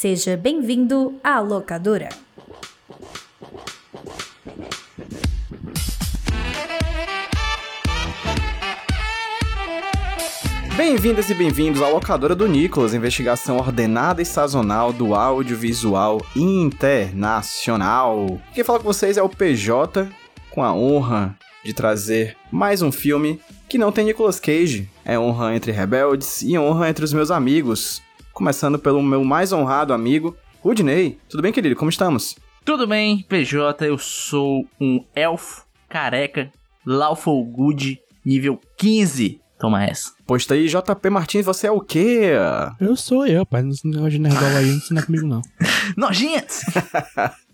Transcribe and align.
Seja 0.00 0.34
bem-vindo 0.34 1.20
à 1.22 1.40
locadora. 1.40 2.08
Bem-vindas 10.74 11.28
e 11.28 11.34
bem-vindos 11.34 11.82
à 11.82 11.88
locadora 11.90 12.34
do 12.34 12.48
Nicolas, 12.48 12.94
investigação 12.94 13.58
ordenada 13.58 14.22
e 14.22 14.24
sazonal 14.24 14.90
do 14.90 15.14
audiovisual 15.14 16.22
internacional. 16.34 18.40
Quem 18.54 18.64
fala 18.64 18.78
com 18.78 18.86
vocês 18.86 19.18
é 19.18 19.22
o 19.22 19.28
PJ, 19.28 20.08
com 20.50 20.64
a 20.64 20.72
honra 20.72 21.36
de 21.62 21.74
trazer 21.74 22.38
mais 22.50 22.80
um 22.80 22.90
filme 22.90 23.38
que 23.68 23.76
não 23.76 23.92
tem 23.92 24.06
Nicolas 24.06 24.40
Cage. 24.40 24.88
É 25.04 25.18
honra 25.18 25.54
entre 25.54 25.72
rebeldes 25.72 26.40
e 26.40 26.58
honra 26.58 26.88
entre 26.88 27.04
os 27.04 27.12
meus 27.12 27.30
amigos. 27.30 28.00
Começando 28.40 28.78
pelo 28.78 29.02
meu 29.02 29.22
mais 29.22 29.52
honrado 29.52 29.92
amigo, 29.92 30.34
Rudney. 30.62 31.18
Tudo 31.28 31.42
bem, 31.42 31.52
querido? 31.52 31.76
Como 31.76 31.90
estamos? 31.90 32.36
Tudo 32.64 32.86
bem, 32.86 33.22
PJ, 33.28 33.86
eu 33.86 33.98
sou 33.98 34.66
um 34.80 35.04
elfo 35.14 35.66
careca, 35.90 36.50
Lawful 36.86 37.44
Good, 37.44 38.00
nível 38.24 38.58
15. 38.78 39.42
Toma 39.58 39.84
essa. 39.84 40.12
Posto 40.26 40.54
aí, 40.54 40.68
JP 40.68 41.10
Martins, 41.10 41.44
você 41.44 41.66
é 41.66 41.70
o 41.70 41.82
quê? 41.82 42.30
Eu 42.80 42.96
sou 42.96 43.26
eu, 43.26 43.44
pai. 43.44 43.60
Não 43.60 43.74
negócio 43.84 44.12
de 44.12 44.18
nerdola 44.18 44.56
aí, 44.56 44.68
não 44.70 44.76
ensina 44.78 45.02
comigo, 45.04 45.26
não. 45.26 45.42
Nojentos! 45.94 46.62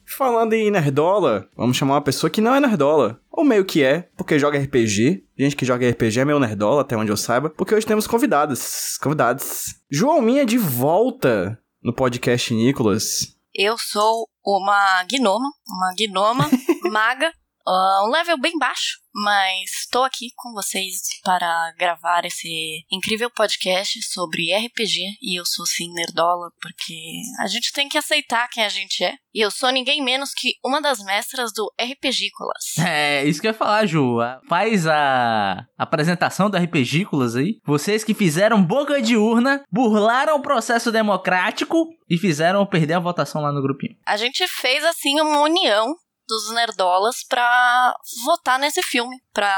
Falando 0.06 0.52
em 0.52 0.70
nerdola, 0.70 1.48
vamos 1.56 1.76
chamar 1.76 1.94
uma 1.94 2.00
pessoa 2.00 2.30
que 2.30 2.40
não 2.40 2.54
é 2.54 2.60
nerdola. 2.60 3.20
Ou 3.30 3.44
meio 3.44 3.64
que 3.64 3.82
é, 3.82 4.08
porque 4.16 4.38
joga 4.38 4.58
RPG. 4.58 5.24
Gente 5.36 5.56
que 5.56 5.64
joga 5.64 5.88
RPG 5.90 6.20
é 6.20 6.24
meio 6.24 6.38
nerdola, 6.38 6.82
até 6.82 6.96
onde 6.96 7.10
eu 7.10 7.16
saiba. 7.16 7.50
Porque 7.50 7.74
hoje 7.74 7.86
temos 7.86 8.06
convidadas. 8.06 8.96
Convidados. 8.98 9.74
João 9.90 10.22
Minha 10.22 10.46
de 10.46 10.56
volta 10.56 11.58
no 11.82 11.92
podcast 11.92 12.54
Nicolas. 12.54 13.36
Eu 13.54 13.76
sou 13.78 14.28
uma 14.44 15.02
gnoma, 15.10 15.48
uma 15.68 15.94
gnoma 15.98 16.50
maga, 16.90 17.32
uh, 17.66 18.06
um 18.06 18.10
level 18.10 18.38
bem 18.38 18.56
baixo, 18.58 18.98
mas 19.14 19.70
estou 19.80 20.04
aqui 20.04 20.28
com 20.36 20.52
vocês 20.52 21.00
para 21.24 21.72
gravar 21.78 22.24
esse 22.24 22.84
incrível 22.90 23.30
podcast 23.30 24.02
sobre 24.02 24.54
RPG 24.54 25.16
e 25.22 25.38
eu 25.38 25.44
sou 25.44 25.64
sim 25.66 25.92
nerdola 25.92 26.50
porque 26.60 27.22
a 27.40 27.46
gente 27.46 27.72
tem 27.72 27.88
que 27.88 27.98
aceitar 27.98 28.48
quem 28.48 28.64
a 28.64 28.68
gente 28.68 29.02
é. 29.02 29.14
E 29.34 29.40
eu 29.40 29.50
sou 29.50 29.70
ninguém 29.70 30.02
menos 30.02 30.32
que 30.32 30.54
uma 30.64 30.80
das 30.80 30.98
mestras 31.00 31.52
do 31.52 31.70
RPGícolas. 31.80 32.74
É, 32.86 33.24
isso 33.24 33.40
que 33.40 33.48
eu 33.48 33.50
ia 33.50 33.58
falar, 33.58 33.84
Ju. 33.84 34.18
Faz 34.48 34.86
a 34.86 35.66
apresentação 35.76 36.48
do 36.48 36.56
RPGícolas 36.56 37.34
aí. 37.34 37.58
Vocês 37.64 38.04
que 38.04 38.14
fizeram 38.14 38.62
boca 38.62 39.02
de 39.02 39.16
urna, 39.16 39.64
burlaram 39.70 40.36
o 40.36 40.42
processo 40.42 40.92
democrático 40.92 41.88
e 42.08 42.16
fizeram 42.16 42.64
perder 42.64 42.94
a 42.94 43.00
votação 43.00 43.42
lá 43.42 43.50
no 43.50 43.60
grupinho. 43.60 43.96
A 44.06 44.16
gente 44.16 44.46
fez 44.46 44.84
assim 44.84 45.20
uma 45.20 45.40
união 45.40 45.96
dos 46.26 46.52
nerdolas 46.52 47.24
pra 47.28 47.94
votar 48.24 48.58
nesse 48.58 48.82
filme, 48.82 49.16
pra 49.32 49.54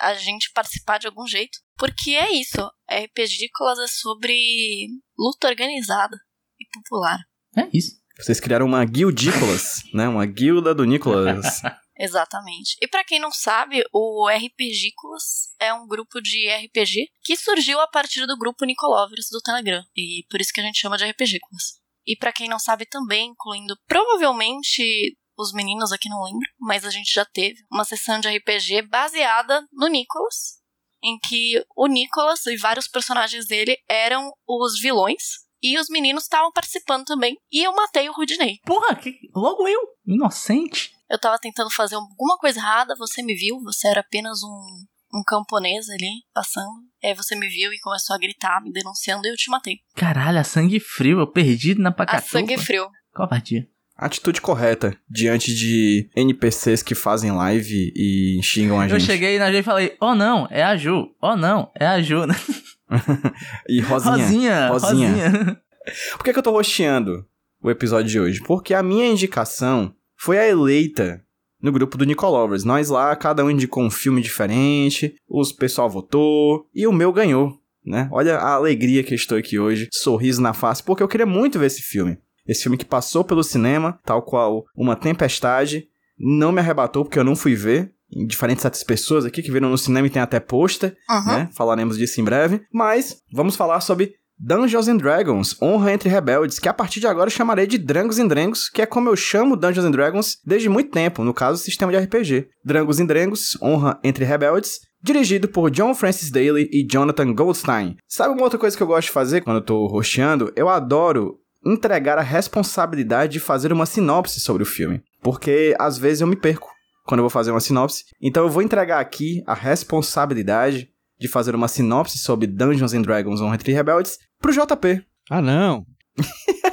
a 0.00 0.14
gente 0.14 0.50
participar 0.52 0.98
de 0.98 1.06
algum 1.06 1.26
jeito. 1.26 1.58
Porque 1.76 2.10
é 2.10 2.32
isso, 2.32 2.70
RPGícolas 2.90 3.78
é 3.78 3.86
sobre 3.86 4.88
luta 5.18 5.48
organizada 5.48 6.16
e 6.58 6.66
popular. 6.72 7.18
É 7.56 7.68
isso. 7.72 8.00
Vocês 8.18 8.38
criaram 8.38 8.66
uma 8.66 8.84
guildícolas, 8.84 9.82
né? 9.94 10.06
Uma 10.06 10.26
guilda 10.26 10.74
do 10.74 10.84
Nicolas. 10.84 11.62
Exatamente. 11.98 12.76
E 12.80 12.88
pra 12.88 13.04
quem 13.04 13.20
não 13.20 13.30
sabe, 13.30 13.82
o 13.92 14.26
RPGícolas 14.28 15.54
é 15.58 15.72
um 15.72 15.86
grupo 15.86 16.20
de 16.20 16.48
RPG 16.48 17.10
que 17.22 17.36
surgiu 17.36 17.78
a 17.78 17.86
partir 17.86 18.26
do 18.26 18.38
grupo 18.38 18.64
Nicolovers 18.64 19.28
do 19.30 19.40
Telegram. 19.40 19.82
E 19.94 20.24
por 20.30 20.40
isso 20.40 20.52
que 20.52 20.60
a 20.60 20.64
gente 20.64 20.78
chama 20.78 20.96
de 20.96 21.04
RPGícolas. 21.04 21.80
E 22.06 22.16
pra 22.16 22.32
quem 22.32 22.48
não 22.48 22.58
sabe 22.58 22.86
também, 22.86 23.28
incluindo 23.28 23.76
provavelmente 23.86 25.16
os 25.40 25.52
meninos 25.52 25.92
aqui 25.92 26.08
não 26.08 26.22
lembro, 26.22 26.46
mas 26.58 26.84
a 26.84 26.90
gente 26.90 27.12
já 27.12 27.24
teve 27.24 27.58
uma 27.72 27.84
sessão 27.84 28.20
de 28.20 28.28
RPG 28.28 28.82
baseada 28.82 29.66
no 29.72 29.88
Nicholas, 29.88 30.60
em 31.02 31.18
que 31.18 31.64
o 31.74 31.86
Nicholas 31.86 32.44
e 32.46 32.56
vários 32.56 32.86
personagens 32.86 33.46
dele 33.46 33.76
eram 33.88 34.30
os 34.46 34.78
vilões. 34.80 35.48
E 35.62 35.78
os 35.78 35.88
meninos 35.90 36.22
estavam 36.22 36.50
participando 36.52 37.04
também. 37.04 37.36
E 37.52 37.62
eu 37.62 37.74
matei 37.74 38.08
o 38.08 38.12
Rudney. 38.14 38.60
Porra, 38.64 38.96
que... 38.96 39.14
logo 39.36 39.68
eu, 39.68 39.80
inocente. 40.06 40.90
Eu 41.08 41.18
tava 41.18 41.38
tentando 41.38 41.70
fazer 41.70 41.96
alguma 41.96 42.38
coisa 42.38 42.58
errada, 42.58 42.94
você 42.96 43.22
me 43.22 43.34
viu, 43.34 43.60
você 43.60 43.88
era 43.88 44.00
apenas 44.00 44.42
um, 44.42 44.86
um 45.12 45.22
camponês 45.26 45.90
ali, 45.90 46.22
passando. 46.32 46.88
Aí 47.04 47.14
você 47.14 47.36
me 47.36 47.46
viu 47.48 47.72
e 47.74 47.80
começou 47.80 48.16
a 48.16 48.18
gritar, 48.18 48.62
me 48.62 48.72
denunciando, 48.72 49.26
e 49.26 49.30
eu 49.30 49.36
te 49.36 49.50
matei. 49.50 49.76
Caralho, 49.94 50.38
a 50.38 50.44
sangue 50.44 50.80
frio, 50.80 51.20
eu 51.20 51.30
perdi 51.30 51.74
na 51.74 51.90
A 51.90 51.92
pacatuba. 51.92 52.30
sangue 52.30 52.56
frio. 52.56 52.88
Covardia. 53.12 53.68
Atitude 54.00 54.40
correta 54.40 54.96
diante 55.08 55.54
de 55.54 56.08
NPCs 56.16 56.82
que 56.82 56.94
fazem 56.94 57.30
live 57.32 57.92
e 57.94 58.40
xingam 58.42 58.80
a 58.80 58.84
Eu 58.86 58.98
gente. 58.98 59.04
cheguei 59.04 59.38
na 59.38 59.52
Ju 59.52 59.58
e 59.58 59.62
falei, 59.62 59.94
oh 60.00 60.14
não, 60.14 60.48
é 60.50 60.62
a 60.62 60.74
Ju. 60.76 61.08
Oh 61.20 61.36
não, 61.36 61.70
é 61.78 61.86
a 61.86 62.00
Ju. 62.00 62.22
E 63.68 63.80
Rosinha. 63.80 64.16
Rosinha, 64.16 64.68
Rosinha. 64.68 65.08
Rosinha. 65.28 65.60
Por 66.16 66.24
que, 66.24 66.32
que 66.32 66.38
eu 66.38 66.42
tô 66.42 66.50
rosteando 66.50 67.24
o 67.62 67.70
episódio 67.70 68.10
de 68.10 68.18
hoje? 68.18 68.40
Porque 68.40 68.74
a 68.74 68.82
minha 68.82 69.06
indicação 69.06 69.94
foi 70.16 70.38
a 70.38 70.48
eleita 70.48 71.22
no 71.62 71.70
grupo 71.70 71.96
do 71.96 72.04
Nicolovers. 72.04 72.64
Nós 72.64 72.88
lá, 72.88 73.14
cada 73.14 73.44
um 73.44 73.50
indicou 73.50 73.84
um 73.84 73.90
filme 73.90 74.20
diferente, 74.20 75.14
os 75.28 75.52
pessoal 75.52 75.88
votou 75.88 76.66
e 76.74 76.86
o 76.86 76.92
meu 76.92 77.12
ganhou, 77.12 77.58
né? 77.84 78.08
Olha 78.10 78.36
a 78.38 78.54
alegria 78.54 79.04
que 79.04 79.12
eu 79.14 79.16
estou 79.16 79.38
aqui 79.38 79.58
hoje, 79.58 79.88
sorriso 79.92 80.40
na 80.42 80.52
face, 80.52 80.82
porque 80.82 81.02
eu 81.02 81.08
queria 81.08 81.26
muito 81.26 81.58
ver 81.58 81.66
esse 81.66 81.82
filme. 81.82 82.18
Esse 82.46 82.62
filme 82.62 82.76
que 82.78 82.84
passou 82.84 83.22
pelo 83.24 83.42
cinema, 83.44 83.98
tal 84.04 84.22
qual 84.22 84.64
Uma 84.76 84.96
Tempestade, 84.96 85.84
não 86.18 86.52
me 86.52 86.60
arrebatou 86.60 87.04
porque 87.04 87.18
eu 87.18 87.24
não 87.24 87.36
fui 87.36 87.54
ver. 87.54 87.92
Em 88.12 88.26
diferentes 88.26 88.64
outras 88.64 88.82
pessoas 88.82 89.24
aqui 89.24 89.40
que 89.40 89.52
viram 89.52 89.70
no 89.70 89.78
cinema 89.78 90.06
e 90.06 90.10
tem 90.10 90.20
até 90.20 90.40
pôster, 90.40 90.96
Uhum. 91.08 91.26
né? 91.26 91.48
Falaremos 91.56 91.96
disso 91.96 92.20
em 92.20 92.24
breve. 92.24 92.62
Mas 92.72 93.18
vamos 93.32 93.54
falar 93.54 93.80
sobre 93.80 94.14
Dungeons 94.36 94.88
and 94.88 94.96
Dragons, 94.96 95.54
Honra 95.62 95.92
entre 95.92 96.08
Rebeldes, 96.08 96.58
que 96.58 96.68
a 96.68 96.74
partir 96.74 96.98
de 96.98 97.06
agora 97.06 97.28
eu 97.28 97.32
chamarei 97.32 97.66
de 97.68 97.78
Drangos 97.78 98.18
and 98.18 98.26
Drengos, 98.26 98.68
que 98.68 98.82
é 98.82 98.86
como 98.86 99.08
eu 99.10 99.14
chamo 99.14 99.54
Dungeons 99.56 99.84
and 99.86 99.90
Dragons 99.92 100.38
desde 100.44 100.68
muito 100.68 100.90
tempo, 100.90 101.22
no 101.22 101.32
caso, 101.34 101.62
sistema 101.62 101.92
de 101.92 101.98
RPG. 101.98 102.48
Drangos 102.64 102.98
and 102.98 103.06
Drengos, 103.06 103.56
Honra 103.62 104.00
entre 104.02 104.24
Rebeldes, 104.24 104.80
dirigido 105.02 105.46
por 105.46 105.70
John 105.70 105.94
Francis 105.94 106.30
Daly 106.30 106.68
e 106.72 106.84
Jonathan 106.90 107.32
Goldstein. 107.32 107.96
Sabe 108.08 108.34
uma 108.34 108.42
outra 108.42 108.58
coisa 108.58 108.76
que 108.76 108.82
eu 108.82 108.86
gosto 108.86 109.06
de 109.08 109.12
fazer 109.12 109.42
quando 109.42 109.58
eu 109.58 109.64
tô 109.64 109.86
rosteando? 109.86 110.52
Eu 110.56 110.68
adoro 110.68 111.36
entregar 111.64 112.18
a 112.18 112.22
responsabilidade 112.22 113.34
de 113.34 113.40
fazer 113.40 113.72
uma 113.72 113.86
sinopse 113.86 114.40
sobre 114.40 114.62
o 114.62 114.66
filme, 114.66 115.02
porque 115.22 115.74
às 115.78 115.98
vezes 115.98 116.20
eu 116.20 116.26
me 116.26 116.36
perco 116.36 116.70
quando 117.04 117.20
eu 117.20 117.24
vou 117.24 117.30
fazer 117.30 117.50
uma 117.50 117.60
sinopse. 117.60 118.04
Então 118.20 118.44
eu 118.44 118.50
vou 118.50 118.62
entregar 118.62 119.00
aqui 119.00 119.42
a 119.46 119.54
responsabilidade 119.54 120.88
de 121.18 121.28
fazer 121.28 121.54
uma 121.54 121.68
sinopse 121.68 122.18
sobre 122.18 122.46
Dungeons 122.46 122.94
and 122.94 123.02
Dragons 123.02 123.40
Honra 123.40 123.56
entre 123.56 123.72
Rebeldes 123.72 124.18
pro 124.40 124.52
JP. 124.52 125.04
Ah, 125.30 125.42
não. 125.42 125.84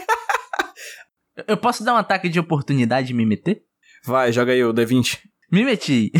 Eu 1.48 1.58
posso 1.58 1.84
dar 1.84 1.94
um 1.94 1.98
ataque 1.98 2.30
de 2.30 2.40
oportunidade 2.40 3.12
e 3.12 3.16
me 3.16 3.26
meter? 3.26 3.62
Vai, 4.04 4.32
joga 4.32 4.54
aí 4.54 4.64
o 4.64 4.74
D20. 4.74 5.20
Me 5.52 5.64
meti. 5.64 6.12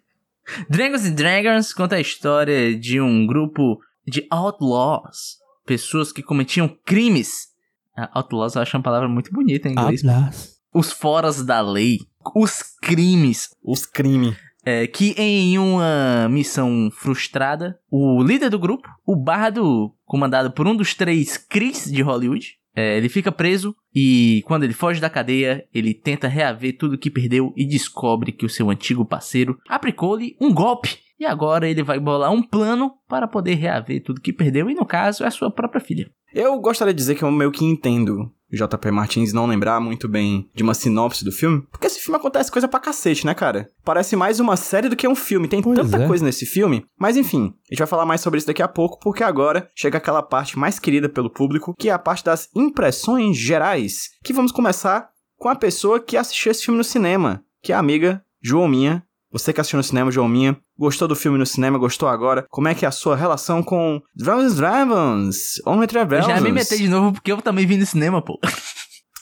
Dragons 0.70 1.04
and 1.04 1.14
Dragons 1.14 1.72
conta 1.72 1.96
a 1.96 2.00
história 2.00 2.78
de 2.78 3.00
um 3.00 3.26
grupo 3.26 3.80
de 4.06 4.26
outlaws. 4.30 5.38
Pessoas 5.64 6.12
que 6.12 6.22
cometiam 6.22 6.68
crimes. 6.84 7.48
Ah, 7.96 8.10
Outlaws 8.14 8.54
eu 8.54 8.62
acho 8.62 8.76
uma 8.76 8.82
palavra 8.82 9.08
muito 9.08 9.32
bonita 9.32 9.68
em 9.68 9.72
inglês. 9.72 10.04
Atlas. 10.04 10.56
Os 10.74 10.92
foras 10.92 11.44
da 11.44 11.60
lei. 11.60 12.00
Os 12.34 12.62
crimes. 12.82 13.48
Os 13.62 13.86
crime. 13.86 14.36
É, 14.64 14.86
que 14.86 15.14
em 15.16 15.58
uma 15.58 16.28
missão 16.28 16.90
frustrada, 16.92 17.78
o 17.88 18.20
líder 18.20 18.50
do 18.50 18.58
grupo, 18.58 18.88
o 19.06 19.14
bardo, 19.14 19.94
comandado 20.04 20.50
por 20.50 20.66
um 20.66 20.74
dos 20.74 20.92
três 20.92 21.38
Chris 21.38 21.84
de 21.84 22.02
Hollywood, 22.02 22.56
é, 22.74 22.98
ele 22.98 23.08
fica 23.08 23.32
preso 23.32 23.74
e 23.94 24.42
quando 24.44 24.64
ele 24.64 24.74
foge 24.74 25.00
da 25.00 25.08
cadeia, 25.08 25.64
ele 25.72 25.94
tenta 25.94 26.28
reaver 26.28 26.76
tudo 26.76 26.98
que 26.98 27.10
perdeu 27.10 27.54
e 27.56 27.64
descobre 27.64 28.32
que 28.32 28.44
o 28.44 28.50
seu 28.50 28.68
antigo 28.68 29.02
parceiro 29.02 29.56
aplicou-lhe 29.66 30.36
um 30.38 30.52
golpe. 30.52 30.98
E 31.18 31.24
agora 31.24 31.66
ele 31.66 31.82
vai 31.82 31.98
bolar 31.98 32.30
um 32.30 32.42
plano 32.42 32.92
para 33.08 33.26
poder 33.26 33.54
reaver 33.54 34.02
tudo 34.02 34.20
que 34.20 34.32
perdeu 34.32 34.68
e 34.68 34.74
no 34.74 34.84
caso 34.84 35.24
é 35.24 35.28
a 35.28 35.30
sua 35.30 35.50
própria 35.50 35.80
filha. 35.80 36.10
Eu 36.38 36.60
gostaria 36.60 36.92
de 36.92 36.98
dizer 36.98 37.14
que 37.14 37.22
eu 37.22 37.30
meio 37.30 37.50
que 37.50 37.64
entendo 37.64 38.30
o 38.52 38.54
JP 38.54 38.90
Martins 38.90 39.32
não 39.32 39.46
lembrar 39.46 39.80
muito 39.80 40.06
bem 40.06 40.50
de 40.54 40.62
uma 40.62 40.74
sinopse 40.74 41.24
do 41.24 41.32
filme, 41.32 41.66
porque 41.70 41.86
esse 41.86 41.98
filme 41.98 42.18
acontece 42.18 42.52
coisa 42.52 42.68
pra 42.68 42.78
cacete, 42.78 43.24
né, 43.24 43.32
cara? 43.32 43.70
Parece 43.82 44.14
mais 44.16 44.38
uma 44.38 44.54
série 44.54 44.90
do 44.90 44.96
que 44.96 45.08
um 45.08 45.14
filme, 45.14 45.48
tem 45.48 45.62
Pois 45.62 45.78
tanta 45.78 46.04
é. 46.04 46.06
coisa 46.06 46.22
nesse 46.22 46.44
filme. 46.44 46.84
Mas 47.00 47.16
enfim, 47.16 47.54
a 47.70 47.72
gente 47.72 47.78
vai 47.78 47.86
falar 47.86 48.04
mais 48.04 48.20
sobre 48.20 48.36
isso 48.36 48.46
daqui 48.46 48.60
a 48.62 48.68
pouco, 48.68 48.98
porque 49.00 49.24
agora 49.24 49.70
chega 49.74 49.96
aquela 49.96 50.22
parte 50.22 50.58
mais 50.58 50.78
querida 50.78 51.08
pelo 51.08 51.30
público, 51.30 51.74
que 51.74 51.88
é 51.88 51.92
a 51.92 51.98
parte 51.98 52.22
das 52.22 52.50
impressões 52.54 53.38
gerais, 53.38 54.10
que 54.22 54.34
vamos 54.34 54.52
começar 54.52 55.08
com 55.38 55.48
a 55.48 55.56
pessoa 55.56 55.98
que 55.98 56.18
assistiu 56.18 56.52
esse 56.52 56.66
filme 56.66 56.76
no 56.76 56.84
cinema, 56.84 57.42
que 57.62 57.72
é 57.72 57.76
a 57.76 57.78
amiga 57.78 58.22
João 58.42 58.68
Minha. 58.68 59.02
Você 59.32 59.54
que 59.54 59.60
assistiu 59.62 59.78
no 59.78 59.82
cinema, 59.82 60.10
João 60.10 60.28
Minha, 60.28 60.60
Gostou 60.78 61.08
do 61.08 61.16
filme 61.16 61.38
no 61.38 61.46
cinema? 61.46 61.78
Gostou 61.78 62.08
agora? 62.08 62.44
Como 62.50 62.68
é 62.68 62.74
que 62.74 62.84
é 62.84 62.88
a 62.88 62.92
sua 62.92 63.16
relação 63.16 63.62
com 63.62 64.00
Dragons 64.14 64.56
Dragons? 64.56 65.58
Eu 65.64 65.72
Rebels? 65.74 66.26
já 66.26 66.40
me 66.40 66.52
meter 66.52 66.76
de 66.78 66.88
novo 66.88 67.12
porque 67.12 67.32
eu 67.32 67.40
também 67.40 67.66
vi 67.66 67.76
no 67.76 67.86
cinema, 67.86 68.20
pô. 68.22 68.38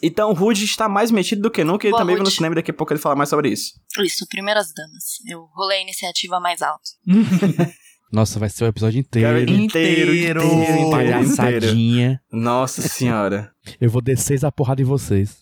Então 0.02 0.30
o 0.30 0.34
Rude 0.34 0.64
está 0.64 0.88
mais 0.88 1.10
metido 1.10 1.40
do 1.42 1.50
que 1.50 1.62
nunca 1.64 1.86
e 1.86 1.88
ele 1.88 1.92
Boa, 1.92 2.00
também 2.02 2.16
viu 2.16 2.22
no 2.22 2.28
Rude. 2.28 2.36
cinema 2.36 2.54
e 2.54 2.56
daqui 2.56 2.70
a 2.70 2.74
pouco 2.74 2.92
ele 2.92 3.00
fala 3.00 3.14
mais 3.16 3.28
sobre 3.30 3.48
isso. 3.50 3.72
Isso, 4.00 4.26
primeiras 4.28 4.72
damas. 4.74 5.04
Eu 5.26 5.46
rolei 5.54 5.78
a 5.78 5.82
iniciativa 5.82 6.38
mais 6.40 6.60
alto. 6.60 6.82
Nossa, 8.12 8.38
vai 8.38 8.48
ser 8.50 8.64
o 8.64 8.66
episódio 8.68 9.00
inteiro. 9.00 9.28
Cara, 9.28 9.40
inteiro, 9.40 9.62
Inteiro. 9.62 10.12
inteiro, 10.14 10.42
inteiro, 10.44 10.72
inteiro. 10.72 10.90
Palhaçadinha. 10.90 12.20
Nossa 12.30 12.82
senhora. 12.82 13.50
Eu 13.80 13.90
vou 13.90 14.02
descer 14.02 14.44
a 14.44 14.52
porrada 14.52 14.82
em 14.82 14.84
vocês. 14.84 15.38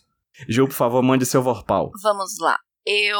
Ju, 0.47 0.65
por 0.67 0.73
favor, 0.73 1.03
mande 1.03 1.25
seu 1.25 1.43
vorpal. 1.43 1.91
Vamos 2.01 2.31
lá. 2.39 2.57
Eu 2.85 3.19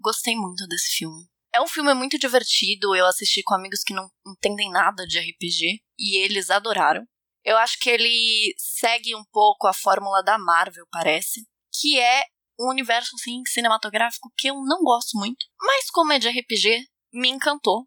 gostei 0.00 0.36
muito 0.36 0.66
desse 0.68 0.98
filme. 0.98 1.22
É 1.54 1.60
um 1.60 1.66
filme 1.66 1.92
muito 1.94 2.18
divertido. 2.18 2.94
Eu 2.96 3.06
assisti 3.06 3.42
com 3.42 3.54
amigos 3.54 3.82
que 3.82 3.92
não 3.94 4.08
entendem 4.26 4.70
nada 4.70 5.06
de 5.06 5.18
RPG 5.18 5.82
e 5.98 6.18
eles 6.18 6.50
adoraram. 6.50 7.06
Eu 7.44 7.58
acho 7.58 7.78
que 7.78 7.90
ele 7.90 8.54
segue 8.56 9.14
um 9.14 9.24
pouco 9.32 9.66
a 9.66 9.74
fórmula 9.74 10.22
da 10.22 10.38
Marvel, 10.38 10.86
parece, 10.90 11.44
que 11.74 11.98
é 11.98 12.22
um 12.58 12.68
universo 12.70 13.16
assim 13.16 13.42
cinematográfico 13.46 14.32
que 14.36 14.48
eu 14.48 14.54
não 14.64 14.82
gosto 14.82 15.18
muito, 15.18 15.44
mas 15.60 15.90
como 15.90 16.12
é 16.12 16.18
de 16.18 16.28
RPG, 16.28 16.86
me 17.12 17.28
encantou. 17.28 17.86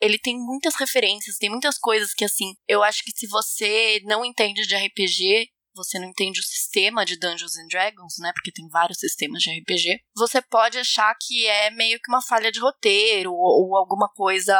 Ele 0.00 0.18
tem 0.18 0.36
muitas 0.38 0.74
referências, 0.74 1.36
tem 1.36 1.50
muitas 1.50 1.78
coisas 1.78 2.14
que 2.14 2.24
assim, 2.24 2.54
eu 2.66 2.82
acho 2.82 3.02
que 3.04 3.12
se 3.14 3.26
você 3.26 4.00
não 4.04 4.24
entende 4.24 4.66
de 4.66 4.74
RPG, 4.74 5.50
você 5.74 5.98
não 5.98 6.08
entende 6.08 6.40
o 6.40 6.44
sistema 6.44 7.04
de 7.04 7.18
Dungeons 7.18 7.56
and 7.56 7.66
Dragons, 7.68 8.14
né? 8.18 8.32
Porque 8.34 8.52
tem 8.52 8.68
vários 8.68 8.98
sistemas 8.98 9.42
de 9.42 9.50
RPG. 9.50 10.00
Você 10.16 10.40
pode 10.42 10.78
achar 10.78 11.14
que 11.20 11.46
é 11.46 11.70
meio 11.70 11.98
que 12.00 12.10
uma 12.10 12.22
falha 12.22 12.50
de 12.52 12.60
roteiro 12.60 13.32
ou, 13.32 13.68
ou 13.68 13.76
alguma 13.76 14.08
coisa 14.14 14.56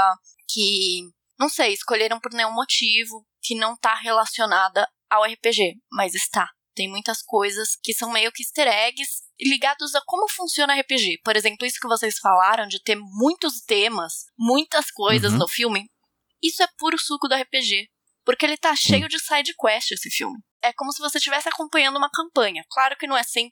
que, 0.48 1.02
não 1.38 1.48
sei, 1.48 1.72
escolheram 1.72 2.20
por 2.20 2.32
nenhum 2.32 2.52
motivo 2.52 3.24
que 3.42 3.54
não 3.54 3.76
tá 3.76 3.94
relacionada 3.94 4.86
ao 5.10 5.24
RPG, 5.24 5.74
mas 5.92 6.14
está. 6.14 6.48
Tem 6.74 6.88
muitas 6.88 7.22
coisas 7.22 7.76
que 7.82 7.94
são 7.94 8.10
meio 8.10 8.32
que 8.32 8.42
easter 8.42 8.66
eggs 8.66 9.22
ligados 9.40 9.94
a 9.94 10.02
como 10.06 10.28
funciona 10.28 10.74
RPG. 10.80 11.20
Por 11.24 11.36
exemplo, 11.36 11.64
isso 11.66 11.78
que 11.80 11.86
vocês 11.86 12.18
falaram 12.18 12.66
de 12.66 12.82
ter 12.82 12.96
muitos 12.96 13.60
temas, 13.64 14.24
muitas 14.36 14.90
coisas 14.90 15.32
Uhum. 15.32 15.38
no 15.38 15.48
filme. 15.48 15.88
Isso 16.42 16.62
é 16.62 16.68
puro 16.76 16.98
suco 16.98 17.28
do 17.28 17.34
RPG. 17.34 17.88
Porque 18.24 18.44
ele 18.46 18.56
tá 18.56 18.74
cheio 18.74 19.08
de 19.08 19.18
side 19.20 19.54
quest 19.60 19.92
esse 19.92 20.10
filme. 20.10 20.38
É 20.64 20.72
como 20.72 20.92
se 20.92 21.02
você 21.02 21.18
estivesse 21.18 21.48
acompanhando 21.48 21.96
uma 21.96 22.10
campanha. 22.10 22.64
Claro 22.70 22.96
que 22.96 23.06
não 23.06 23.16
é 23.16 23.22
100% 23.22 23.50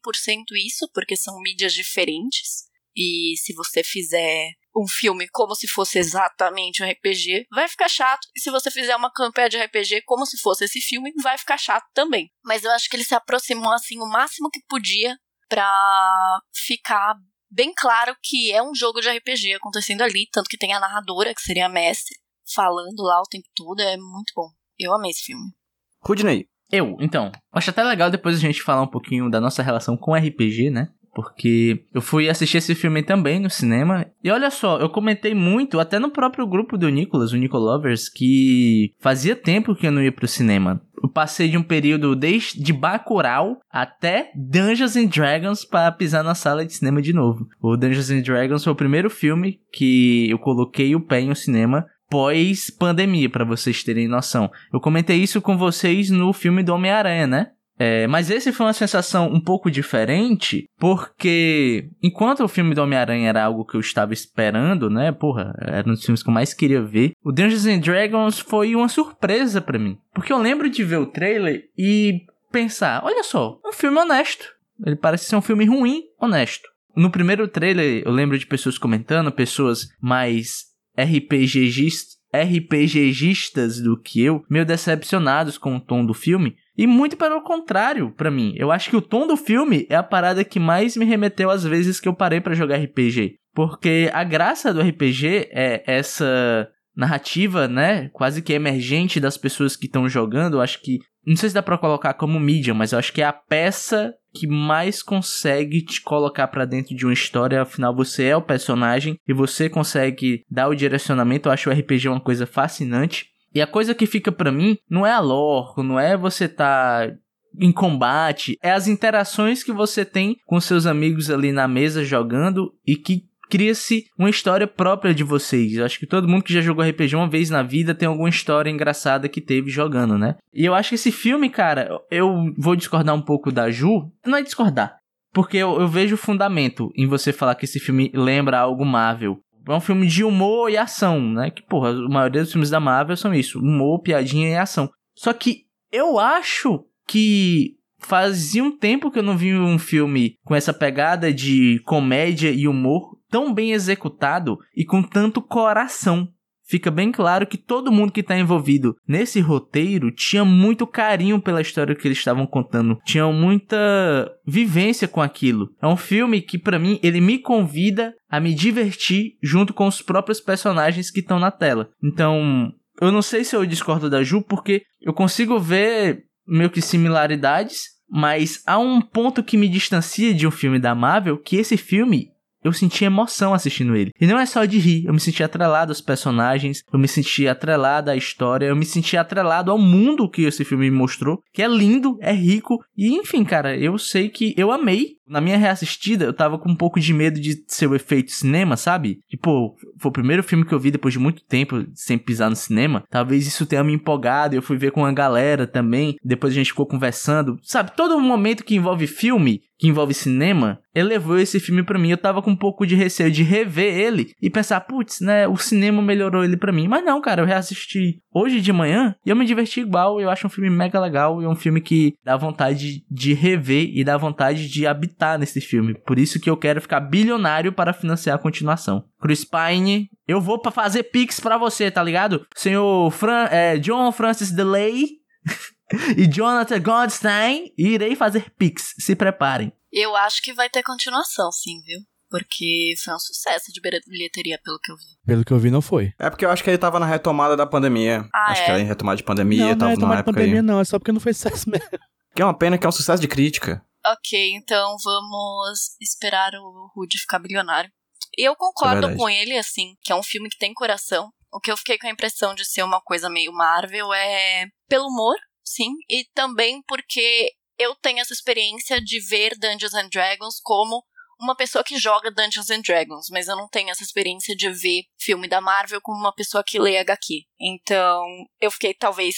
isso, 0.67 0.89
porque 0.95 1.17
são 1.17 1.39
mídias 1.41 1.75
diferentes. 1.75 2.65
E 2.97 3.35
se 3.37 3.55
você 3.55 3.83
fizer 3.85 4.51
um 4.75 4.87
filme 4.89 5.29
como 5.29 5.55
se 5.55 5.69
fosse 5.69 5.99
exatamente 5.99 6.83
um 6.83 6.91
RPG, 6.91 7.47
vai 7.51 7.69
ficar 7.69 7.89
chato. 7.89 8.27
E 8.35 8.41
se 8.41 8.51
você 8.51 8.71
fizer 8.71 8.97
uma 8.97 9.13
campanha 9.13 9.49
de 9.49 9.59
RPG 9.59 10.03
como 10.07 10.25
se 10.25 10.39
fosse 10.39 10.65
esse 10.65 10.81
filme, 10.81 11.13
vai 11.23 11.37
ficar 11.37 11.59
chato 11.59 11.85
também. 11.93 12.31
Mas 12.43 12.65
eu 12.65 12.71
acho 12.71 12.89
que 12.89 12.97
ele 12.97 13.05
se 13.05 13.15
aproximou 13.15 13.73
assim 13.73 13.99
o 14.01 14.09
máximo 14.09 14.51
que 14.51 14.65
podia 14.67 15.17
pra 15.49 16.41
ficar 16.55 17.15
bem 17.51 17.73
claro 17.77 18.17
que 18.23 18.51
é 18.51 18.63
um 18.63 18.75
jogo 18.75 19.01
de 19.01 19.11
RPG 19.11 19.55
acontecendo 19.55 20.01
ali, 20.01 20.27
tanto 20.33 20.49
que 20.49 20.57
tem 20.57 20.73
a 20.73 20.81
narradora, 20.81 21.35
que 21.35 21.43
seria 21.43 21.67
a 21.67 21.69
mestre, 21.69 22.17
falando 22.55 23.03
lá 23.03 23.21
o 23.21 23.29
tempo 23.29 23.47
todo, 23.55 23.81
é 23.81 23.97
muito 23.99 24.33
bom. 24.35 24.49
Eu 24.79 24.95
amei 24.95 25.11
esse 25.11 25.25
filme. 25.25 25.53
Rudney, 26.01 26.49
Eu, 26.73 26.97
então, 26.99 27.31
acho 27.53 27.69
até 27.69 27.85
legal 27.85 28.11
depois 28.11 28.35
a 28.35 28.41
gente 28.41 28.63
falar 28.63 28.83
um 28.83 28.87
pouquinho 28.87 29.31
da 29.31 29.41
nossa 29.41 29.63
relação 29.63 29.95
com 29.95 30.15
RPG, 30.15 30.71
né? 30.71 30.89
Porque 31.15 31.85
eu 31.93 32.01
fui 32.01 32.31
assistir 32.31 32.57
esse 32.57 32.75
filme 32.75 33.03
também 33.03 33.39
no 33.39 33.51
cinema. 33.51 34.07
E 34.25 34.31
olha 34.31 34.51
só, 34.51 34.79
eu 34.79 34.89
comentei 34.89 35.35
muito, 35.35 35.79
até 35.79 35.99
no 35.99 36.11
próprio 36.11 36.47
grupo 36.47 36.79
do 36.79 36.89
Nicolas, 36.89 37.33
o 37.33 37.37
Nicolovers, 37.37 38.09
que 38.09 38.95
fazia 38.99 39.37
tempo 39.37 39.75
que 39.75 39.87
eu 39.87 39.93
não 39.93 40.03
ia 40.03 40.11
pro 40.11 40.27
cinema. 40.27 40.81
Eu 41.03 41.11
passei 41.11 41.51
de 41.51 41.59
um 41.59 41.63
período 41.63 42.17
desde 42.17 42.73
Bacurau 42.73 43.59
até 43.71 44.31
Dungeons 44.35 44.97
and 44.97 45.07
Dragons 45.07 45.65
para 45.65 45.93
pisar 45.93 46.23
na 46.23 46.35
sala 46.35 46.65
de 46.65 46.73
cinema 46.73 47.03
de 47.03 47.13
novo. 47.13 47.47
O 47.61 47.77
Dungeons 47.77 48.11
and 48.11 48.23
Dragons 48.23 48.65
foi 48.65 48.73
o 48.73 48.77
primeiro 48.77 49.11
filme 49.11 49.61
que 49.73 50.31
eu 50.31 50.39
coloquei 50.39 50.95
o 50.95 51.01
pé 51.01 51.21
em 51.21 51.31
um 51.31 51.35
cinema 51.35 51.85
pós-pandemia, 52.13 53.31
pra 53.31 53.43
vocês 53.43 53.83
terem 53.83 54.07
noção. 54.07 54.51
Eu 54.71 54.79
comentei 54.79 55.17
isso 55.17 55.41
com 55.41 55.57
vocês 55.57 56.11
no 56.11 56.31
filme 56.35 56.63
do 56.63 56.75
Homem-Aranha, 56.75 57.27
né? 57.27 57.47
É, 57.79 58.07
mas 58.07 58.31
esse 58.31 58.53
foi 58.53 58.67
uma 58.67 58.75
sensação 58.75 59.29
um 59.33 59.41
pouco 59.41 59.71
diferente, 59.71 60.69
porque 60.79 61.89
enquanto 62.03 62.45
o 62.45 62.49
filme 62.49 62.75
do 62.75 62.83
Homem-Aranha 62.83 63.31
era 63.31 63.43
algo 63.43 63.65
que 63.65 63.75
eu 63.75 63.81
estava 63.81 64.13
esperando, 64.13 64.91
né? 64.91 65.11
Porra, 65.11 65.55
era 65.59 65.89
um 65.89 65.95
dos 65.95 66.05
filmes 66.05 66.23
que 66.23 66.29
eu 66.29 66.35
mais 66.35 66.53
queria 66.53 66.83
ver. 66.83 67.13
O 67.25 67.33
Dungeons 67.33 67.65
and 67.65 67.79
Dragons 67.79 68.39
foi 68.39 68.77
uma 68.77 68.91
surpresa 68.91 69.63
pra 69.63 69.79
mim. 69.79 69.97
Porque 70.15 70.35
eu 70.35 70.39
lembro 70.39 70.69
de 70.69 70.85
ver 70.85 70.99
o 70.99 71.07
trailer 71.07 71.65
e 71.79 72.21
pensar: 72.53 73.03
olha 73.03 73.23
só, 73.23 73.59
um 73.65 73.73
filme 73.73 73.99
honesto. 73.99 74.45
Ele 74.85 74.97
parece 74.97 75.25
ser 75.25 75.37
um 75.37 75.43
filme 75.43 75.65
ruim, 75.65 76.03
honesto. 76.21 76.69
No 76.95 77.11
primeiro 77.11 77.49
trailer, 77.49 78.03
eu 78.05 78.13
lembro 78.13 78.39
de 78.39 78.47
pessoas 78.47 78.77
comentando, 78.77 79.33
pessoas 79.33 79.89
mais 79.99 80.72
RPGistas, 80.99 82.17
RPGistas 82.35 83.81
do 83.81 84.01
que 84.01 84.23
eu, 84.23 84.43
meio 84.49 84.65
decepcionados 84.65 85.59
com 85.59 85.77
o 85.77 85.81
tom 85.81 86.05
do 86.05 86.15
filme. 86.15 86.57
E 86.77 86.87
muito 86.87 87.17
pelo 87.17 87.43
contrário, 87.43 88.11
pra 88.13 88.31
mim. 88.31 88.55
Eu 88.57 88.73
acho 88.73 88.89
que 88.89 88.97
o 88.97 89.03
tom 89.03 89.27
do 89.27 89.37
filme 89.37 89.87
é 89.91 89.97
a 89.97 90.03
parada 90.03 90.43
que 90.45 90.59
mais 90.59 90.97
me 90.97 91.05
remeteu 91.05 91.51
às 91.51 91.65
vezes 91.65 92.01
que 92.01 92.09
eu 92.09 92.15
parei 92.15 92.41
pra 92.41 92.55
jogar 92.55 92.77
RPG. 92.77 93.37
Porque 93.55 94.11
a 94.15 94.25
graça 94.25 94.73
do 94.73 94.81
RPG 94.81 95.49
é 95.51 95.83
essa 95.87 96.69
narrativa, 96.97 97.69
né, 97.69 98.09
quase 98.13 98.43
que 98.43 98.53
emergente 98.53 99.21
das 99.21 99.37
pessoas 99.37 99.77
que 99.77 99.87
estão 99.87 100.09
jogando. 100.09 100.55
Eu 100.55 100.61
acho 100.63 100.81
que 100.81 100.99
não 101.27 101.37
sei 101.37 101.51
se 101.51 101.55
dá 101.55 101.63
pra 101.63 101.79
colocar 101.79 102.15
como 102.15 102.41
mídia, 102.41 102.75
mas 102.75 102.93
eu 102.93 102.99
acho 102.99 103.13
que 103.13 103.23
é 103.23 103.27
a 103.27 103.33
peça 103.33 104.13
que 104.35 104.47
mais 104.47 105.03
consegue 105.03 105.83
te 105.83 106.01
colocar 106.01 106.49
pra 106.49 106.65
dentro 106.65 106.95
de 106.95 107.05
uma 107.05 107.13
história. 107.13 107.63
Afinal, 107.63 107.95
você 107.95 108.25
é 108.25 108.37
o 108.37 108.43
personagem 108.43 109.19
e 109.27 109.33
você 109.33 109.69
consegue 109.69 110.43
dar 110.51 110.69
o 110.69 110.75
direcionamento. 110.75 111.49
Eu 111.49 111.53
acho 111.53 111.69
o 111.69 111.73
RPG 111.73 112.09
uma 112.09 112.21
coisa 112.21 112.47
fascinante. 112.47 113.27
E 113.55 113.61
a 113.61 113.67
coisa 113.67 113.95
que 113.95 114.07
fica 114.07 114.33
pra 114.33 114.51
mim 114.51 114.79
não 114.89 115.07
é 115.07 115.13
a 115.13 115.21
lore, 115.21 115.87
não 115.87 116.01
é 116.01 116.17
você 116.17 116.49
tá 116.49 117.13
em 117.61 117.71
combate, 117.71 118.57
é 118.63 118.73
as 118.73 118.89
interações 118.89 119.63
que 119.63 119.73
você 119.73 120.07
tem 120.07 120.37
com 120.47 120.59
seus 120.59 120.87
amigos 120.87 121.31
ali 121.31 121.53
na 121.53 121.69
mesa 121.69 122.03
jogando 122.03 122.73
e 122.87 122.97
que 122.97 123.25
cria-se 123.53 124.07
uma 124.19 124.31
história 124.31 124.67
própria 124.67 125.15
de 125.15 125.23
vocês. 125.23 125.75
Eu 125.75 125.85
acho 125.85 125.99
que 125.99 126.07
todo 126.07 126.27
mundo 126.27 126.43
que 126.43 126.55
já 126.55 126.63
jogou 126.63 126.83
RPG 126.83 127.15
uma 127.15 127.29
vez 127.29 127.51
na 127.51 127.63
vida 127.63 127.95
tem 127.95 128.09
alguma 128.09 128.31
história 128.31 128.71
engraçada 128.71 129.29
que 129.29 129.43
teve 129.43 129.69
jogando, 129.69 130.17
né? 130.17 130.37
E 130.55 130.65
eu 130.65 130.75
acho 130.75 130.89
que 130.89 130.95
esse 130.95 131.13
filme, 131.13 131.51
cara, 131.51 132.01
eu 132.11 132.51
vou 132.57 132.75
discordar 132.75 133.15
um 133.15 133.21
pouco 133.21 133.53
da 133.53 133.71
Ju. 133.71 134.11
Não 134.25 134.39
é 134.39 134.43
discordar. 134.43 134.97
Porque 135.35 135.59
eu, 135.59 135.79
eu 135.79 135.87
vejo 135.87 136.17
fundamento 136.17 136.91
em 136.97 137.07
você 137.07 137.31
falar 137.31 137.55
que 137.55 137.67
esse 137.67 137.79
filme 137.79 138.11
lembra 138.15 138.59
algo 138.59 138.87
Marvel. 138.87 139.39
É 139.69 139.75
um 139.75 139.81
filme 139.81 140.07
de 140.07 140.25
humor 140.25 140.71
e 140.71 140.79
ação, 140.79 141.21
né? 141.21 141.51
Que, 141.51 141.63
porra, 141.63 141.91
a 141.91 142.09
maioria 142.09 142.41
dos 142.41 142.53
filmes 142.53 142.71
da 142.71 142.81
Marvel 142.81 143.19
são 143.19 143.35
isso: 143.35 143.59
humor, 143.59 144.01
piadinha 144.01 144.49
e 144.49 144.57
ação. 144.57 144.89
Só 145.15 145.31
que 145.35 145.65
eu 145.93 146.19
acho 146.19 146.87
que 147.07 147.77
fazia 147.99 148.65
um 148.65 148.77
tempo 148.77 149.11
que 149.11 149.19
eu 149.19 149.23
não 149.23 149.37
vi 149.37 149.55
um 149.55 149.79
filme 149.79 150.37
com 150.43 150.55
essa 150.55 150.73
pegada 150.73 151.33
de 151.33 151.81
comédia 151.85 152.51
e 152.51 152.67
humor 152.67 153.21
tão 153.33 153.53
bem 153.53 153.73
executado 153.73 154.59
e 154.77 154.85
com 154.85 155.03
tanto 155.03 155.41
coração. 155.41 156.29
Fica 156.65 156.91
bem 156.91 157.11
claro 157.11 157.47
que 157.47 157.59
todo 157.59 157.91
mundo 157.91 158.13
que 158.13 158.21
está 158.21 158.39
envolvido 158.39 158.95
nesse 159.09 159.41
roteiro 159.41 160.13
tinha 160.13 160.45
muito 160.45 160.87
carinho 160.87 161.41
pela 161.41 161.61
história 161.61 161.95
que 161.95 162.07
eles 162.07 162.19
estavam 162.19 162.47
contando, 162.47 162.99
tinha 163.05 163.27
muita 163.33 164.31
vivência 164.47 165.09
com 165.09 165.21
aquilo. 165.21 165.71
É 165.83 165.87
um 165.87 165.97
filme 165.97 166.41
que 166.41 166.59
para 166.59 166.79
mim 166.79 167.01
ele 167.03 167.21
me 167.21 167.39
convida 167.39 168.15
a 168.31 168.39
me 168.39 168.55
divertir 168.55 169.33
junto 169.43 169.75
com 169.75 169.87
os 169.87 170.01
próprios 170.01 170.41
personagens 170.41 171.11
que 171.11 171.21
estão 171.21 171.39
na 171.39 171.51
tela. 171.51 171.91
Então, 172.03 172.73
eu 173.01 173.11
não 173.11 173.23
sei 173.23 173.45
se 173.45 173.57
eu 173.57 173.67
discordo 173.67 174.09
da 174.09 174.23
Ju 174.23 174.41
porque 174.43 174.83
eu 175.01 175.13
consigo 175.13 175.59
ver 175.59 176.25
meio 176.47 176.71
que 176.71 176.81
similaridades, 176.81 177.85
mas 178.09 178.63
há 178.67 178.79
um 178.79 179.01
ponto 179.01 179.43
que 179.43 179.57
me 179.57 179.69
distancia 179.69 180.33
de 180.35 180.47
um 180.47 180.51
filme 180.51 180.79
da 180.79 180.95
Marvel, 180.95 181.39
que 181.39 181.57
esse 181.57 181.77
filme 181.77 182.32
eu 182.65 182.73
senti 182.73 183.05
emoção 183.05 183.55
assistindo 183.55 183.97
ele. 183.97 184.13
E 184.21 184.27
não 184.27 184.39
é 184.39 184.47
só 184.47 184.65
de 184.65 184.79
rir, 184.79 185.05
eu 185.07 185.13
me 185.13 185.21
senti 185.21 185.43
atrelado 185.43 185.91
aos 185.91 186.01
personagens, 186.01 186.83
eu 186.93 186.99
me 186.99 187.09
senti 187.09 187.49
atrelado 187.49 188.11
à 188.11 188.17
história, 188.17 188.67
eu 188.67 188.77
me 188.77 188.85
senti 188.85 189.17
atrelado 189.17 189.71
ao 189.71 189.79
mundo 189.79 190.29
que 190.29 190.43
esse 190.43 190.65
filme 190.65 190.91
me 190.91 190.97
mostrou, 190.97 191.43
que 191.53 191.63
é 191.63 191.69
lindo, 191.69 192.17
é 192.21 192.33
rico, 192.33 192.79
e 192.97 193.15
enfim, 193.15 193.45
cara, 193.45 193.77
eu 193.77 193.99
sei 193.99 194.29
que 194.29 194.55
eu 194.57 194.71
amei 194.71 195.17
Na 195.27 195.41
minha 195.41 195.57
reassistida, 195.57 196.25
eu 196.25 196.33
tava 196.33 196.59
com 196.59 196.71
um 196.71 196.77
pouco 196.77 196.99
de 196.99 197.13
medo 197.13 197.41
de 197.41 197.65
ser 197.69 197.87
o 197.87 197.95
efeito 197.95 198.33
cinema, 198.33 198.77
sabe? 198.77 199.21
Tipo, 199.29 199.77
foi 199.99 200.09
o 200.09 200.13
primeiro 200.13 200.43
filme 200.43 200.65
que 200.65 200.75
eu 200.75 200.81
vi 200.81 200.91
depois 200.91 201.15
de 201.15 201.21
muito 201.21 201.45
tempo 201.45 201.85
sem 201.95 202.19
pisar 202.19 202.51
no 202.51 202.57
cinema. 202.57 203.05
Talvez 203.09 203.47
isso 203.47 203.65
tenha 203.67 203.85
me 203.85 203.93
empolgado. 203.93 204.55
Eu 204.55 204.63
fui 204.63 204.77
ver 204.77 204.91
com 204.91 205.05
a 205.05 205.13
galera 205.13 205.67
também. 205.67 206.17
Depois 206.25 206.53
a 206.53 206.57
gente 206.57 206.71
ficou 206.71 206.87
conversando. 206.87 207.59
Sabe, 207.63 207.93
todo 207.97 208.21
momento 208.21 208.65
que 208.65 208.75
envolve 208.75 209.07
filme, 209.07 209.63
que 209.79 209.89
envolve 209.89 210.15
cinema, 210.15 210.81
elevou 210.95 211.39
esse 211.39 211.59
filme 211.61 211.83
pra 211.83 211.99
mim. 211.99 212.11
Eu 212.11 212.19
tava 212.19 212.43
com 212.43 212.51
um 212.51 212.57
pouco 212.57 212.87
de 212.87 212.95
receio 212.95 213.31
de 213.31 213.43
rever 213.43 213.95
ele 213.95 214.33
e 214.41 214.51
pensar, 214.51 214.81
putz, 214.83 215.21
né, 215.21 215.47
o 215.49 215.57
cinema 215.57 216.03
melhorou 216.03 216.45
ele 216.45 216.57
pra 216.57 216.73
mim. 216.73 216.89
Mas 216.89 217.05
não, 217.05 217.21
cara, 217.21 217.43
eu 217.43 217.47
reassisti 217.47 218.21
hoje 218.33 218.61
de 218.61 218.73
manhã 218.73 219.15
e 219.25 219.31
eu 219.31 219.37
me 219.37 219.45
diverti 219.45 219.81
igual. 219.81 220.21
Eu 220.21 220.31
acho 220.31 220.47
um 220.47 220.51
filme 220.51 220.71
mega 220.71 221.01
legal 221.01 221.43
e 221.43 221.47
um 221.47 221.57
filme 221.57 221.81
que 221.81 222.15
dá 222.25 222.37
vontade 222.37 223.05
de 223.11 223.35
rever 223.35 223.91
e 223.93 224.05
dá 224.05 224.17
vontade 224.17 224.69
de 224.69 224.87
habitar 224.87 225.12
nesse 225.39 225.61
filme. 225.61 225.95
Por 225.95 226.19
isso 226.19 226.41
que 226.41 226.51
eu 226.51 226.57
quero 226.57 226.81
ficar 226.81 227.01
bilionário 227.01 227.73
para 227.73 227.93
financiar 227.93 228.37
a 228.37 228.43
continuação. 228.43 229.05
Chris 229.21 229.45
Pine, 229.45 230.09
eu 230.27 230.41
vou 230.41 230.61
pra 230.61 230.71
fazer 230.71 231.05
pix 231.05 231.41
pra 231.41 231.59
você, 231.59 231.91
tá 231.91 232.03
ligado? 232.03 232.47
Senhor 232.55 233.11
Fran 233.11 233.49
é, 233.51 233.79
John 233.79 234.11
Francis 234.13 234.51
DeLay 234.51 235.07
e 236.17 236.27
Jonathan 236.27 236.81
Goldstein, 236.81 237.73
irei 237.77 238.15
fazer 238.17 238.51
pix. 238.59 238.95
Se 238.99 239.15
preparem. 239.15 239.73
Eu 239.93 240.17
acho 240.17 240.43
que 240.43 240.55
vai 240.55 240.71
ter 240.71 240.83
continuação, 240.83 241.53
sim, 241.53 241.81
viu? 241.85 242.01
Porque 242.31 242.95
foi 243.05 243.15
um 243.15 243.19
sucesso 243.19 243.71
de 243.71 243.79
bilheteria, 244.09 244.59
pelo 244.65 244.79
que 244.79 244.91
eu 244.91 244.97
vi. 244.97 245.05
Pelo 245.27 245.45
que 245.45 245.53
eu 245.53 245.59
vi, 245.59 245.71
não 245.71 245.83
foi. 245.83 246.15
É 246.19 246.31
porque 246.31 246.47
eu 246.47 246.51
acho 246.51 246.65
que 246.65 246.71
ele 246.71 246.79
tava 246.79 246.99
na 246.99 247.05
retomada 247.05 247.55
da 247.55 247.67
pandemia. 247.67 248.27
Ah, 248.35 248.53
acho 248.53 248.63
é? 248.63 248.65
que 248.65 248.71
era 248.71 248.81
em 248.81 248.87
retomada 248.87 249.19
de 249.19 249.23
pandemia, 249.23 249.65
não, 249.65 249.69
não 249.69 249.77
tava 249.77 249.93
é 249.93 249.97
numa 249.97 250.01
tomar 250.01 250.17
de 250.17 250.25
pandemia, 250.25 250.61
aí. 250.61 250.63
não. 250.63 250.81
É 250.81 250.85
só 250.85 250.99
porque 250.99 251.13
não 251.13 251.21
foi 251.21 251.35
sucesso 251.35 251.69
mesmo. 251.69 251.87
Que 252.35 252.41
é 252.41 252.45
uma 252.45 252.57
pena 252.57 252.79
que 252.79 252.87
é 252.87 252.89
um 252.89 252.93
sucesso 252.93 253.21
de 253.21 253.29
crítica. 253.29 253.85
Ok, 254.05 254.53
então 254.55 254.97
vamos 255.03 255.97
esperar 256.01 256.53
o 256.55 256.91
Rudy 256.95 257.19
ficar 257.19 257.39
bilionário. 257.39 257.91
Eu 258.37 258.57
concordo 258.57 259.03
verdade. 259.03 259.19
com 259.19 259.29
ele, 259.29 259.57
assim, 259.57 259.95
que 260.03 260.13
é 260.13 260.15
um 260.15 260.23
filme 260.23 260.49
que 260.49 260.59
tem 260.59 260.75
coração. 260.75 261.31
O 261.53 261.61
que 261.61 261.71
eu 261.71 261.77
fiquei 261.77 261.99
com 261.99 262.07
a 262.07 262.11
impressão 262.11 262.55
de 262.55 262.65
ser 262.65 262.83
uma 262.83 263.01
coisa 263.01 263.29
meio 263.29 263.53
Marvel 263.53 264.13
é 264.13 264.67
pelo 264.89 265.07
humor, 265.07 265.37
sim, 265.65 265.91
e 266.09 266.25
também 266.35 266.83
porque 266.89 267.53
eu 267.79 267.95
tenho 267.97 268.21
essa 268.21 268.33
experiência 268.33 269.01
de 269.01 269.21
ver 269.21 269.57
Dungeons 269.59 269.95
and 269.95 270.09
Dragons 270.09 270.61
como 270.63 271.05
uma 271.39 271.57
pessoa 271.57 271.83
que 271.83 271.99
joga 271.99 272.31
Dungeons 272.31 272.71
and 272.71 272.81
Dragons, 272.81 273.27
mas 273.31 273.49
eu 273.49 273.57
não 273.57 273.69
tenho 273.69 273.91
essa 273.91 274.03
experiência 274.03 274.55
de 274.55 274.71
ver 274.71 275.03
filme 275.21 275.49
da 275.49 275.61
Marvel 275.61 276.01
como 276.01 276.19
uma 276.19 276.35
pessoa 276.35 276.63
que 276.65 276.79
lê 276.79 276.97
HQ. 276.99 277.43
Então, 277.61 278.25
eu 278.61 278.71
fiquei 278.71 278.95
talvez 278.95 279.35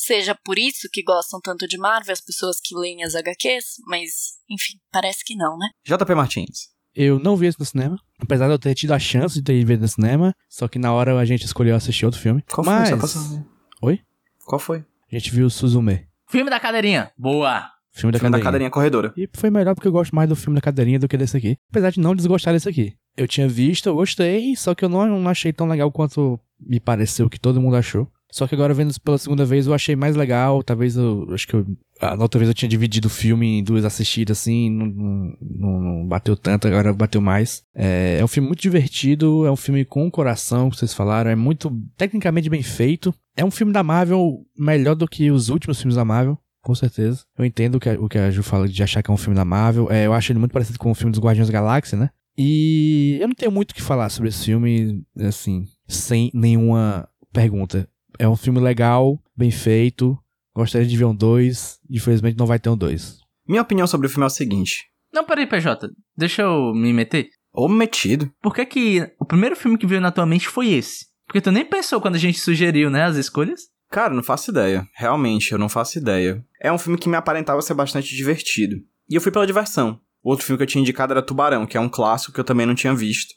seja 0.00 0.34
por 0.44 0.58
isso 0.58 0.88
que 0.92 1.02
gostam 1.02 1.40
tanto 1.40 1.66
de 1.66 1.78
Marvel 1.78 2.12
as 2.12 2.20
pessoas 2.20 2.58
que 2.62 2.76
leem 2.76 3.02
as 3.02 3.14
HQs, 3.14 3.76
mas 3.86 4.10
enfim, 4.48 4.78
parece 4.92 5.24
que 5.24 5.34
não, 5.36 5.56
né? 5.58 5.68
JP 5.84 6.14
Martins. 6.14 6.68
Eu 6.94 7.18
não 7.18 7.36
vi 7.36 7.46
esse 7.46 7.58
no 7.58 7.64
cinema. 7.64 7.96
Apesar 8.20 8.46
de 8.46 8.54
eu 8.54 8.58
ter 8.58 8.74
tido 8.74 8.92
a 8.92 8.98
chance 8.98 9.34
de 9.36 9.42
ter 9.42 9.54
ido 9.54 9.66
ver 9.66 9.78
no 9.78 9.86
cinema. 9.88 10.34
Só 10.48 10.66
que 10.66 10.78
na 10.78 10.92
hora 10.92 11.16
a 11.18 11.24
gente 11.24 11.44
escolheu 11.44 11.76
assistir 11.76 12.04
outro 12.04 12.20
filme. 12.20 12.42
Qual 12.50 12.64
foi? 12.64 12.74
Mas 12.74 13.10
saber. 13.10 13.46
Oi? 13.82 14.00
Qual 14.44 14.58
foi? 14.58 14.84
a 15.10 15.16
gente 15.16 15.30
viu 15.30 15.48
Suzume. 15.50 16.06
Filme 16.28 16.50
da 16.50 16.60
cadeirinha. 16.60 17.10
Boa. 17.16 17.68
Filme 17.92 18.12
da 18.12 18.18
Filme 18.18 18.32
da 18.32 18.38
cadeirinha. 18.38 18.44
cadeirinha 18.44 18.70
corredora. 18.70 19.12
E 19.16 19.28
foi 19.32 19.50
melhor 19.50 19.74
porque 19.74 19.88
eu 19.88 19.92
gosto 19.92 20.14
mais 20.14 20.28
do 20.28 20.36
filme 20.36 20.54
da 20.54 20.60
cadeirinha 20.60 20.98
do 20.98 21.08
que 21.08 21.16
desse 21.16 21.36
aqui. 21.36 21.56
Apesar 21.70 21.90
de 21.90 22.00
não 22.00 22.14
desgostar 22.14 22.54
desse 22.54 22.68
aqui. 22.68 22.94
Eu 23.16 23.26
tinha 23.26 23.48
visto, 23.48 23.88
eu 23.88 23.94
gostei, 23.94 24.54
só 24.56 24.74
que 24.74 24.84
eu 24.84 24.88
não, 24.88 25.06
não 25.06 25.30
achei 25.30 25.52
tão 25.52 25.68
legal 25.68 25.90
quanto 25.90 26.38
me 26.58 26.78
pareceu 26.78 27.28
que 27.28 27.38
todo 27.38 27.60
mundo 27.60 27.76
achou. 27.76 28.08
Só 28.32 28.46
que 28.46 28.54
agora 28.54 28.72
vendo 28.74 28.92
pela 29.00 29.18
segunda 29.18 29.44
vez 29.44 29.66
eu 29.66 29.74
achei 29.74 29.96
mais 29.96 30.14
legal. 30.16 30.62
Talvez 30.62 30.96
eu. 30.96 31.26
Acho 31.32 31.46
que 31.48 31.54
eu. 31.54 31.66
A 32.00 32.16
na 32.16 32.22
outra 32.22 32.38
vez 32.38 32.48
eu 32.48 32.54
tinha 32.54 32.68
dividido 32.68 33.08
o 33.08 33.10
filme 33.10 33.58
em 33.58 33.64
duas 33.64 33.84
assistidas 33.84 34.38
assim, 34.38 34.70
não, 34.70 34.86
não, 35.40 35.80
não- 35.80 36.06
bateu 36.06 36.34
tanto, 36.36 36.66
agora 36.66 36.92
bateu 36.94 37.20
mais. 37.20 37.62
É, 37.74 38.18
é 38.20 38.24
um 38.24 38.28
filme 38.28 38.48
muito 38.48 38.62
divertido, 38.62 39.44
é 39.44 39.50
um 39.50 39.56
filme 39.56 39.84
com 39.84 40.10
coração, 40.10 40.70
que 40.70 40.76
vocês 40.76 40.94
falaram, 40.94 41.30
é 41.30 41.34
muito 41.36 41.70
tecnicamente 41.96 42.48
bem 42.48 42.62
feito. 42.62 43.14
É 43.36 43.44
um 43.44 43.50
filme 43.50 43.72
da 43.72 43.82
Marvel 43.82 44.44
melhor 44.58 44.94
do 44.94 45.06
que 45.06 45.30
os 45.30 45.48
últimos 45.50 45.78
filmes 45.78 45.96
da 45.96 46.04
Marvel. 46.04 46.38
Com 46.62 46.74
certeza. 46.74 47.24
Eu 47.38 47.44
entendo 47.44 47.76
o 47.76 47.80
que 47.80 47.88
a, 47.88 47.92
o 48.00 48.08
que 48.08 48.18
a 48.18 48.30
Ju 48.30 48.42
fala 48.42 48.68
de 48.68 48.82
achar 48.82 49.02
que 49.02 49.10
é 49.10 49.14
um 49.14 49.16
filme 49.16 49.34
da 49.36 49.44
Marvel. 49.44 49.90
É, 49.90 50.06
eu 50.06 50.12
acho 50.12 50.30
ele 50.32 50.38
muito 50.38 50.52
parecido 50.52 50.78
com 50.78 50.90
o 50.90 50.94
filme 50.94 51.10
dos 51.10 51.20
Guardiões 51.20 51.48
da 51.48 51.52
Galáxia, 51.52 51.98
né? 51.98 52.10
E 52.36 53.18
eu 53.20 53.28
não 53.28 53.34
tenho 53.34 53.50
muito 53.52 53.72
o 53.72 53.74
que 53.74 53.82
falar 53.82 54.08
sobre 54.08 54.28
esse 54.30 54.44
filme, 54.44 55.02
assim, 55.18 55.64
sem 55.86 56.30
nenhuma 56.32 57.08
pergunta. 57.32 57.88
É 58.20 58.28
um 58.28 58.36
filme 58.36 58.60
legal, 58.60 59.18
bem 59.34 59.50
feito. 59.50 60.14
Gostaria 60.54 60.86
de 60.86 60.94
ver 60.94 61.06
um 61.06 61.14
2. 61.14 61.80
Infelizmente 61.88 62.36
não 62.36 62.44
vai 62.44 62.58
ter 62.58 62.68
um 62.68 62.76
2. 62.76 63.18
Minha 63.48 63.62
opinião 63.62 63.86
sobre 63.86 64.06
o 64.06 64.10
filme 64.10 64.24
é 64.24 64.26
o 64.26 64.30
seguinte. 64.30 64.84
Não, 65.10 65.24
peraí, 65.24 65.46
PJ. 65.46 65.88
Deixa 66.14 66.42
eu 66.42 66.74
me 66.74 66.92
meter. 66.92 67.30
Ô 67.50 67.66
metido. 67.66 68.30
Por 68.42 68.54
que 68.54 68.66
que 68.66 69.10
o 69.18 69.24
primeiro 69.24 69.56
filme 69.56 69.78
que 69.78 69.86
veio 69.86 70.02
na 70.02 70.12
tua 70.12 70.26
mente 70.26 70.48
foi 70.48 70.68
esse? 70.68 71.06
Porque 71.26 71.40
tu 71.40 71.50
nem 71.50 71.64
pensou 71.64 71.98
quando 71.98 72.16
a 72.16 72.18
gente 72.18 72.38
sugeriu, 72.38 72.90
né, 72.90 73.04
as 73.04 73.16
escolhas? 73.16 73.62
Cara, 73.90 74.12
não 74.12 74.22
faço 74.22 74.50
ideia. 74.50 74.86
Realmente, 74.94 75.52
eu 75.52 75.58
não 75.58 75.70
faço 75.70 75.96
ideia. 75.96 76.44
É 76.60 76.70
um 76.70 76.76
filme 76.76 76.98
que 76.98 77.08
me 77.08 77.16
aparentava 77.16 77.62
ser 77.62 77.72
bastante 77.72 78.14
divertido. 78.14 78.76
E 79.08 79.14
eu 79.14 79.22
fui 79.22 79.32
pela 79.32 79.46
diversão. 79.46 79.98
O 80.22 80.28
outro 80.28 80.44
filme 80.44 80.58
que 80.58 80.64
eu 80.64 80.66
tinha 80.66 80.82
indicado 80.82 81.14
era 81.14 81.22
Tubarão, 81.22 81.66
que 81.66 81.78
é 81.78 81.80
um 81.80 81.88
clássico 81.88 82.34
que 82.34 82.40
eu 82.40 82.44
também 82.44 82.66
não 82.66 82.74
tinha 82.74 82.94
visto. 82.94 83.34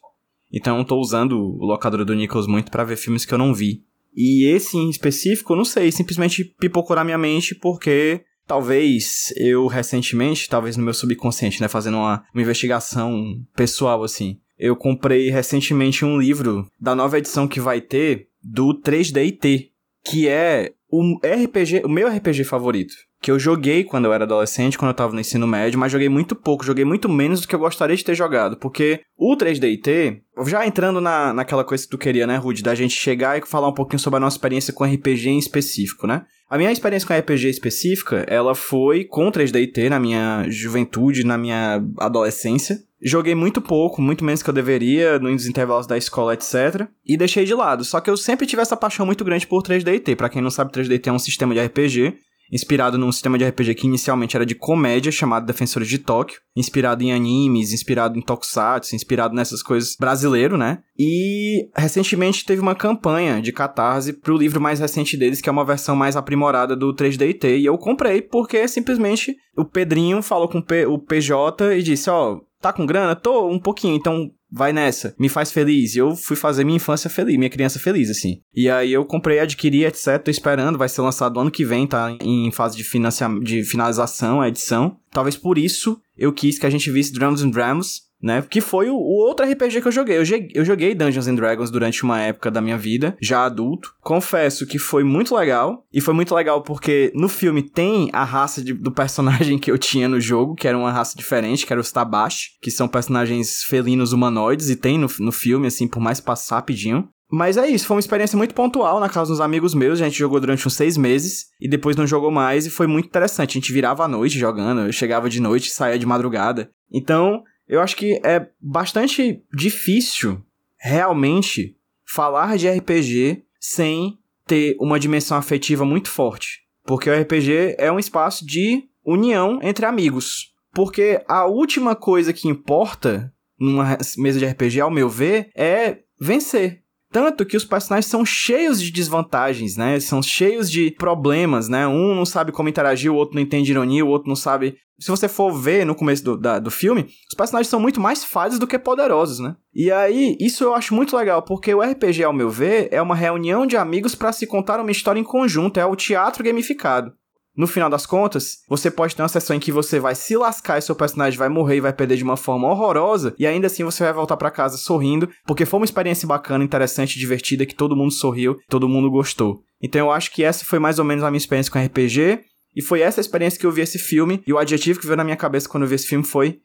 Então 0.52 0.78
eu 0.78 0.84
tô 0.84 0.98
usando 0.98 1.40
o 1.40 1.66
locador 1.66 2.04
do 2.04 2.14
Nichols 2.14 2.48
muito 2.48 2.70
pra 2.70 2.84
ver 2.84 2.98
filmes 2.98 3.24
que 3.24 3.34
eu 3.34 3.38
não 3.38 3.54
vi. 3.54 3.86
E 4.16 4.46
esse 4.46 4.78
em 4.78 4.90
específico, 4.90 5.56
não 5.56 5.66
sei, 5.66 5.92
simplesmente 5.92 6.44
pipocou 6.44 6.96
na 6.96 7.04
minha 7.04 7.18
mente 7.18 7.56
porque 7.56 8.22
talvez 8.46 9.34
eu 9.38 9.68
recentemente, 9.68 10.50
talvez 10.50 10.78
no 10.78 10.84
meu 10.84 10.94
subconsciente, 10.94 11.62
né, 11.62 11.68
fazendo 11.68 11.98
uma, 11.98 12.24
uma 12.34 12.42
investigação 12.42 13.42
pessoal 13.56 14.04
assim, 14.04 14.38
eu 14.58 14.76
comprei 14.76 15.30
recentemente 15.30 16.06
um 16.06 16.20
livro 16.20 16.68
da 16.80 16.96
nova 16.96 17.18
edição 17.18 17.48
que 17.48 17.60
vai 17.60 17.82
ter 17.82 18.28
do 18.42 18.80
3DT, 18.80 19.70
que 20.06 20.28
é 20.28 20.74
o 20.90 21.18
RPG, 21.18 21.82
o 21.86 21.90
meu 21.90 22.08
RPG 22.08 22.44
favorito. 22.44 22.94
Que 23.24 23.32
eu 23.32 23.40
joguei 23.40 23.86
quando 23.86 24.04
eu 24.04 24.12
era 24.12 24.26
adolescente, 24.26 24.78
quando 24.78 24.90
eu 24.90 24.96
tava 24.96 25.14
no 25.14 25.22
ensino 25.22 25.48
médio, 25.48 25.80
mas 25.80 25.90
joguei 25.90 26.10
muito 26.10 26.36
pouco, 26.36 26.66
joguei 26.66 26.84
muito 26.84 27.08
menos 27.08 27.40
do 27.40 27.48
que 27.48 27.56
eu 27.56 27.60
gostaria 27.60 27.96
de 27.96 28.04
ter 28.04 28.14
jogado. 28.14 28.58
Porque 28.58 29.00
o 29.18 29.38
3DT, 29.38 30.20
já 30.46 30.68
entrando 30.68 31.00
na, 31.00 31.34
naquela 31.34 31.64
coisa 31.64 31.86
que 31.86 31.90
tu 31.90 31.98
queria, 31.98 32.28
né, 32.28 32.36
Rude, 32.36 32.62
da 32.62 32.76
gente 32.76 32.94
chegar 32.94 33.40
e 33.40 33.48
falar 33.48 33.70
um 33.70 33.74
pouquinho 33.74 34.00
sobre 34.00 34.18
a 34.18 34.20
nossa 34.20 34.36
experiência 34.36 34.74
com 34.74 34.84
RPG 34.84 35.30
em 35.30 35.40
específico, 35.40 36.06
né? 36.06 36.26
A 36.50 36.58
minha 36.58 36.70
experiência 36.70 37.08
com 37.08 37.18
RPG 37.18 37.48
específica, 37.48 38.26
ela 38.28 38.54
foi 38.54 39.06
com 39.06 39.32
3DT 39.32 39.88
na 39.88 40.02
minha 40.02 40.46
juventude, 40.50 41.26
na 41.26 41.38
minha 41.38 41.82
adolescência. 41.98 42.78
Joguei 43.02 43.36
muito 43.36 43.62
pouco, 43.62 44.02
muito 44.02 44.26
menos 44.26 44.44
que 44.44 44.50
eu 44.50 44.54
deveria, 44.54 45.18
nos 45.18 45.48
intervalos 45.48 45.88
da 45.88 45.98
escola, 45.98 46.34
etc. 46.34 46.88
E 47.06 47.16
deixei 47.16 47.46
de 47.46 47.54
lado. 47.54 47.86
Só 47.86 48.02
que 48.02 48.10
eu 48.10 48.18
sempre 48.18 48.46
tive 48.46 48.62
essa 48.62 48.76
paixão 48.76 49.06
muito 49.06 49.24
grande 49.24 49.48
por 49.48 49.64
3DT. 49.64 50.18
Pra 50.18 50.28
quem 50.28 50.42
não 50.42 50.52
sabe, 50.52 50.74
3DT 50.74 51.08
é 51.08 51.12
um 51.14 51.20
sistema 51.20 51.54
de 51.54 51.62
RPG 51.62 52.18
inspirado 52.54 53.00
num 53.00 53.12
sistema 53.12 53.38
de 53.38 53.46
RPG 53.46 53.74
que 53.74 53.88
inicialmente 53.88 54.36
era 54.36 54.46
de 54.46 54.54
comédia, 54.54 55.12
chamado 55.12 55.46
Defensores 55.46 55.88
de 55.88 55.98
Tóquio, 55.98 56.40
inspirado 56.56 57.04
em 57.04 57.12
animes, 57.12 57.74
inspirado 57.74 58.18
em 58.18 58.22
tokusatsu, 58.22 58.96
inspirado 58.96 59.34
nessas 59.34 59.64
coisas 59.64 59.96
brasileiro, 60.00 60.56
né? 60.56 60.84
E 60.98 61.68
recentemente 61.76 62.46
teve 62.46 62.62
uma 62.62 62.76
campanha 62.76 63.42
de 63.42 63.52
catarse 63.52 64.14
pro 64.14 64.38
livro 64.38 64.62
mais 64.62 64.80
recente 64.80 65.18
deles, 65.18 65.42
que 65.42 65.50
é 65.50 65.52
uma 65.52 65.66
versão 65.66 65.96
mais 65.96 66.16
aprimorada 66.16 66.76
do 66.76 66.94
3DT, 66.94 67.60
e 67.60 67.66
eu 67.66 67.78
comprei 67.78 68.22
porque 68.22 68.68
simplesmente 68.68 69.36
o 69.58 69.66
Pedrinho 69.66 70.22
falou 70.22 70.48
com 70.48 70.60
o 70.60 71.00
PJ 71.00 71.76
e 71.76 71.82
disse, 71.82 72.10
ó, 72.10 72.40
tá 72.62 72.72
com 72.72 72.86
grana? 72.86 73.16
Tô, 73.16 73.50
um 73.50 73.60
pouquinho, 73.60 73.96
então 73.96 74.32
vai 74.54 74.72
nessa, 74.72 75.16
me 75.18 75.28
faz 75.28 75.52
feliz. 75.52 75.96
Eu 75.96 76.16
fui 76.16 76.36
fazer 76.36 76.64
minha 76.64 76.76
infância 76.76 77.10
feliz, 77.10 77.36
minha 77.38 77.50
criança 77.50 77.80
feliz, 77.80 78.10
assim. 78.12 78.40
E 78.54 78.70
aí 78.70 78.94
eu 78.94 79.04
comprei, 79.04 79.40
adquiri, 79.40 79.84
etc. 79.84 80.22
Tô 80.24 80.30
esperando, 80.30 80.78
vai 80.78 80.88
ser 80.88 81.02
lançado 81.02 81.40
ano 81.40 81.50
que 81.50 81.66
vem, 81.66 81.88
tá 81.88 82.16
em 82.22 82.52
fase 82.52 82.78
de, 82.78 82.84
financia 82.84 83.28
de 83.42 83.64
finalização 83.64 84.40
a 84.40 84.48
edição. 84.48 84.98
Talvez 85.10 85.36
por 85.36 85.58
isso 85.58 86.00
eu 86.16 86.32
quis 86.32 86.60
que 86.60 86.66
a 86.68 86.70
gente 86.70 86.92
visse 86.92 87.12
Drums 87.12 87.42
and 87.42 87.50
Drums, 87.50 88.04
né? 88.24 88.42
Que 88.50 88.62
foi 88.62 88.90
o, 88.90 88.96
o 88.96 89.18
outro 89.28 89.46
RPG 89.46 89.82
que 89.82 89.88
eu 89.88 89.92
joguei. 89.92 90.18
eu 90.18 90.26
joguei. 90.26 90.50
Eu 90.56 90.64
joguei 90.66 90.96
Dungeons 90.96 91.28
and 91.28 91.36
Dragons 91.36 91.70
durante 91.70 92.04
uma 92.04 92.20
época 92.22 92.50
da 92.50 92.62
minha 92.62 92.78
vida, 92.78 93.16
já 93.22 93.44
adulto. 93.46 93.94
Confesso 94.02 94.66
que 94.66 94.80
foi 94.80 95.04
muito 95.04 95.36
legal. 95.36 95.86
E 95.94 96.00
foi 96.00 96.14
muito 96.14 96.34
legal 96.34 96.62
porque 96.64 97.12
no 97.14 97.28
filme 97.28 97.62
tem 97.62 98.10
a 98.14 98.24
raça 98.24 98.64
de- 98.64 98.74
do 98.74 98.92
personagem 98.92 99.60
que 99.60 99.70
eu 99.70 99.78
tinha 99.78 100.08
no 100.08 100.20
jogo, 100.22 100.56
que 100.56 100.68
era 100.68 100.78
uma 100.78 100.92
raça 100.92 101.18
diferente, 101.18 101.66
que 101.66 101.74
era 101.74 101.82
os 101.82 101.92
Tabashi, 101.92 102.52
que 102.62 102.72
são 102.72 102.88
personagens 102.88 103.64
felinos 103.64 104.14
humanoides, 104.14 104.70
e 104.70 104.76
tem 104.76 104.98
no, 104.98 105.08
no 105.20 105.32
filme, 105.32 105.68
assim, 105.68 105.88
por 105.88 106.00
mais 106.00 106.20
passar 106.22 106.56
rapidinho. 106.56 107.10
Mas 107.36 107.58
é 107.58 107.68
isso, 107.68 107.88
foi 107.88 107.96
uma 107.96 108.00
experiência 108.00 108.38
muito 108.38 108.54
pontual 108.54 109.00
na 109.00 109.10
casa 109.10 109.32
dos 109.32 109.42
amigos 109.42 109.74
meus. 109.74 110.00
A 110.00 110.06
gente 110.06 110.20
jogou 110.20 110.40
durante 110.40 110.68
uns 110.68 110.76
seis 110.76 110.96
meses 110.96 111.46
e 111.60 111.68
depois 111.68 111.96
não 111.96 112.06
jogou 112.06 112.30
mais 112.30 112.68
e 112.68 112.70
foi 112.70 112.86
muito 112.86 113.08
interessante. 113.08 113.58
A 113.58 113.60
gente 113.60 113.74
virava 113.74 114.06
à 114.06 114.08
noite 114.08 114.38
jogando, 114.38 114.82
eu 114.82 114.92
chegava 114.94 115.28
de 115.28 115.40
noite 115.42 115.68
e 115.68 115.72
saía 115.72 115.98
de 115.98 116.06
madrugada. 116.06 116.70
Então, 116.92 117.42
eu 117.68 117.82
acho 117.82 117.96
que 117.96 118.20
é 118.24 118.48
bastante 118.60 119.44
difícil 119.54 120.44
realmente 120.78 121.78
falar 122.06 122.58
de 122.58 122.70
RPG 122.70 123.44
sem 123.60 124.20
ter 124.46 124.76
uma 124.80 125.00
dimensão 125.00 125.38
afetiva 125.38 125.86
muito 125.86 126.10
forte. 126.10 126.62
Porque 126.84 127.10
o 127.10 127.22
RPG 127.22 127.76
é 127.78 127.92
um 127.92 128.00
espaço 128.00 128.46
de 128.46 128.84
união 129.06 129.60
entre 129.62 129.86
amigos. 129.86 130.52
porque 130.74 131.24
a 131.28 131.46
última 131.46 131.96
coisa 131.96 132.34
que 132.34 132.48
importa 132.48 133.32
numa 133.60 133.98
mesa 134.18 134.40
de 134.40 134.46
RPG, 134.46 134.82
ao 134.82 134.92
meu 134.92 135.08
ver, 135.08 135.50
é 135.56 136.00
vencer. 136.20 136.83
Tanto 137.14 137.46
que 137.46 137.56
os 137.56 137.64
personagens 137.64 138.08
são 138.08 138.26
cheios 138.26 138.82
de 138.82 138.92
desvantagens, 138.92 139.78
né? 139.78 140.00
São 140.00 140.20
cheios 140.20 140.70
de 140.70 140.90
problemas, 140.90 141.70
né? 141.70 141.88
Um 141.88 142.16
não 142.16 142.26
sabe 142.26 142.52
como 142.52 142.68
interagir, 142.68 143.12
o 143.12 143.16
outro 143.16 143.36
não 143.36 143.42
entende 143.44 143.70
ironia, 143.70 144.04
o 144.04 144.10
outro 144.10 144.28
não 144.28 144.36
sabe. 144.36 144.78
Se 145.00 145.12
você 145.12 145.28
for 145.28 145.52
ver 145.52 145.86
no 145.86 145.94
começo 145.94 146.24
do, 146.24 146.36
da, 146.36 146.58
do 146.58 146.72
filme, 146.72 147.06
os 147.30 147.36
personagens 147.38 147.68
são 147.68 147.80
muito 147.80 148.02
mais 148.02 148.26
falhos 148.26 148.58
do 148.58 148.66
que 148.66 148.80
poderosos, 148.80 149.38
né? 149.38 149.56
E 149.76 149.92
aí, 149.92 150.36
isso 150.42 150.64
eu 150.64 150.74
acho 150.74 150.96
muito 150.96 151.16
legal, 151.16 151.44
porque 151.44 151.72
o 151.72 151.82
RPG, 151.82 152.24
ao 152.24 152.34
meu 152.34 152.50
ver, 152.50 152.88
é 152.92 153.00
uma 153.00 153.16
reunião 153.16 153.68
de 153.68 153.78
amigos 153.78 154.16
para 154.16 154.34
se 154.34 154.48
contar 154.48 154.80
uma 154.80 154.92
história 154.92 155.20
em 155.20 155.24
conjunto, 155.24 155.80
é 155.80 155.86
o 155.86 155.96
teatro 155.96 156.44
gamificado. 156.44 157.14
No 157.56 157.68
final 157.68 157.88
das 157.88 158.06
contas, 158.06 158.64
você 158.68 158.90
pode 158.90 159.16
ter 159.16 159.22
uma 159.22 159.30
sessão 159.30 159.56
em 159.56 159.60
que 159.60 159.72
você 159.72 160.00
vai 160.00 160.16
se 160.16 160.36
lascar 160.36 160.80
e 160.80 160.82
seu 160.82 160.96
personagem 160.96 161.38
vai 161.38 161.50
morrer 161.50 161.78
e 161.78 161.82
vai 161.82 161.94
perder 161.94 162.18
de 162.18 162.24
uma 162.24 162.36
forma 162.36 162.68
horrorosa, 162.68 163.36
e 163.38 163.46
ainda 163.46 163.68
assim 163.68 163.84
você 163.84 164.04
vai 164.04 164.14
voltar 164.14 164.38
para 164.38 164.50
casa 164.50 164.76
sorrindo, 164.76 165.30
porque 165.46 165.66
foi 165.66 165.80
uma 165.80 165.86
experiência 165.86 166.28
bacana, 166.28 166.64
interessante, 166.64 167.20
divertida, 167.20 167.66
que 167.66 167.76
todo 167.76 167.96
mundo 167.96 168.12
sorriu, 168.12 168.58
todo 168.68 168.90
mundo 168.90 169.12
gostou. 169.12 169.62
Então 169.80 170.08
eu 170.08 170.12
acho 170.12 170.32
que 170.32 170.44
essa 170.44 170.66
foi 170.66 170.80
mais 170.80 170.98
ou 170.98 171.06
menos 171.06 171.24
a 171.24 171.30
minha 171.30 171.38
experiência 171.38 171.72
com 171.72 171.78
RPG, 171.78 172.40
e 172.76 172.82
foi 172.82 173.02
essa 173.02 173.22
experiência 173.22 173.60
que 173.60 173.66
eu 173.68 173.72
vi 173.72 173.82
esse 173.82 174.00
filme, 174.00 174.42
e 174.48 174.52
o 174.52 174.58
adjetivo 174.58 175.00
que 175.00 175.06
veio 175.06 175.18
na 175.18 175.24
minha 175.24 175.38
cabeça 175.38 175.70
quando 175.70 175.84
eu 175.84 175.90
vi 175.90 175.96
esse 175.96 176.08
filme 176.08 176.26
foi 176.26 176.60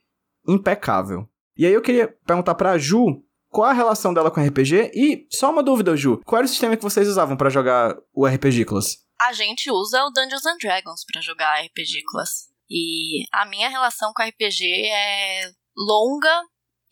impecável. 0.49 1.29
E 1.55 1.67
aí 1.67 1.73
eu 1.73 1.83
queria 1.83 2.15
perguntar 2.27 2.55
pra 2.55 2.79
Ju 2.79 3.23
qual 3.51 3.69
a 3.69 3.75
relação 3.75 4.15
dela 4.15 4.31
com 4.31 4.41
RPG, 4.41 4.93
e 4.95 5.27
só 5.31 5.51
uma 5.51 5.63
dúvida, 5.63 5.97
Ju, 5.97 6.21
qual 6.25 6.39
era 6.39 6.47
o 6.47 6.49
sistema 6.49 6.77
que 6.77 6.83
vocês 6.83 7.07
usavam 7.09 7.37
para 7.37 7.51
jogar 7.51 7.95
o 8.15 8.27
RPG 8.27 8.65
Class? 8.65 9.08
A 9.21 9.33
gente 9.33 9.71
usa 9.71 10.05
o 10.05 10.11
Dungeons 10.11 10.47
and 10.47 10.57
Dragons 10.59 11.05
para 11.11 11.21
jogar 11.21 11.61
RPG 11.65 12.03
Class. 12.09 12.49
E 12.71 13.25
a 13.33 13.47
minha 13.47 13.69
relação 13.69 14.13
com 14.15 14.23
RPG 14.23 14.89
é 14.89 15.51
longa 15.77 16.43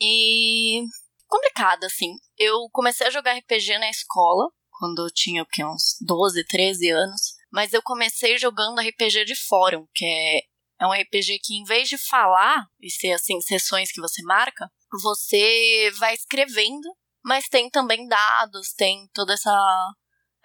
e 0.00 0.84
complicada, 1.26 1.86
assim. 1.86 2.16
Eu 2.38 2.68
comecei 2.72 3.06
a 3.06 3.10
jogar 3.10 3.36
RPG 3.36 3.78
na 3.78 3.90
escola, 3.90 4.48
quando 4.70 5.06
eu 5.06 5.12
tinha 5.12 5.42
o 5.42 5.46
quê, 5.46 5.64
uns 5.64 5.96
12, 6.00 6.44
13 6.46 6.90
anos. 6.90 7.34
Mas 7.52 7.72
eu 7.72 7.82
comecei 7.82 8.38
jogando 8.38 8.80
RPG 8.80 9.24
de 9.24 9.34
fórum, 9.34 9.86
que 9.94 10.04
é, 10.04 10.38
é 10.80 10.86
um 10.86 10.92
RPG 10.92 11.38
que, 11.42 11.54
em 11.54 11.64
vez 11.64 11.88
de 11.88 11.98
falar 11.98 12.66
e 12.80 12.90
ser 12.90 13.12
assim, 13.12 13.40
sessões 13.40 13.92
que 13.92 14.00
você 14.00 14.22
marca, 14.22 14.70
você 15.02 15.90
vai 15.98 16.14
escrevendo, 16.14 16.88
mas 17.24 17.48
tem 17.48 17.68
também 17.70 18.06
dados, 18.08 18.72
tem 18.74 19.08
toda 19.12 19.34
essa 19.34 19.50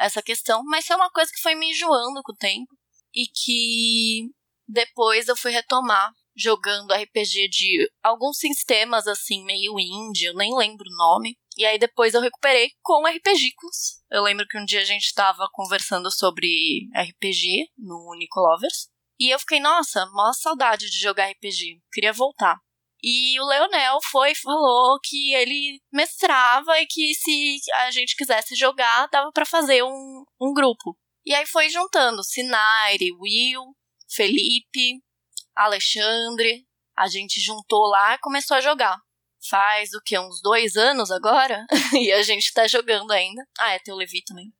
essa 0.01 0.21
questão, 0.21 0.63
mas 0.65 0.89
é 0.89 0.95
uma 0.95 1.11
coisa 1.11 1.31
que 1.31 1.41
foi 1.41 1.55
me 1.55 1.69
enjoando 1.69 2.21
com 2.23 2.31
o 2.31 2.37
tempo 2.37 2.75
e 3.13 3.27
que 3.27 4.29
depois 4.67 5.27
eu 5.27 5.35
fui 5.35 5.51
retomar 5.51 6.11
jogando 6.35 6.93
RPG 6.93 7.49
de 7.49 7.91
alguns 8.01 8.37
sistemas 8.37 9.05
assim 9.07 9.43
meio 9.43 9.77
indie, 9.79 10.25
eu 10.25 10.35
nem 10.35 10.55
lembro 10.55 10.85
o 10.87 10.97
nome. 10.97 11.37
E 11.57 11.65
aí 11.65 11.77
depois 11.77 12.13
eu 12.13 12.21
recuperei 12.21 12.71
com 12.81 13.05
RPGicos. 13.05 14.01
Eu 14.09 14.23
lembro 14.23 14.47
que 14.47 14.57
um 14.57 14.65
dia 14.65 14.81
a 14.81 14.85
gente 14.85 15.03
estava 15.03 15.49
conversando 15.51 16.09
sobre 16.09 16.87
RPG 16.95 17.69
no 17.77 18.15
Nicolovers. 18.17 18.87
E 19.19 19.29
eu 19.29 19.39
fiquei, 19.39 19.59
nossa, 19.59 20.05
mó 20.13 20.31
saudade 20.33 20.89
de 20.89 20.97
jogar 20.97 21.29
RPG. 21.29 21.81
Queria 21.91 22.13
voltar. 22.13 22.57
E 23.03 23.39
o 23.39 23.45
Leonel 23.45 23.97
foi 24.11 24.31
e 24.31 24.35
falou 24.35 24.99
que 25.03 25.33
ele 25.33 25.81
mestrava 25.91 26.79
e 26.79 26.85
que 26.85 27.15
se 27.15 27.59
a 27.85 27.91
gente 27.91 28.15
quisesse 28.15 28.55
jogar, 28.55 29.07
dava 29.07 29.31
para 29.31 29.45
fazer 29.45 29.83
um, 29.83 30.23
um 30.39 30.53
grupo. 30.53 30.95
E 31.25 31.33
aí 31.33 31.45
foi 31.47 31.69
juntando 31.69 32.23
Sinaire, 32.23 33.11
Will, 33.19 33.75
Felipe, 34.09 35.01
Alexandre. 35.55 36.65
A 36.95 37.07
gente 37.07 37.41
juntou 37.41 37.87
lá 37.87 38.15
e 38.15 38.19
começou 38.19 38.57
a 38.57 38.61
jogar. 38.61 38.97
Faz 39.49 39.93
o 39.93 40.01
que? 40.05 40.17
Uns 40.19 40.39
dois 40.41 40.75
anos 40.75 41.09
agora? 41.09 41.65
e 41.99 42.11
a 42.11 42.21
gente 42.21 42.53
tá 42.53 42.67
jogando 42.67 43.11
ainda. 43.11 43.43
Ah, 43.59 43.73
é, 43.73 43.79
tem 43.79 43.93
o 43.93 43.97
Levi 43.97 44.23
também. 44.23 44.53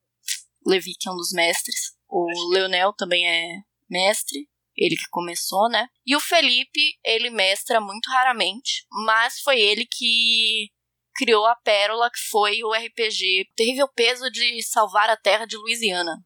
Levi, 0.66 0.94
que 1.00 1.08
é 1.08 1.12
um 1.12 1.16
dos 1.16 1.32
mestres. 1.32 1.94
O 2.08 2.26
Leonel 2.52 2.92
também 2.94 3.28
é 3.28 3.62
mestre 3.88 4.51
ele 4.78 4.96
que 4.96 5.10
começou, 5.10 5.70
né? 5.70 5.88
E 6.06 6.16
o 6.16 6.20
Felipe, 6.20 6.94
ele 7.04 7.30
mestra 7.30 7.80
muito 7.80 8.10
raramente, 8.10 8.86
mas 9.06 9.40
foi 9.42 9.60
ele 9.60 9.86
que 9.86 10.70
criou 11.16 11.46
a 11.46 11.56
pérola 11.56 12.10
que 12.10 12.20
foi 12.30 12.64
o 12.64 12.72
RPG 12.72 13.50
Terrível 13.56 13.88
Peso 13.90 14.30
de 14.32 14.64
Salvar 14.64 15.10
a 15.10 15.18
Terra 15.18 15.46
de 15.46 15.58
Louisiana. 15.58 16.18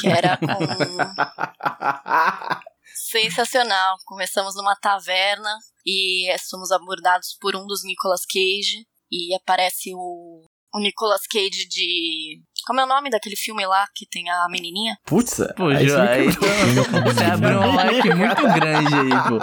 que 0.00 0.08
era 0.08 0.36
com... 0.36 0.46
sensacional. 3.10 3.96
Começamos 4.04 4.54
numa 4.54 4.76
taverna 4.76 5.56
e 5.86 6.26
somos 6.38 6.70
abordados 6.70 7.36
por 7.40 7.56
um 7.56 7.66
dos 7.66 7.82
Nicolas 7.84 8.26
Cage 8.26 8.86
e 9.10 9.34
aparece 9.34 9.94
o 9.94 10.44
o 10.74 10.80
Nicolas 10.80 11.26
Cage 11.26 11.66
de. 11.68 12.40
Como 12.66 12.80
é 12.80 12.84
o 12.84 12.88
nome 12.88 13.10
daquele 13.10 13.36
filme 13.36 13.66
lá 13.66 13.86
que 13.94 14.06
tem 14.06 14.28
a 14.28 14.46
menininha? 14.50 14.98
Putz, 15.06 15.40
Pô, 15.56 15.68
aí 15.68 15.76
aí, 15.76 16.26
você 17.04 17.24
abriu 17.24 17.60
um 17.60 17.74
like 17.74 18.14
muito 18.14 18.42
grande 18.42 18.94
aí, 18.94 19.28
pô. 19.28 19.38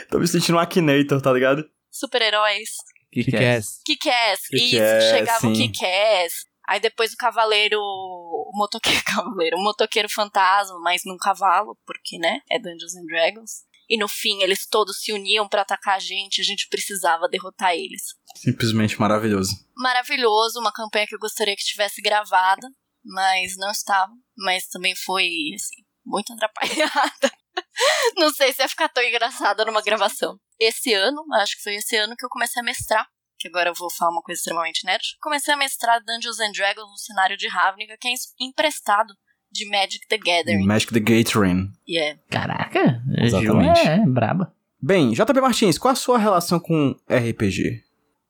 Tô 0.10 0.18
me 0.18 0.26
sentindo 0.26 0.56
um 0.56 0.60
Akinator, 0.60 1.20
tá 1.20 1.30
ligado? 1.32 1.68
Super-heróis. 1.90 2.70
Que 3.12 3.22
que 3.22 3.36
é? 3.36 3.60
Kick-Ass. 3.84 4.40
Isso, 4.50 5.10
chegava 5.10 5.46
o 5.46 5.52
Kick-Ass. 5.52 6.46
Aí 6.66 6.80
depois 6.80 7.12
o 7.12 7.16
cavaleiro. 7.16 7.78
O 7.78 8.50
motoqueiro. 8.54 9.02
Cavaleiro. 9.04 9.56
O 9.56 9.62
motoqueiro 9.62 10.08
fantasma, 10.08 10.78
mas 10.80 11.02
num 11.04 11.16
cavalo, 11.16 11.78
porque, 11.86 12.18
né? 12.18 12.40
É 12.50 12.58
Dungeons 12.58 12.96
and 12.96 13.06
Dragons. 13.06 13.64
E 13.88 13.98
no 13.98 14.08
fim, 14.08 14.42
eles 14.42 14.66
todos 14.66 14.98
se 14.98 15.12
uniam 15.12 15.48
para 15.48 15.62
atacar 15.62 15.96
a 15.96 15.98
gente, 15.98 16.40
a 16.40 16.44
gente 16.44 16.68
precisava 16.68 17.28
derrotar 17.28 17.72
eles. 17.72 18.02
Simplesmente 18.36 18.98
maravilhoso. 18.98 19.52
Maravilhoso, 19.76 20.60
uma 20.60 20.72
campanha 20.72 21.06
que 21.06 21.14
eu 21.14 21.18
gostaria 21.18 21.56
que 21.56 21.64
tivesse 21.64 22.00
gravada, 22.00 22.66
mas 23.04 23.56
não 23.56 23.70
estava. 23.70 24.12
Mas 24.36 24.66
também 24.68 24.94
foi, 24.96 25.28
assim, 25.54 25.82
muito 26.04 26.32
atrapalhada. 26.32 27.30
não 28.16 28.32
sei 28.32 28.52
se 28.52 28.62
ia 28.62 28.68
ficar 28.68 28.88
tão 28.88 29.02
engraçada 29.02 29.64
numa 29.64 29.82
gravação. 29.82 30.38
Esse 30.58 30.92
ano, 30.94 31.22
acho 31.34 31.56
que 31.56 31.62
foi 31.62 31.74
esse 31.74 31.96
ano 31.96 32.16
que 32.16 32.24
eu 32.24 32.30
comecei 32.30 32.60
a 32.60 32.64
mestrar. 32.64 33.06
Que 33.38 33.48
agora 33.48 33.70
eu 33.70 33.74
vou 33.74 33.90
falar 33.90 34.12
uma 34.12 34.22
coisa 34.22 34.38
extremamente 34.38 34.86
nerd. 34.86 35.04
Comecei 35.20 35.52
a 35.52 35.56
mestrar 35.56 36.02
Dungeons 36.02 36.40
and 36.40 36.52
Dragons 36.52 36.90
no 36.90 36.98
cenário 36.98 37.36
de 37.36 37.48
Ravnica, 37.48 37.96
que 38.00 38.08
é 38.08 38.12
emprestado 38.40 39.12
de 39.54 39.68
Magic 39.70 40.06
the 40.08 40.18
Gathering. 40.18 40.66
Magic 40.66 40.92
the 40.92 41.00
Gathering. 41.00 41.70
Yeah. 41.88 42.18
Caraca, 42.28 43.02
Exatamente. 43.18 43.80
Ju 43.82 43.88
é 43.88 44.06
braba. 44.06 44.52
Bem, 44.82 45.12
JP 45.12 45.40
Martins, 45.40 45.78
qual 45.78 45.92
a 45.92 45.94
sua 45.96 46.18
relação 46.18 46.60
com 46.60 46.94
RPG? 47.08 47.82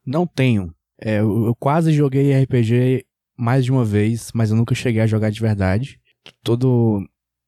Não 0.07 0.27
tenho. 0.27 0.73
É, 1.01 1.19
eu, 1.19 1.47
eu 1.47 1.55
quase 1.57 1.93
joguei 1.93 2.33
RPG 2.43 3.05
mais 3.37 3.65
de 3.65 3.73
uma 3.73 3.85
vez, 3.85 4.31
mas 4.35 4.51
eu 4.51 4.57
nunca 4.57 4.75
cheguei 4.75 5.01
a 5.03 5.07
jogar 5.07 5.31
de 5.31 5.41
verdade. 5.41 5.99
Todo 6.43 7.03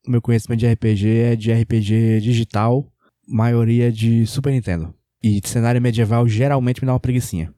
o 0.07 0.11
meu 0.11 0.21
conhecimento 0.21 0.61
de 0.61 0.67
RPG 0.73 1.09
é 1.19 1.37
de 1.37 1.53
RPG 1.53 2.21
digital, 2.21 2.91
maioria 3.29 3.93
de 3.93 4.27
Super 4.27 4.53
Nintendo. 4.53 4.93
E 5.23 5.41
cenário 5.45 5.81
medieval 5.81 6.27
geralmente 6.27 6.81
me 6.83 6.87
dá 6.87 6.93
uma 6.93 7.01
preguiçinha. 7.01 7.53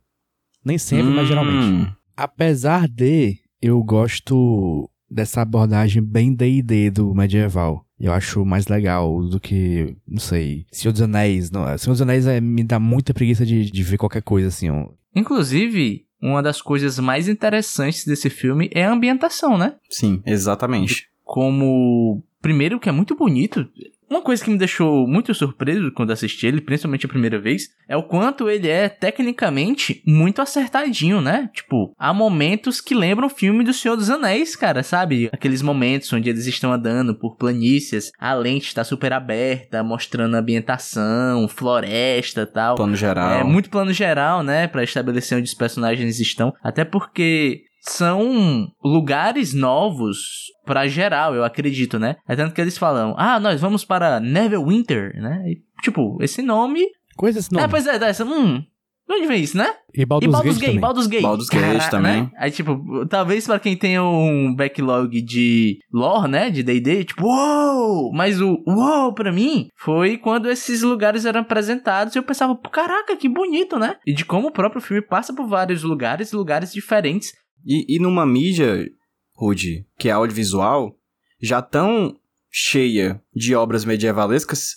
Nem 0.64 0.76
sempre, 0.78 1.12
mas 1.12 1.24
Hum. 1.24 1.28
geralmente. 1.28 1.92
Apesar 2.16 2.86
de 2.88 3.38
eu 3.62 3.82
gosto 3.82 4.90
dessa 5.10 5.42
abordagem 5.42 6.02
bem 6.02 6.34
D&D 6.34 6.90
do 6.90 7.14
medieval. 7.14 7.84
Eu 7.98 8.12
acho 8.12 8.44
mais 8.44 8.68
legal 8.68 9.20
do 9.22 9.40
que, 9.40 9.96
não 10.06 10.20
sei, 10.20 10.66
Senhor 10.70 10.92
dos 10.92 11.02
Anéis. 11.02 11.50
Não, 11.50 11.64
Senhor 11.76 11.94
dos 11.94 12.02
Anéis 12.02 12.26
é, 12.26 12.40
me 12.40 12.62
dá 12.62 12.78
muita 12.78 13.12
preguiça 13.12 13.44
de, 13.44 13.70
de 13.70 13.82
ver 13.82 13.96
qualquer 13.96 14.22
coisa 14.22 14.48
assim. 14.48 14.70
ó. 14.70 14.88
Inclusive, 15.14 16.04
uma 16.22 16.42
das 16.42 16.62
coisas 16.62 16.98
mais 16.98 17.28
interessantes 17.28 18.04
desse 18.04 18.30
filme 18.30 18.70
é 18.72 18.84
a 18.84 18.92
ambientação, 18.92 19.58
né? 19.58 19.74
Sim, 19.90 20.22
exatamente. 20.24 21.08
Como. 21.24 22.22
Primeiro, 22.40 22.78
que 22.78 22.88
é 22.88 22.92
muito 22.92 23.16
bonito. 23.16 23.68
Uma 24.10 24.22
coisa 24.22 24.42
que 24.42 24.50
me 24.50 24.58
deixou 24.58 25.06
muito 25.06 25.34
surpreso 25.34 25.92
quando 25.92 26.12
assisti 26.12 26.46
ele, 26.46 26.60
principalmente 26.60 27.04
a 27.04 27.08
primeira 27.08 27.38
vez, 27.38 27.68
é 27.86 27.96
o 27.96 28.02
quanto 28.02 28.48
ele 28.48 28.68
é 28.68 28.88
tecnicamente 28.88 30.02
muito 30.06 30.40
acertadinho, 30.40 31.20
né? 31.20 31.50
Tipo, 31.52 31.92
há 31.98 32.12
momentos 32.14 32.80
que 32.80 32.94
lembram 32.94 33.26
o 33.26 33.30
filme 33.30 33.62
do 33.62 33.72
Senhor 33.72 33.96
dos 33.96 34.08
Anéis, 34.08 34.56
cara, 34.56 34.82
sabe? 34.82 35.28
Aqueles 35.32 35.60
momentos 35.60 36.10
onde 36.12 36.30
eles 36.30 36.46
estão 36.46 36.72
andando 36.72 37.14
por 37.14 37.36
planícies, 37.36 38.10
a 38.18 38.32
lente 38.32 38.68
está 38.68 38.82
super 38.82 39.12
aberta, 39.12 39.82
mostrando 39.82 40.36
a 40.36 40.38
ambientação, 40.38 41.46
floresta 41.46 42.42
e 42.42 42.46
tal. 42.46 42.76
Plano 42.76 42.96
geral. 42.96 43.40
É 43.40 43.44
muito 43.44 43.68
plano 43.68 43.92
geral, 43.92 44.42
né, 44.42 44.66
Pra 44.68 44.82
estabelecer 44.82 45.36
onde 45.36 45.48
os 45.48 45.54
personagens 45.54 46.18
estão, 46.18 46.54
até 46.62 46.84
porque 46.84 47.67
são 47.80 48.68
lugares 48.84 49.52
novos 49.54 50.18
pra 50.64 50.86
geral, 50.86 51.34
eu 51.34 51.44
acredito, 51.44 51.98
né? 51.98 52.16
É 52.28 52.36
tanto 52.36 52.54
que 52.54 52.60
eles 52.60 52.76
falam: 52.78 53.14
"Ah, 53.18 53.38
nós 53.40 53.60
vamos 53.60 53.84
para 53.84 54.20
Neverwinter", 54.20 55.12
né? 55.20 55.42
E, 55.46 55.58
tipo, 55.82 56.18
esse 56.22 56.42
nome, 56.42 56.84
Coisa 57.16 57.38
esse 57.38 57.52
nome. 57.52 57.64
é, 57.64 57.68
pois 57.68 57.86
é, 57.86 57.98
dessa, 57.98 58.24
hum, 58.24 58.62
De 59.08 59.14
onde 59.14 59.26
vem 59.26 59.42
isso, 59.42 59.56
né? 59.56 59.72
E 59.96 60.02
E 60.02 60.04
Baldur's, 60.06 60.30
Baldur's 60.30 60.58
Gate 60.58 60.60
Gate, 60.60 60.68
também. 60.74 60.80
Baldur's 60.82 61.06
Gate. 61.06 61.22
Baldur's 61.22 61.48
Gate 61.48 61.78
Cara, 61.78 61.90
também. 61.90 62.22
né? 62.24 62.30
Aí, 62.38 62.50
tipo, 62.50 63.06
talvez 63.08 63.46
pra 63.46 63.58
quem 63.58 63.74
tenha 63.74 64.04
um 64.04 64.54
backlog 64.54 65.22
de 65.22 65.78
lore, 65.90 66.30
né? 66.30 66.50
De 66.50 66.62
D&D, 66.62 67.04
tipo, 67.04 67.24
uou! 67.26 68.12
Mas 68.12 68.38
o 68.40 68.62
uou 68.66 69.14
pra 69.14 69.32
mim 69.32 69.68
foi 69.78 70.18
quando 70.18 70.50
esses 70.50 70.82
lugares 70.82 71.24
eram 71.24 71.40
apresentados 71.40 72.14
e 72.14 72.18
eu 72.18 72.22
pensava, 72.22 72.54
caraca, 72.70 73.16
que 73.16 73.28
bonito, 73.30 73.78
né? 73.78 73.96
E 74.06 74.12
de 74.12 74.26
como 74.26 74.48
o 74.48 74.52
próprio 74.52 74.82
filme 74.82 75.00
passa 75.02 75.34
por 75.34 75.48
vários 75.48 75.82
lugares, 75.82 76.30
lugares 76.32 76.70
diferentes. 76.72 77.32
E, 77.64 77.96
e 77.96 77.98
numa 77.98 78.26
mídia, 78.26 78.88
Rude, 79.34 79.86
que 79.98 80.08
é 80.08 80.12
audiovisual, 80.12 80.96
já 81.40 81.62
tão 81.62 82.18
cheia 82.50 83.22
de 83.34 83.54
obras 83.54 83.84
medievalescas, 83.84 84.76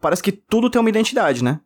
parece 0.00 0.22
que 0.22 0.32
tudo 0.32 0.68
tem 0.68 0.80
uma 0.80 0.90
identidade, 0.90 1.42
né? 1.42 1.60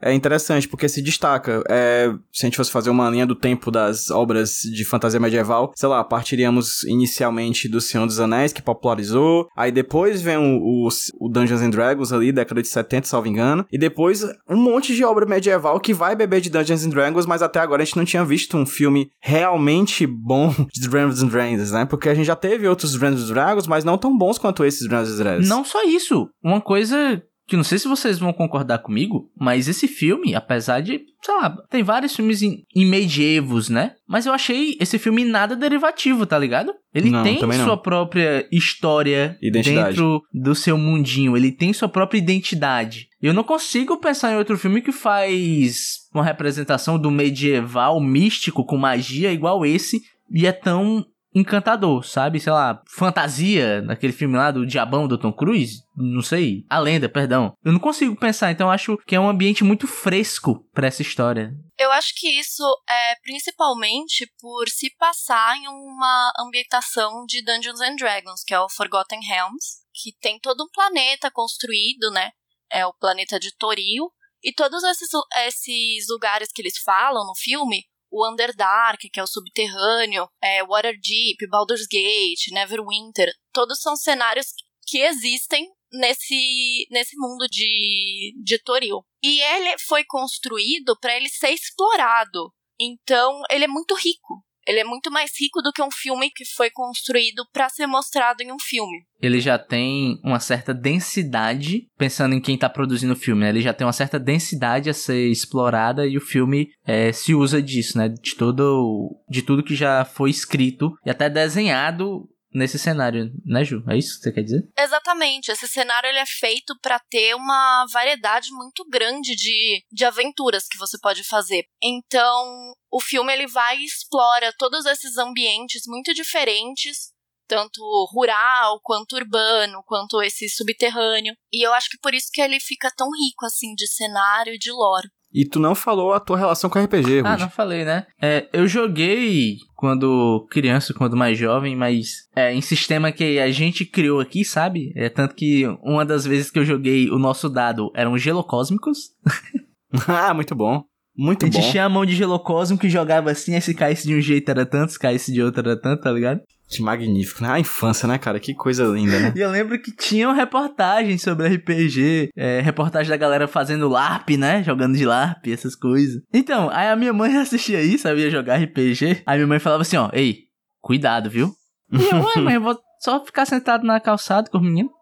É 0.00 0.12
interessante, 0.12 0.68
porque 0.68 0.88
se 0.88 1.00
destaca. 1.02 1.62
É, 1.68 2.12
se 2.32 2.44
a 2.44 2.46
gente 2.46 2.56
fosse 2.56 2.70
fazer 2.70 2.90
uma 2.90 3.08
linha 3.08 3.26
do 3.26 3.34
tempo 3.34 3.70
das 3.70 4.10
obras 4.10 4.60
de 4.62 4.84
fantasia 4.84 5.20
medieval, 5.20 5.72
sei 5.74 5.88
lá, 5.88 6.04
partiríamos 6.04 6.82
inicialmente 6.84 7.68
do 7.68 7.80
Senhor 7.80 8.06
dos 8.06 8.20
Anéis, 8.20 8.52
que 8.52 8.62
popularizou. 8.62 9.48
Aí 9.56 9.72
depois 9.72 10.20
vem 10.20 10.36
o, 10.36 10.86
o, 10.86 10.88
o 11.20 11.28
Dungeons 11.28 11.62
and 11.62 11.70
Dragons 11.70 12.12
ali, 12.12 12.32
década 12.32 12.60
de 12.60 12.68
70, 12.68 13.06
salvo 13.06 13.28
engano. 13.28 13.66
E 13.72 13.78
depois 13.78 14.24
um 14.48 14.56
monte 14.56 14.94
de 14.94 15.04
obra 15.04 15.26
medieval 15.26 15.80
que 15.80 15.94
vai 15.94 16.14
beber 16.14 16.40
de 16.40 16.50
Dungeons 16.50 16.84
and 16.84 16.90
Dragons, 16.90 17.26
mas 17.26 17.42
até 17.42 17.60
agora 17.60 17.82
a 17.82 17.84
gente 17.84 17.96
não 17.96 18.04
tinha 18.04 18.24
visto 18.24 18.56
um 18.56 18.66
filme 18.66 19.10
realmente 19.20 20.06
bom 20.06 20.54
de 20.72 20.88
Dungeons 20.88 21.22
and 21.22 21.28
Dragons, 21.28 21.70
né? 21.72 21.84
Porque 21.84 22.08
a 22.08 22.14
gente 22.14 22.26
já 22.26 22.36
teve 22.36 22.68
outros 22.68 22.92
Dungeons 22.92 23.30
and 23.30 23.34
Dragons, 23.34 23.66
mas 23.66 23.84
não 23.84 23.98
tão 23.98 24.16
bons 24.16 24.38
quanto 24.38 24.64
esses 24.64 24.88
Dungeons 24.88 25.20
and 25.20 25.22
Dragons. 25.22 25.48
Não 25.48 25.64
só 25.64 25.82
isso, 25.84 26.28
uma 26.42 26.60
coisa 26.60 27.22
que 27.46 27.56
não 27.56 27.62
sei 27.62 27.78
se 27.78 27.86
vocês 27.86 28.18
vão 28.18 28.32
concordar 28.32 28.78
comigo, 28.78 29.30
mas 29.38 29.68
esse 29.68 29.86
filme, 29.86 30.34
apesar 30.34 30.80
de, 30.80 31.00
sei 31.22 31.34
lá, 31.34 31.56
tem 31.70 31.82
vários 31.82 32.14
filmes 32.14 32.42
em, 32.42 32.64
medievos, 32.74 33.68
né? 33.68 33.92
Mas 34.06 34.26
eu 34.26 34.32
achei 34.32 34.76
esse 34.80 34.98
filme 34.98 35.24
nada 35.24 35.54
derivativo, 35.54 36.26
tá 36.26 36.38
ligado? 36.38 36.74
Ele 36.92 37.10
Não, 37.10 37.22
tem 37.22 37.38
também 37.38 37.58
não. 37.58 37.64
sua 37.64 37.76
própria 37.76 38.48
história 38.50 39.36
Identidade. 39.40 39.90
dentro 39.90 40.22
do 40.32 40.54
seu 40.54 40.76
mundinho, 40.76 41.36
ele 41.36 41.52
tem 41.52 41.72
sua 41.72 41.88
própria 41.88 42.18
identidade. 42.18 43.08
Eu 43.22 43.32
não 43.32 43.44
consigo 43.44 43.96
pensar 43.98 44.32
em 44.32 44.36
outro 44.36 44.58
filme 44.58 44.82
que 44.82 44.92
faz 44.92 45.98
uma 46.12 46.24
representação 46.24 46.98
do 46.98 47.10
medieval 47.10 48.00
místico 48.00 48.64
com 48.64 48.76
magia 48.76 49.32
igual 49.32 49.64
esse 49.64 50.00
e 50.30 50.46
é 50.46 50.52
tão 50.52 51.04
encantador, 51.36 52.02
sabe? 52.02 52.40
Sei 52.40 52.50
lá, 52.50 52.82
fantasia, 52.88 53.82
naquele 53.82 54.12
filme 54.12 54.36
lá 54.36 54.50
do 54.50 54.66
Diabão 54.66 55.06
do 55.06 55.18
Tom 55.18 55.32
Cruise, 55.32 55.82
não 55.94 56.22
sei, 56.22 56.64
a 56.68 56.78
lenda, 56.78 57.10
perdão. 57.10 57.52
Eu 57.62 57.72
não 57.72 57.78
consigo 57.78 58.16
pensar, 58.16 58.50
então 58.50 58.70
acho 58.70 58.96
que 59.06 59.14
é 59.14 59.20
um 59.20 59.28
ambiente 59.28 59.62
muito 59.62 59.86
fresco 59.86 60.66
pra 60.72 60.86
essa 60.86 61.02
história. 61.02 61.52
Eu 61.78 61.92
acho 61.92 62.14
que 62.16 62.26
isso 62.40 62.64
é 62.88 63.16
principalmente 63.22 64.26
por 64.40 64.66
se 64.68 64.90
passar 64.96 65.56
em 65.58 65.68
uma 65.68 66.32
ambientação 66.40 67.26
de 67.26 67.44
Dungeons 67.44 67.82
and 67.82 67.96
Dragons, 67.96 68.42
que 68.42 68.54
é 68.54 68.60
o 68.60 68.70
Forgotten 68.70 69.20
Realms, 69.20 69.84
que 69.92 70.16
tem 70.18 70.40
todo 70.40 70.64
um 70.64 70.70
planeta 70.72 71.30
construído, 71.30 72.10
né? 72.10 72.30
É 72.70 72.86
o 72.86 72.94
planeta 72.94 73.38
de 73.38 73.54
Toril. 73.56 74.10
E 74.42 74.52
todos 74.52 74.82
esses, 74.84 75.08
esses 75.46 76.06
lugares 76.08 76.48
que 76.52 76.62
eles 76.62 76.78
falam 76.78 77.26
no 77.26 77.34
filme, 77.34 77.84
o 78.16 78.30
Underdark, 78.30 79.08
que 79.12 79.20
é 79.20 79.22
o 79.22 79.26
subterrâneo, 79.26 80.26
é, 80.42 80.64
Waterdeep, 80.64 81.46
Baldur's 81.50 81.86
Gate, 81.86 82.52
Neverwinter, 82.52 83.30
todos 83.52 83.80
são 83.80 83.94
cenários 83.94 84.46
que 84.86 84.98
existem 84.98 85.68
nesse, 85.92 86.86
nesse 86.90 87.16
mundo 87.16 87.46
de, 87.48 88.34
de 88.42 88.58
Toril. 88.62 89.04
E 89.22 89.40
ele 89.40 89.76
foi 89.86 90.04
construído 90.04 90.96
para 90.98 91.16
ele 91.16 91.28
ser 91.28 91.50
explorado. 91.50 92.52
Então, 92.80 93.40
ele 93.50 93.64
é 93.64 93.68
muito 93.68 93.94
rico. 93.94 94.44
Ele 94.66 94.80
é 94.80 94.84
muito 94.84 95.10
mais 95.10 95.30
rico 95.38 95.62
do 95.62 95.72
que 95.72 95.82
um 95.82 95.90
filme 95.90 96.30
que 96.30 96.44
foi 96.44 96.70
construído 96.70 97.46
para 97.52 97.68
ser 97.68 97.86
mostrado 97.86 98.42
em 98.42 98.52
um 98.52 98.58
filme. 98.58 99.04
Ele 99.20 99.40
já 99.40 99.58
tem 99.58 100.20
uma 100.22 100.40
certa 100.40 100.74
densidade, 100.74 101.86
pensando 101.96 102.34
em 102.34 102.40
quem 102.40 102.58
tá 102.58 102.68
produzindo 102.68 103.12
o 103.12 103.16
filme, 103.16 103.42
né? 103.42 103.48
Ele 103.48 103.62
já 103.62 103.72
tem 103.72 103.86
uma 103.86 103.92
certa 103.92 104.18
densidade 104.18 104.90
a 104.90 104.94
ser 104.94 105.30
explorada 105.30 106.06
e 106.06 106.16
o 106.16 106.20
filme 106.20 106.68
é, 106.84 107.12
se 107.12 107.34
usa 107.34 107.62
disso, 107.62 107.96
né? 107.96 108.08
De 108.08 108.34
todo, 108.34 109.16
de 109.28 109.42
tudo 109.42 109.62
que 109.62 109.74
já 109.74 110.04
foi 110.04 110.30
escrito 110.30 110.92
e 111.04 111.10
até 111.10 111.30
desenhado 111.30 112.28
nesse 112.56 112.78
cenário, 112.78 113.30
né, 113.44 113.62
Ju? 113.62 113.84
É 113.88 113.96
isso 113.96 114.16
que 114.16 114.24
você 114.24 114.32
quer 114.32 114.42
dizer? 114.42 114.68
Exatamente. 114.78 115.50
Esse 115.50 115.68
cenário 115.68 116.08
ele 116.08 116.18
é 116.18 116.26
feito 116.26 116.74
para 116.80 116.98
ter 116.98 117.34
uma 117.34 117.86
variedade 117.92 118.48
muito 118.50 118.84
grande 118.88 119.36
de, 119.36 119.84
de 119.92 120.04
aventuras 120.04 120.66
que 120.66 120.78
você 120.78 120.98
pode 120.98 121.22
fazer. 121.22 121.64
Então, 121.82 122.72
o 122.90 123.00
filme 123.00 123.32
ele 123.32 123.46
vai 123.46 123.78
e 123.78 123.84
explora 123.84 124.54
todos 124.58 124.86
esses 124.86 125.18
ambientes 125.18 125.82
muito 125.86 126.14
diferentes, 126.14 127.12
tanto 127.46 127.80
rural, 128.10 128.80
quanto 128.82 129.16
urbano, 129.16 129.82
quanto 129.86 130.22
esse 130.22 130.48
subterrâneo. 130.48 131.34
E 131.52 131.66
eu 131.66 131.72
acho 131.74 131.90
que 131.90 131.98
por 131.98 132.14
isso 132.14 132.30
que 132.32 132.40
ele 132.40 132.58
fica 132.58 132.90
tão 132.96 133.08
rico 133.08 133.44
assim 133.44 133.74
de 133.74 133.86
cenário 133.86 134.54
e 134.54 134.58
de 134.58 134.72
lore. 134.72 135.08
E 135.32 135.44
tu 135.44 135.60
não 135.60 135.74
falou 135.74 136.12
a 136.12 136.20
tua 136.20 136.38
relação 136.38 136.70
com 136.70 136.78
RPG, 136.78 137.20
Rude. 137.20 137.28
Ah, 137.28 137.36
não 137.36 137.50
falei, 137.50 137.84
né? 137.84 138.06
É, 138.20 138.48
eu 138.52 138.66
joguei 138.66 139.56
quando 139.74 140.46
criança, 140.50 140.94
quando 140.94 141.16
mais 141.16 141.36
jovem, 141.36 141.76
mas 141.76 142.28
é, 142.34 142.54
em 142.54 142.60
sistema 142.60 143.12
que 143.12 143.38
a 143.38 143.50
gente 143.50 143.84
criou 143.84 144.20
aqui, 144.20 144.44
sabe? 144.44 144.92
É 144.96 145.08
tanto 145.08 145.34
que 145.34 145.66
uma 145.82 146.04
das 146.04 146.24
vezes 146.24 146.50
que 146.50 146.58
eu 146.58 146.64
joguei 146.64 147.10
o 147.10 147.18
nosso 147.18 147.48
dado 147.48 147.90
eram 147.94 148.16
gelocósmicos. 148.16 149.10
ah, 150.08 150.32
muito 150.32 150.54
bom. 150.54 150.82
Muito 151.16 151.44
a 151.44 151.48
gente 151.48 151.60
bom. 151.60 151.70
tinha 151.70 151.84
a 151.84 151.88
mão 151.88 152.04
de 152.04 152.14
gelocósmico 152.14 152.82
que 152.82 152.90
jogava 152.90 153.30
assim, 153.30 153.54
aí 153.54 153.60
se 153.60 153.74
caísse 153.74 154.06
de 154.06 154.14
um 154.14 154.20
jeito 154.20 154.50
era 154.50 154.66
tanto, 154.66 154.92
se 154.92 154.98
caísse 154.98 155.32
de 155.32 155.42
outro 155.42 155.60
era 155.60 155.80
tanto, 155.80 156.02
tá 156.02 156.12
ligado? 156.12 156.40
Que 156.68 156.82
magnífico, 156.82 157.42
né? 157.42 157.50
A 157.50 157.60
infância, 157.60 158.08
né, 158.08 158.18
cara? 158.18 158.40
Que 158.40 158.52
coisa 158.52 158.84
linda, 158.84 159.18
né? 159.18 159.32
E 159.36 159.40
eu 159.40 159.50
lembro 159.50 159.80
que 159.80 159.94
tinham 159.94 160.32
reportagens 160.32 161.22
sobre 161.22 161.48
RPG, 161.48 162.30
é, 162.36 162.60
reportagem 162.60 163.08
da 163.08 163.16
galera 163.16 163.46
fazendo 163.46 163.88
LARP, 163.88 164.36
né? 164.36 164.64
Jogando 164.64 164.96
de 164.96 165.04
LARP, 165.04 165.48
essas 165.48 165.76
coisas. 165.76 166.20
Então, 166.32 166.68
aí 166.70 166.88
a 166.88 166.96
minha 166.96 167.12
mãe 167.12 167.34
assistia 167.38 167.82
isso, 167.82 168.02
sabia 168.02 168.30
jogar 168.30 168.56
RPG. 168.56 169.22
Aí 169.24 169.38
minha 169.38 169.46
mãe 169.46 169.60
falava 169.60 169.82
assim, 169.82 169.96
ó, 169.96 170.10
ei, 170.12 170.40
cuidado, 170.80 171.30
viu? 171.30 171.52
E 171.92 172.02
eu, 172.02 172.20
ué, 172.20 172.40
mãe, 172.40 172.54
eu 172.54 172.60
vou 172.60 172.76
só 173.00 173.24
ficar 173.24 173.46
sentado 173.46 173.86
na 173.86 174.00
calçada 174.00 174.50
com 174.50 174.58
os 174.58 174.64
meninos, 174.64 174.92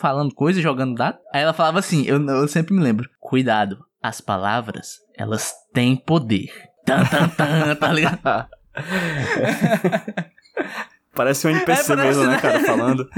falando 0.00 0.34
coisa, 0.34 0.60
jogando 0.60 0.96
dado. 0.96 1.18
Aí 1.32 1.42
ela 1.42 1.52
falava 1.52 1.78
assim, 1.78 2.04
eu, 2.04 2.20
eu 2.26 2.48
sempre 2.48 2.74
me 2.74 2.82
lembro, 2.82 3.08
cuidado, 3.20 3.78
as 4.02 4.20
palavras, 4.20 4.94
elas 5.16 5.52
têm 5.72 5.96
poder. 5.96 6.50
Tan, 6.84 7.04
tan, 7.04 7.28
tan, 7.28 7.76
tá 7.76 7.92
ligado? 7.92 8.48
Parece 11.14 11.46
um 11.46 11.50
NPC 11.50 11.92
É, 11.92 11.96
parece, 11.96 12.18
mesmo, 12.18 12.24
né, 12.24 12.36
né? 12.36 12.40
cara, 12.40 12.60
falando. 12.60 13.08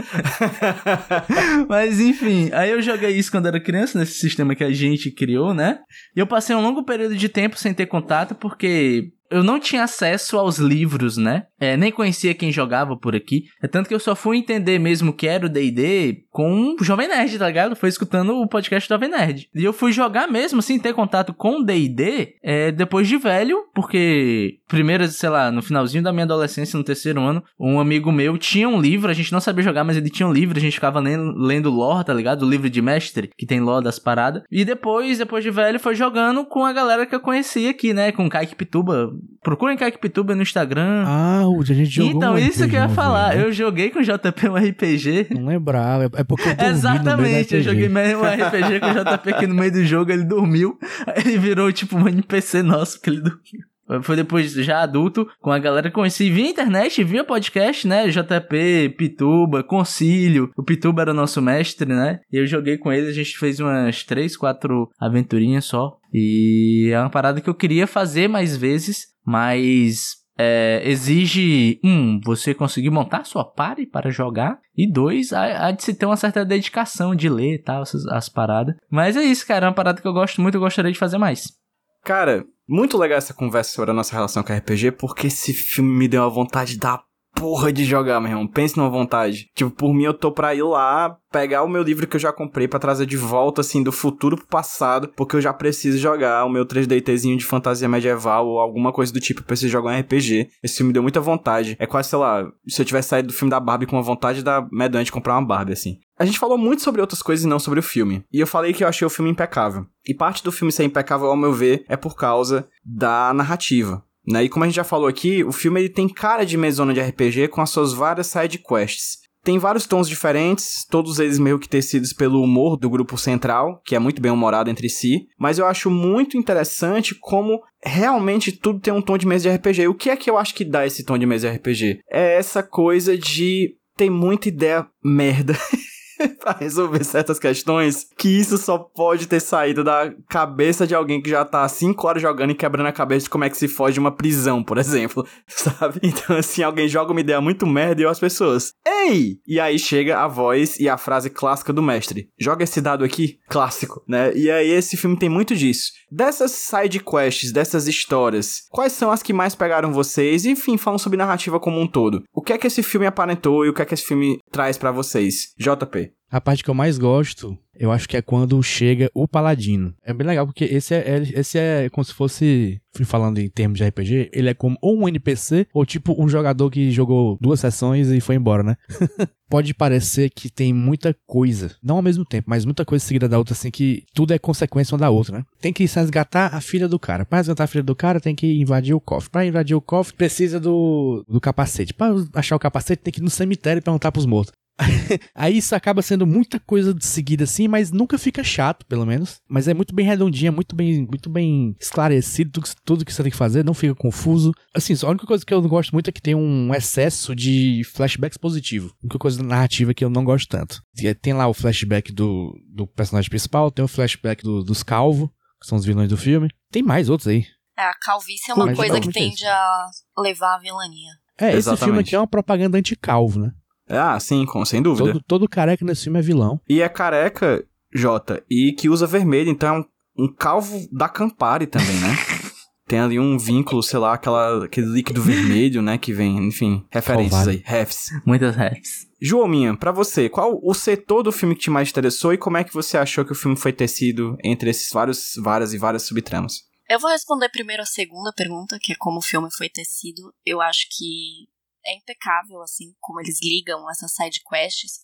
Mas 1.69 2.01
enfim, 2.01 2.51
aí 2.53 2.71
eu 2.71 2.83
joguei 2.83 3.11
isso 3.11 3.31
quando 3.31 3.47
era 3.47 3.61
criança, 3.61 3.99
nesse 3.99 4.15
sistema 4.15 4.55
que 4.55 4.65
a 4.65 4.73
gente 4.73 5.13
criou, 5.13 5.55
né? 5.55 5.79
E 6.17 6.19
eu 6.19 6.27
passei 6.27 6.57
um 6.57 6.61
longo 6.61 6.85
período 6.85 7.15
de 7.15 7.29
tempo 7.29 7.57
sem 7.57 7.73
ter 7.73 7.87
contato, 7.87 8.35
porque 8.35 9.13
eu 9.31 9.43
não 9.43 9.59
tinha 9.59 9.85
acesso 9.85 10.39
aos 10.39 10.59
livros, 10.59 11.17
né? 11.17 11.47
É, 11.59 11.77
nem 11.77 11.91
conhecia 11.91 12.35
quem 12.35 12.53
jogava 12.53 12.97
por 12.97 13.17
aqui. 13.17 13.45
É 13.63 13.67
tanto 13.67 13.89
que 13.89 13.95
eu 13.95 14.01
só 14.01 14.15
fui 14.15 14.37
entender 14.37 14.79
mesmo 14.79 15.13
que 15.13 15.27
era 15.27 15.47
o 15.47 15.49
D&D 15.49 16.25
com 16.31 16.77
o 16.79 16.85
Jovem 16.85 17.09
Nerd, 17.09 17.39
tá 17.39 17.47
ligado? 17.47 17.77
Foi 17.77 17.89
escutando 17.89 18.35
o 18.35 18.49
podcast 18.49 18.89
do 18.89 18.95
Jovem 18.95 19.09
Nerd. 19.09 19.49
E 19.55 19.65
eu 19.65 19.73
fui 19.73 19.93
jogar 19.93 20.29
mesmo, 20.29 20.59
assim, 20.59 20.79
ter 20.79 20.93
contato 20.93 21.33
com 21.33 21.61
o 21.61 21.65
D&D 21.65 22.37
é, 22.43 22.71
depois 22.71 23.09
de 23.09 23.17
velho, 23.17 23.65
porque 23.75 24.59
primeiro, 24.69 25.07
sei 25.09 25.29
lá, 25.29 25.51
no 25.51 25.63
finalzinho 25.63 26.03
da 26.03 26.13
minha 26.13 26.25
adolescência, 26.25 26.77
no 26.77 26.85
terceiro 26.85 27.21
ano, 27.21 27.43
um 27.59 27.79
amigo 27.79 28.11
meu 28.11 28.37
tinha 28.37 28.69
um 28.69 28.81
livro, 28.81 29.11
a 29.11 29.15
gente 29.15 29.33
não 29.33 29.41
sabia 29.41 29.63
jogar, 29.63 29.85
mas 29.85 29.97
ele 29.97 30.11
tinha 30.11 30.29
um 30.29 30.33
livro, 30.33 30.59
a 30.59 30.61
gente 30.61 30.75
ficava 30.75 31.01
lendo, 31.01 31.35
lendo 31.37 31.71
lore, 31.71 32.05
tá 32.05 32.13
ligado? 32.13 32.45
O 32.45 32.49
livro 32.49 32.69
de 32.69 32.83
mestre, 32.83 33.31
que 33.37 33.47
tem 33.47 33.61
lore 33.61 33.85
das 33.85 33.99
paradas. 33.99 34.43
E 34.51 34.65
depois, 34.65 35.19
depois 35.19 35.45
de 35.45 35.51
velho, 35.51 35.79
foi 35.81 35.95
jogando 35.95 36.45
com 36.45 36.65
a 36.65 36.73
galera 36.73 37.07
que 37.07 37.15
eu 37.15 37.21
conhecia 37.21 37.71
aqui, 37.71 37.95
né? 37.95 38.13
Com 38.13 38.27
o 38.27 38.29
Kaique 38.29 38.57
Pituba. 38.57 39.13
Procurem 39.43 39.77
Kaique 39.77 39.99
Pituba 39.99 40.35
no 40.35 40.43
Instagram. 40.43 41.05
Ah, 41.07 41.43
a 41.43 41.65
gente 41.65 41.91
jogou 41.91 42.13
então, 42.13 42.35
um 42.35 42.39
isso 42.39 42.69
que 42.69 42.77
eu 42.77 42.81
ia 42.81 42.89
falar. 42.89 43.31
vez, 43.31 43.41
né? 43.41 43.47
Eu 43.47 43.53
joguei 43.53 43.91
com 43.91 43.99
o 43.99 44.03
JP 44.03 44.49
um 44.49 44.57
RPG. 44.57 45.29
Não 45.31 45.47
lembrava, 45.47 46.11
é 46.15 46.25
porque 46.25 46.49
eu 46.49 46.67
Exatamente, 46.67 47.57
eu 47.57 47.63
joguei 47.63 47.89
mais 47.89 48.15
um 48.15 48.23
RPG 48.23 48.81
com 48.81 48.87
o 48.87 49.05
JP 49.05 49.31
aqui 49.31 49.47
no 49.47 49.55
meio 49.55 49.73
do 49.73 49.85
jogo, 49.85 50.11
ele 50.11 50.25
dormiu. 50.25 50.79
Aí 51.07 51.23
ele 51.25 51.39
virou 51.39 51.71
tipo 51.73 51.97
um 51.97 52.09
NPC 52.09 52.63
nosso, 52.63 52.99
porque 52.99 53.11
ele 53.11 53.21
dormiu. 53.21 53.74
Foi 54.03 54.17
depois, 54.17 54.53
já 54.53 54.83
adulto, 54.83 55.27
com 55.41 55.51
a 55.51 55.59
galera 55.59 55.89
que 55.89 55.95
conheci 55.95 56.31
via 56.31 56.49
internet, 56.49 57.03
via 57.05 57.25
podcast, 57.25 57.87
né? 57.87 58.09
JP, 58.09 58.95
Pituba, 58.97 59.63
Concílio. 59.63 60.51
O 60.57 60.63
Pituba 60.63 61.03
era 61.03 61.11
o 61.11 61.15
nosso 61.15 61.43
mestre, 61.43 61.89
né? 61.89 62.21
E 62.33 62.39
eu 62.39 62.47
joguei 62.47 62.79
com 62.79 62.93
ele, 62.93 63.09
a 63.09 63.13
gente 63.13 63.39
fez 63.39 63.61
umas 63.61 64.03
três, 64.05 64.37
quatro 64.37 64.91
aventurinhas 64.99 65.65
só. 65.65 65.99
E 66.13 66.91
é 66.93 67.01
uma 67.01 67.11
parada 67.11 67.41
que 67.41 67.51
eu 67.51 67.55
queria 67.55 67.87
fazer 67.87 68.29
mais 68.29 68.57
vezes, 68.57 69.09
mas 69.27 70.25
é, 70.39 70.83
exige, 70.85 71.79
um, 71.85 72.21
você 72.25 72.55
conseguir 72.55 72.91
montar 72.91 73.25
sua 73.25 73.45
party 73.45 73.87
para 73.87 74.11
jogar, 74.11 74.59
e 74.77 74.91
dois, 74.91 75.33
há, 75.33 75.71
de 75.71 75.83
se 75.83 75.95
ter 75.95 76.07
uma 76.07 76.17
certa 76.17 76.45
dedicação 76.45 77.15
de 77.15 77.29
ler 77.29 77.55
e 77.55 77.63
tal, 77.63 77.83
essas, 77.83 78.07
as 78.07 78.29
paradas. 78.29 78.75
Mas 78.91 79.17
é 79.17 79.23
isso, 79.23 79.47
cara, 79.47 79.67
é 79.67 79.69
uma 79.69 79.75
parada 79.75 80.01
que 80.01 80.09
eu 80.09 80.13
gosto 80.13 80.41
muito, 80.41 80.57
eu 80.57 80.61
gostaria 80.61 80.93
de 80.93 80.99
fazer 80.99 81.19
mais. 81.19 81.64
Cara, 82.05 82.45
muito 82.69 82.99
legal 82.99 83.17
essa 83.17 83.33
conversa 83.33 83.73
sobre 83.73 83.91
a 83.91 83.95
nossa 83.95 84.15
relação 84.15 84.43
com 84.43 84.53
RPG, 84.53 84.93
porque 84.93 85.29
esse 85.29 85.55
filme 85.55 85.91
me 85.91 86.07
deu 86.07 86.21
uma 86.21 86.29
vontade 86.29 86.79
da 86.79 87.03
porra 87.35 87.73
de 87.73 87.85
jogar, 87.85 88.21
meu 88.21 88.31
irmão. 88.31 88.47
Pense 88.47 88.77
numa 88.77 88.89
vontade. 88.89 89.51
Tipo, 89.55 89.71
por 89.71 89.93
mim 89.93 90.05
eu 90.05 90.15
tô 90.15 90.33
pra 90.33 90.55
ir 90.55 90.63
lá 90.63 91.17
pegar 91.31 91.65
o 91.65 91.69
meu 91.69 91.83
livro 91.83 92.07
que 92.07 92.15
eu 92.15 92.21
já 92.21 92.33
comprei 92.33 92.69
para 92.69 92.79
trazer 92.79 93.07
de 93.07 93.17
volta, 93.17 93.61
assim, 93.61 93.83
do 93.83 93.91
futuro 93.91 94.37
pro 94.37 94.47
passado, 94.47 95.09
porque 95.17 95.35
eu 95.35 95.41
já 95.41 95.53
preciso 95.53 95.99
jogar 95.99 96.45
o 96.45 96.49
meu 96.49 96.65
3DTzinho 96.65 97.37
de 97.37 97.45
fantasia 97.45 97.89
medieval 97.89 98.47
ou 98.47 98.61
alguma 98.61 98.93
coisa 98.93 99.13
do 99.13 99.19
tipo, 99.19 99.41
eu 99.41 99.45
preciso 99.45 99.73
jogar 99.73 99.91
um 99.91 100.01
RPG. 100.01 100.49
Esse 100.63 100.77
filme 100.77 100.93
deu 100.93 101.03
muita 101.03 101.21
vontade. 101.21 101.77
É 101.81 101.87
quase, 101.87 102.09
sei 102.09 102.19
lá, 102.19 102.47
se 102.69 102.81
eu 102.81 102.87
tivesse 102.87 103.09
saído 103.09 103.29
do 103.29 103.35
filme 103.35 103.51
da 103.51 103.59
Barbie 103.59 103.87
com 103.87 103.97
uma 103.97 104.03
vontade 104.03 104.43
da 104.43 104.67
medonha 104.71 105.05
de 105.05 105.13
comprar 105.13 105.35
uma 105.35 105.47
Barbie, 105.47 105.73
assim. 105.73 105.99
A 106.17 106.25
gente 106.25 106.39
falou 106.39 106.57
muito 106.57 106.83
sobre 106.83 107.01
outras 107.01 107.21
coisas 107.21 107.45
e 107.45 107.49
não 107.49 107.59
sobre 107.59 107.81
o 107.81 107.83
filme. 107.83 108.25
E 108.33 108.39
eu 108.39 108.47
falei 108.47 108.73
que 108.73 108.85
eu 108.85 108.89
achei 108.89 109.05
o 109.05 109.11
filme 109.11 109.31
impecável. 109.31 109.85
E 110.07 110.15
parte 110.15 110.45
do 110.45 110.53
filme 110.53 110.71
ser 110.71 110.85
impecável, 110.85 111.27
ao 111.27 111.37
meu 111.37 111.53
ver, 111.53 111.85
é 111.89 111.97
por 111.97 112.15
causa 112.15 112.69
da 112.85 113.35
narrativa. 113.35 114.05
Né? 114.27 114.45
E 114.45 114.49
como 114.49 114.65
a 114.65 114.69
gente 114.69 114.77
já 114.77 114.85
falou 114.85 115.07
aqui, 115.07 115.45
o 115.45 115.53
filme 115.53 115.81
ele 115.81 115.89
tem 115.89 116.09
cara 116.09 116.45
de 116.45 116.57
mesona 116.57 116.95
de 116.95 117.01
RPG 117.01 117.49
com 117.49 117.61
as 117.61 117.71
suas 117.71 117.93
várias 117.93 118.27
side 118.27 118.59
quests. 118.59 119.25
Tem 119.45 119.59
vários 119.59 119.87
tons 119.87 120.09
diferentes, 120.09 120.87
todos 120.89 121.19
eles 121.19 121.39
meio 121.39 121.59
que 121.59 121.69
tecidos 121.69 122.15
pelo 122.15 122.41
humor 122.41 122.79
do 122.79 122.89
grupo 122.89 123.19
central, 123.19 123.79
que 123.85 123.95
é 123.95 123.99
muito 123.99 124.23
bem 124.23 124.33
humorado 124.33 124.71
entre 124.71 124.89
si, 124.89 125.27
mas 125.39 125.59
eu 125.59 125.67
acho 125.67 125.91
muito 125.91 126.39
interessante 126.39 127.15
como 127.21 127.61
realmente 127.85 128.51
tudo 128.53 128.81
tem 128.81 128.95
um 128.95 129.03
tom 129.03 129.19
de 129.19 129.27
mesa 129.27 129.51
de 129.51 129.55
RPG. 129.55 129.87
O 129.89 129.95
que 129.95 130.09
é 130.09 130.17
que 130.17 130.31
eu 130.31 130.39
acho 130.39 130.55
que 130.55 130.65
dá 130.65 130.87
esse 130.87 131.05
tom 131.05 131.19
de 131.19 131.27
mesa 131.27 131.51
de 131.51 131.57
RPG? 131.59 132.01
É 132.11 132.39
essa 132.39 132.63
coisa 132.63 133.19
de 133.19 133.77
ter 133.95 134.09
muita 134.09 134.49
ideia 134.49 134.87
merda 135.05 135.55
pra 136.41 136.53
resolver 136.53 137.05
certas 137.05 137.39
questões, 137.39 138.07
que 138.17 138.29
isso 138.29 138.59
só 138.59 138.79
pode 138.79 139.27
ter 139.27 139.41
saído 139.41 139.85
da 139.85 140.13
cabeça 140.29 140.87
de 140.87 140.95
alguém 140.95 141.21
que 141.21 141.31
já 141.31 141.45
tá 141.45 141.67
5 141.69 142.07
horas 142.07 142.23
jogando 142.23 142.51
e 142.51 142.55
quebrando 142.55 142.87
a 142.87 142.93
cabeça 142.93 143.25
de 143.25 143.31
como 143.31 143.45
é 143.45 143.51
que 143.51 143.57
se 143.57 143.69
foge 143.69 143.95
de 143.95 144.01
uma 144.01 144.13
prisão, 144.13 144.63
por 144.63 144.79
exemplo, 144.79 145.27
sabe? 145.47 146.01
Então, 146.03 146.37
assim, 146.37 146.63
alguém 146.63 146.89
joga 146.89 147.13
uma 147.13 147.21
ideia 147.21 147.41
muito 147.41 147.67
merda 147.67 148.03
e 148.03 148.07
as 148.07 148.21
pessoas, 148.21 148.73
ei! 148.87 149.39
E 149.47 149.61
aí 149.61 149.79
chega 149.79 150.19
a 150.19 150.29
voz 150.29 150.79
e 150.79 150.89
a 150.89 150.97
frase 150.97 151.31
clássica 151.31 151.73
do 151.73 151.83
mestre: 151.83 152.29
joga 152.39 152.65
esse 152.65 152.81
dado 152.81 153.05
aqui, 153.05 153.39
clássico, 153.49 154.03
né? 154.09 154.35
E 154.35 154.51
aí 154.51 154.71
esse 154.71 154.97
filme 154.97 155.19
tem 155.19 155.29
muito 155.29 155.55
disso. 155.55 155.93
Dessas 156.11 156.53
side 156.53 157.01
quests, 157.01 157.53
dessas 157.53 157.89
histórias, 157.89 158.63
quais 158.71 158.93
são 158.93 159.11
as 159.11 159.23
que 159.23 159.33
mais 159.33 159.55
pegaram 159.55 159.93
vocês? 159.93 160.45
Enfim, 160.45 160.77
falam 160.77 160.99
sobre 160.99 161.19
narrativa 161.19 161.59
como 161.59 161.81
um 161.81 161.87
todo. 161.87 162.23
O 162.33 162.41
que 162.41 162.53
é 162.53 162.59
que 162.59 162.67
esse 162.67 162.83
filme 162.83 163.07
aparentou 163.07 163.65
e 163.65 163.69
o 163.69 163.75
que 163.75 163.83
é 163.83 163.85
que 163.85 163.95
esse 163.95 164.05
filme 164.05 164.39
traz 164.51 164.79
para 164.79 164.93
vocês? 164.93 165.53
JP. 165.59 166.14
A 166.35 166.41
parte 166.41 166.65
que 166.65 166.69
eu 166.69 166.75
mais 166.75 166.99
gosto, 166.99 167.57
eu 167.79 167.93
acho 167.93 168.09
que 168.09 168.17
é 168.17 168.21
quando 168.21 168.61
chega 168.61 169.09
o 169.15 169.29
Paladino. 169.29 169.95
É 170.05 170.13
bem 170.13 170.27
legal, 170.27 170.45
porque 170.45 170.65
esse 170.65 170.93
é, 170.93 170.99
é- 170.99 171.41
esse 171.41 171.57
é 171.57 171.89
como 171.89 172.05
se 172.05 172.13
fosse, 172.13 172.81
falando 173.05 173.39
em 173.39 173.49
termos 173.49 173.79
de 173.79 173.85
RPG, 173.85 174.31
ele 174.33 174.49
é 174.49 174.55
como 174.55 174.77
ou 174.83 174.99
um 174.99 175.09
NPC, 175.09 175.69
ou 175.73 175.87
tipo 175.87 176.21
um 176.21 176.29
jogador 176.29 176.69
que 176.73 176.91
jogou 176.91 177.39
duas 177.41 177.61
sessões 177.61 178.09
e 178.09 178.21
foi 178.21 178.35
embora, 178.35 178.65
né? 178.65 178.77
Pode 179.49 179.73
parecer 179.75 180.29
que 180.31 180.51
tem 180.51 180.73
muita 180.73 181.17
coisa, 181.25 181.77
não 181.81 181.95
ao 181.99 182.03
mesmo 182.03 182.25
tempo, 182.25 182.51
mas 182.51 182.65
muita 182.65 182.85
coisa 182.85 183.05
seguida 183.05 183.29
da 183.29 183.39
outra, 183.39 183.55
assim, 183.55 183.71
que 183.71 184.03
tudo 184.13 184.35
é 184.35 184.39
consequência 184.41 184.93
uma 184.93 184.99
da 184.99 185.11
outra, 185.11 185.39
né? 185.39 185.45
Tem 185.61 185.73
que 185.73 185.87
resgatar 185.87 186.53
a 186.53 186.61
filha 186.61 186.89
do 186.89 186.99
cara. 186.99 187.25
Pra 187.25 187.39
resgatar 187.39 187.63
a 187.63 187.69
filha 187.69 187.85
do 187.85 187.95
cara, 187.95 188.19
tem 188.19 188.35
que 188.35 188.61
invadir 188.61 188.93
o 188.93 189.01
cofre. 189.01 189.31
Pra 189.31 189.47
invadir 189.47 189.77
o 189.77 189.81
cofre, 189.81 190.17
precisa 190.17 190.59
do, 190.59 191.25
do 191.29 191.41
capacete. 191.41 191.95
Pra 191.95 192.13
achar 192.35 192.57
o 192.57 192.59
capacete, 192.59 193.05
tem 193.05 193.13
que 193.13 193.21
ir 193.21 193.23
no 193.23 193.31
cemitério 193.31 193.79
e 193.79 193.83
perguntar 193.85 194.11
pros 194.11 194.27
mortos. 194.27 194.53
Aí 195.35 195.59
isso 195.59 195.75
acaba 195.75 196.03
sendo 196.03 196.27
muita 196.27 196.59
coisa 196.59 196.93
de 196.93 197.05
seguida 197.07 197.45
assim, 197.45 197.69
mas 197.69 197.91
nunca 197.93 198.19
fica 198.19 198.43
chato, 198.43 198.85
pelo 198.87 199.07
menos. 199.07 199.41
Mas 199.49 199.69
é 199.69 199.75
muito 199.75 199.95
bem 199.95 200.05
redondinha, 200.07 200.51
muito 200.51 200.75
bem, 200.75 201.07
muito 201.07 201.31
bem 201.31 201.77
esclarecido 201.81 202.51
tudo, 202.51 202.65
que- 202.65 202.75
tudo 202.85 203.05
que 203.05 203.13
você 203.13 203.23
tem 203.23 203.31
que 203.31 203.39
fazer, 203.39 203.65
não 203.65 203.75
fica 203.75 203.95
confuso. 203.95 204.53
Assim, 204.75 204.95
só 204.95 205.07
a 205.07 205.11
única 205.11 205.27
coisa 205.27 205.45
que 205.45 205.55
eu 205.55 205.61
não 205.63 205.69
gosto 205.69 205.93
muito 205.93 206.09
é 206.09 206.13
que 206.13 206.21
tem 206.23 206.35
um 206.35 206.75
excesso 206.75 207.35
de 207.35 207.83
flashbacks 207.95 208.37
positivo. 208.39 208.89
A 209.03 209.05
única 209.07 209.19
coisa 209.19 209.43
narrativa 209.43 209.95
que 209.95 210.05
eu 210.05 210.11
não 210.11 210.25
gosto 210.25 210.49
tanto. 210.49 210.83
Tem 211.23 211.33
lá 211.33 211.47
o 211.47 211.55
flashback 211.55 212.13
do, 212.13 212.53
do 212.69 212.87
personagem 212.87 213.31
principal, 213.31 213.71
tem 213.71 213.85
o 213.85 213.89
flashback 213.89 214.43
do- 214.43 214.65
dos 214.65 214.83
calvos, 214.83 215.29
que 215.61 215.67
são 215.69 215.79
os 215.79 215.85
vilões 215.85 216.09
do 216.09 216.17
filme. 216.17 216.49
Tem 216.71 216.83
mais 216.83 217.09
outros 217.09 217.29
aí. 217.29 217.47
É, 217.77 217.83
a 217.83 217.95
calvície 217.95 218.51
é 218.51 218.55
uma 218.55 218.67
Mas 218.67 218.77
coisa 218.77 219.01
que 219.01 219.09
é 219.09 219.13
tende 219.13 219.45
a 219.47 219.87
levar 220.19 220.57
à 220.57 220.59
vilania. 220.59 221.11
É, 221.39 221.49
esse 221.49 221.59
Exatamente. 221.59 221.85
filme 221.85 221.99
aqui 222.01 222.15
é 222.15 222.19
uma 222.19 222.27
propaganda 222.29 222.79
anti-calvo, 222.79 223.41
né? 223.41 223.51
Ah, 223.89 224.19
sim, 224.19 224.45
com, 224.47 224.65
sem 224.65 224.83
dúvida. 224.83 225.13
Todo, 225.13 225.25
todo 225.27 225.49
careca 225.49 225.85
nesse 225.85 226.05
filme 226.05 226.19
é 226.19 226.23
vilão. 226.23 226.61
E 226.69 226.81
é 226.81 226.89
careca, 226.89 227.65
Jota, 227.93 228.43
e 228.51 228.73
que 228.73 228.89
usa 228.89 229.07
vermelho, 229.07 229.51
então 229.51 229.69
é 229.69 229.79
um, 229.79 230.25
um 230.25 230.35
calvo 230.35 230.87
da 230.91 231.09
Campari 231.09 231.67
também, 231.67 231.97
né? 232.01 232.17
Tem 232.87 233.01
ali 233.01 233.19
um 233.19 233.39
vínculo, 233.39 233.83
sei 233.83 233.99
lá, 233.99 234.13
aquela, 234.13 234.67
aquele 234.67 234.89
líquido 234.89 235.23
vermelho, 235.23 235.81
né, 235.81 235.97
que 235.97 236.13
vem, 236.13 236.37
enfim, 236.37 236.85
referências 236.91 237.33
Calvário. 237.33 237.53
aí, 237.53 237.63
refs. 237.65 238.11
Muitas 238.27 238.55
raps. 238.55 239.07
João 239.21 239.49
Minha, 239.49 239.75
pra 239.75 239.91
você, 239.91 240.29
qual 240.29 240.61
o 240.63 240.75
setor 240.75 241.23
do 241.23 241.33
filme 241.33 241.55
que 241.55 241.63
te 241.63 241.71
mais 241.71 241.89
interessou 241.89 242.35
e 242.35 242.39
como 242.39 242.59
é 242.59 242.65
que 242.65 242.75
você 242.75 242.99
achou 242.99 243.25
que 243.25 243.33
o 243.33 243.35
filme 243.35 243.57
foi 243.57 243.73
tecido 243.73 244.37
entre 244.45 244.69
esses 244.69 244.93
vários, 244.93 245.33
várias 245.43 245.73
e 245.73 245.79
várias 245.79 246.03
subtramas? 246.03 246.61
Eu 246.89 247.01
vou 247.01 247.11
responder 247.11 247.49
primeiro 247.49 247.83
a 247.83 247.87
segunda 247.87 248.31
pergunta, 248.37 248.79
que 248.79 248.93
é 248.93 248.97
como 248.99 249.19
o 249.19 249.23
filme 249.23 249.49
foi 249.51 249.71
tecido. 249.71 250.31
Eu 250.45 250.61
acho 250.61 250.87
que 250.91 251.49
é 251.87 251.97
impecável, 251.97 252.61
assim, 252.63 252.95
como 253.01 253.21
eles 253.21 253.39
ligam 253.43 253.89
essas 253.91 254.15
side 254.15 254.41
quests 254.49 255.01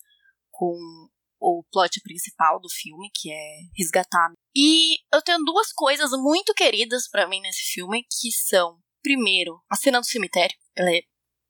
com 0.51 0.75
o 1.41 1.65
plot 1.73 2.01
principal 2.03 2.61
do 2.61 2.69
filme, 2.69 3.11
que 3.15 3.33
é 3.33 3.59
resgatar. 3.77 4.33
E 4.55 4.97
eu 5.13 5.23
tenho 5.23 5.39
duas 5.45 5.73
coisas 5.73 6.11
muito 6.13 6.53
queridas 6.55 7.09
pra 7.09 7.27
mim 7.27 7.41
nesse 7.41 7.73
filme, 7.73 8.05
que 8.05 8.31
são, 8.31 8.79
primeiro, 9.03 9.59
a 9.71 9.77
cena 9.77 10.01
do 10.01 10.07
cemitério. 10.07 10.57
Ela 10.77 10.91
é 10.91 11.01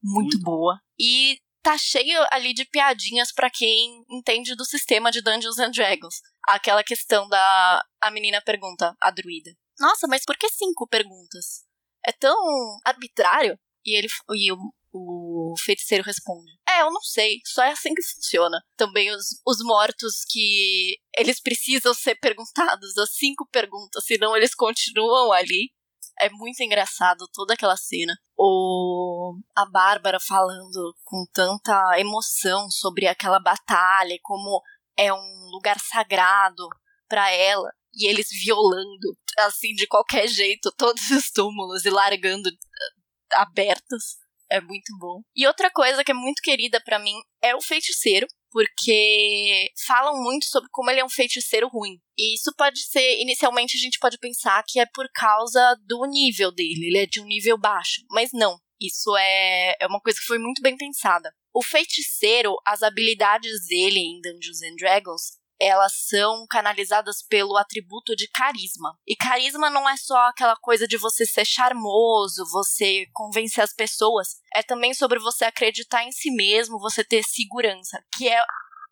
muito 0.03 0.39
boa. 0.41 0.81
E 0.99 1.39
tá 1.63 1.77
cheio 1.77 2.25
ali 2.31 2.55
de 2.55 2.65
piadinhas 2.65 3.33
pra 3.33 3.51
quem 3.51 4.05
entende 4.09 4.55
do 4.55 4.65
sistema 4.65 5.11
de 5.11 5.23
Dungeons 5.23 5.59
and 5.59 5.73
Dragons. 5.73 6.21
Aquela 6.47 6.85
questão 6.85 7.29
da 7.29 7.85
a 8.01 8.11
menina 8.11 8.41
pergunta 8.41 8.97
a 9.01 9.11
druida. 9.11 9.51
Nossa, 9.79 10.07
mas 10.07 10.25
por 10.25 10.37
que 10.37 10.49
cinco 10.49 10.87
perguntas? 10.87 11.65
É 12.07 12.13
tão 12.13 12.37
arbitrário? 12.85 13.59
E 13.85 13.97
ele 13.97 14.09
e 14.35 14.53
o, 14.53 14.57
o 14.93 15.55
feiticeiro 15.59 16.05
responde: 16.05 16.51
É, 16.69 16.83
eu 16.83 16.91
não 16.91 17.01
sei, 17.01 17.39
só 17.45 17.63
é 17.63 17.73
assim 17.73 17.95
que 17.95 18.03
funciona. 18.03 18.61
Também 18.77 19.11
os, 19.11 19.41
os 19.47 19.59
mortos 19.63 20.25
que 20.29 20.97
eles 21.17 21.41
precisam 21.41 21.95
ser 21.95 22.17
perguntados 22.17 22.97
as 22.99 23.15
cinco 23.15 23.49
perguntas, 23.51 24.05
senão 24.05 24.37
eles 24.37 24.55
continuam 24.55 25.33
ali. 25.33 25.71
É 26.19 26.29
muito 26.31 26.63
engraçado 26.63 27.27
toda 27.33 27.55
aquela 27.55 27.77
cena. 27.77 28.15
O 28.37 29.35
a 29.57 29.65
Bárbara 29.65 30.19
falando 30.21 30.95
com 31.05 31.25
tanta 31.33 31.99
emoção 31.99 32.71
sobre 32.71 33.07
aquela 33.07 33.41
batalha, 33.41 34.19
como 34.23 34.61
é 34.99 35.13
um 35.13 35.49
lugar 35.51 35.79
sagrado 35.81 36.69
pra 37.09 37.31
ela 37.31 37.71
e 37.95 38.07
eles 38.07 38.29
violando 38.31 39.17
assim 39.39 39.73
de 39.75 39.87
qualquer 39.87 40.29
jeito 40.29 40.73
todos 40.77 41.11
os 41.11 41.31
túmulos 41.31 41.85
e 41.85 41.91
largando 41.91 42.49
eh, 42.49 43.37
abertos. 43.37 44.19
É 44.51 44.61
muito 44.61 44.97
bom. 44.99 45.21
E 45.37 45.47
outra 45.47 45.71
coisa 45.71 46.03
que 46.03 46.11
é 46.11 46.15
muito 46.15 46.43
querida 46.43 46.81
pra 46.85 46.99
mim 46.99 47.15
é 47.43 47.55
o 47.55 47.61
feiticeiro, 47.61 48.27
porque 48.51 49.71
falam 49.87 50.21
muito 50.23 50.47
sobre 50.47 50.69
como 50.73 50.91
ele 50.91 51.01
é 51.01 51.05
um 51.05 51.11
feiticeiro 51.11 51.69
ruim. 51.69 51.99
E 52.19 52.35
isso 52.35 52.53
pode 52.57 52.81
ser, 52.83 53.21
inicialmente 53.21 53.77
a 53.77 53.81
gente 53.81 53.99
pode 54.01 54.19
pensar 54.19 54.63
que 54.67 54.81
é 54.81 54.87
por 54.93 55.07
causa 55.15 55.77
do 55.87 56.05
nível 56.07 56.53
dele, 56.53 56.87
ele 56.87 56.99
é 56.99 57.07
de 57.07 57.21
um 57.21 57.27
nível 57.27 57.57
baixo, 57.57 58.03
mas 58.11 58.31
não. 58.33 58.59
Isso 58.81 59.17
é, 59.17 59.77
é 59.81 59.87
uma 59.87 60.01
coisa 60.01 60.19
que 60.19 60.27
foi 60.27 60.39
muito 60.39 60.61
bem 60.63 60.77
pensada. 60.77 61.31
O 61.55 61.63
feiticeiro, 61.63 62.57
as 62.67 62.83
habilidades 62.83 63.67
dele 63.69 64.01
em 64.01 64.21
Dungeons 64.21 64.63
and 64.63 64.77
Dragons 64.77 65.41
elas 65.61 65.93
são 66.09 66.47
canalizadas 66.49 67.23
pelo 67.29 67.57
atributo 67.57 68.17
de 68.17 68.27
carisma. 68.29 68.97
E 69.07 69.15
carisma 69.15 69.69
não 69.69 69.89
é 69.89 69.97
só 69.97 70.17
aquela 70.29 70.57
coisa 70.57 70.89
de 70.89 70.97
você 70.97 71.27
ser 71.27 71.45
charmoso, 71.45 72.45
você 72.51 73.05
convencer 73.13 73.63
as 73.63 73.75
pessoas. 73.75 74.29
É 74.55 74.63
também 74.63 74.95
sobre 74.95 75.19
você 75.19 75.45
acreditar 75.45 76.03
em 76.05 76.13
si 76.13 76.31
mesmo, 76.31 76.79
você 76.79 77.05
ter 77.05 77.23
segurança, 77.23 78.03
que 78.17 78.29
é 78.29 78.43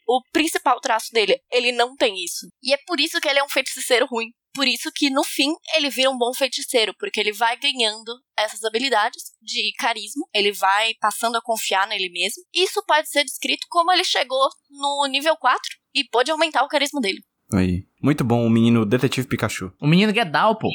o 0.07 0.23
principal 0.33 0.81
traço 0.81 1.13
dele. 1.13 1.39
Ele 1.51 1.71
não 1.73 1.95
tem 1.95 2.23
isso. 2.25 2.49
E 2.63 2.73
é 2.73 2.79
por 2.87 2.99
isso 2.99 3.21
que 3.21 3.29
ele 3.29 3.39
é 3.39 3.45
um 3.45 3.49
feiticeiro 3.49 4.07
ruim. 4.07 4.33
Por 4.55 4.67
isso 4.67 4.91
que 4.95 5.11
no 5.11 5.23
fim 5.25 5.55
ele 5.77 5.91
vira 5.91 6.11
um 6.11 6.19
bom 6.19 6.33
feiticeiro, 6.35 6.95
porque 6.99 7.21
ele 7.21 7.33
vai 7.33 7.57
ganhando 7.57 8.13
essas 8.37 8.65
habilidades 8.65 9.23
de 9.43 9.73
carisma, 9.79 10.25
ele 10.35 10.53
vai 10.53 10.95
passando 11.01 11.37
a 11.37 11.43
confiar 11.43 11.87
nele 11.87 12.11
mesmo. 12.11 12.43
Isso 12.55 12.83
pode 12.87 13.09
ser 13.09 13.25
descrito 13.25 13.67
como 13.69 13.93
ele 13.93 14.05
chegou 14.05 14.49
no 14.71 15.07
nível 15.09 15.37
4 15.37 15.61
e 15.95 16.05
pôde 16.05 16.31
aumentar 16.31 16.65
o 16.65 16.69
carisma 16.69 17.01
dele. 17.01 17.23
Aí. 17.53 17.85
Muito 18.03 18.23
bom, 18.23 18.47
o 18.47 18.51
menino 18.51 18.85
Detetive 18.87 19.27
Pikachu. 19.27 19.73
O 19.81 19.87
menino 19.87 20.15
Gedal, 20.15 20.57
pô. 20.57 20.69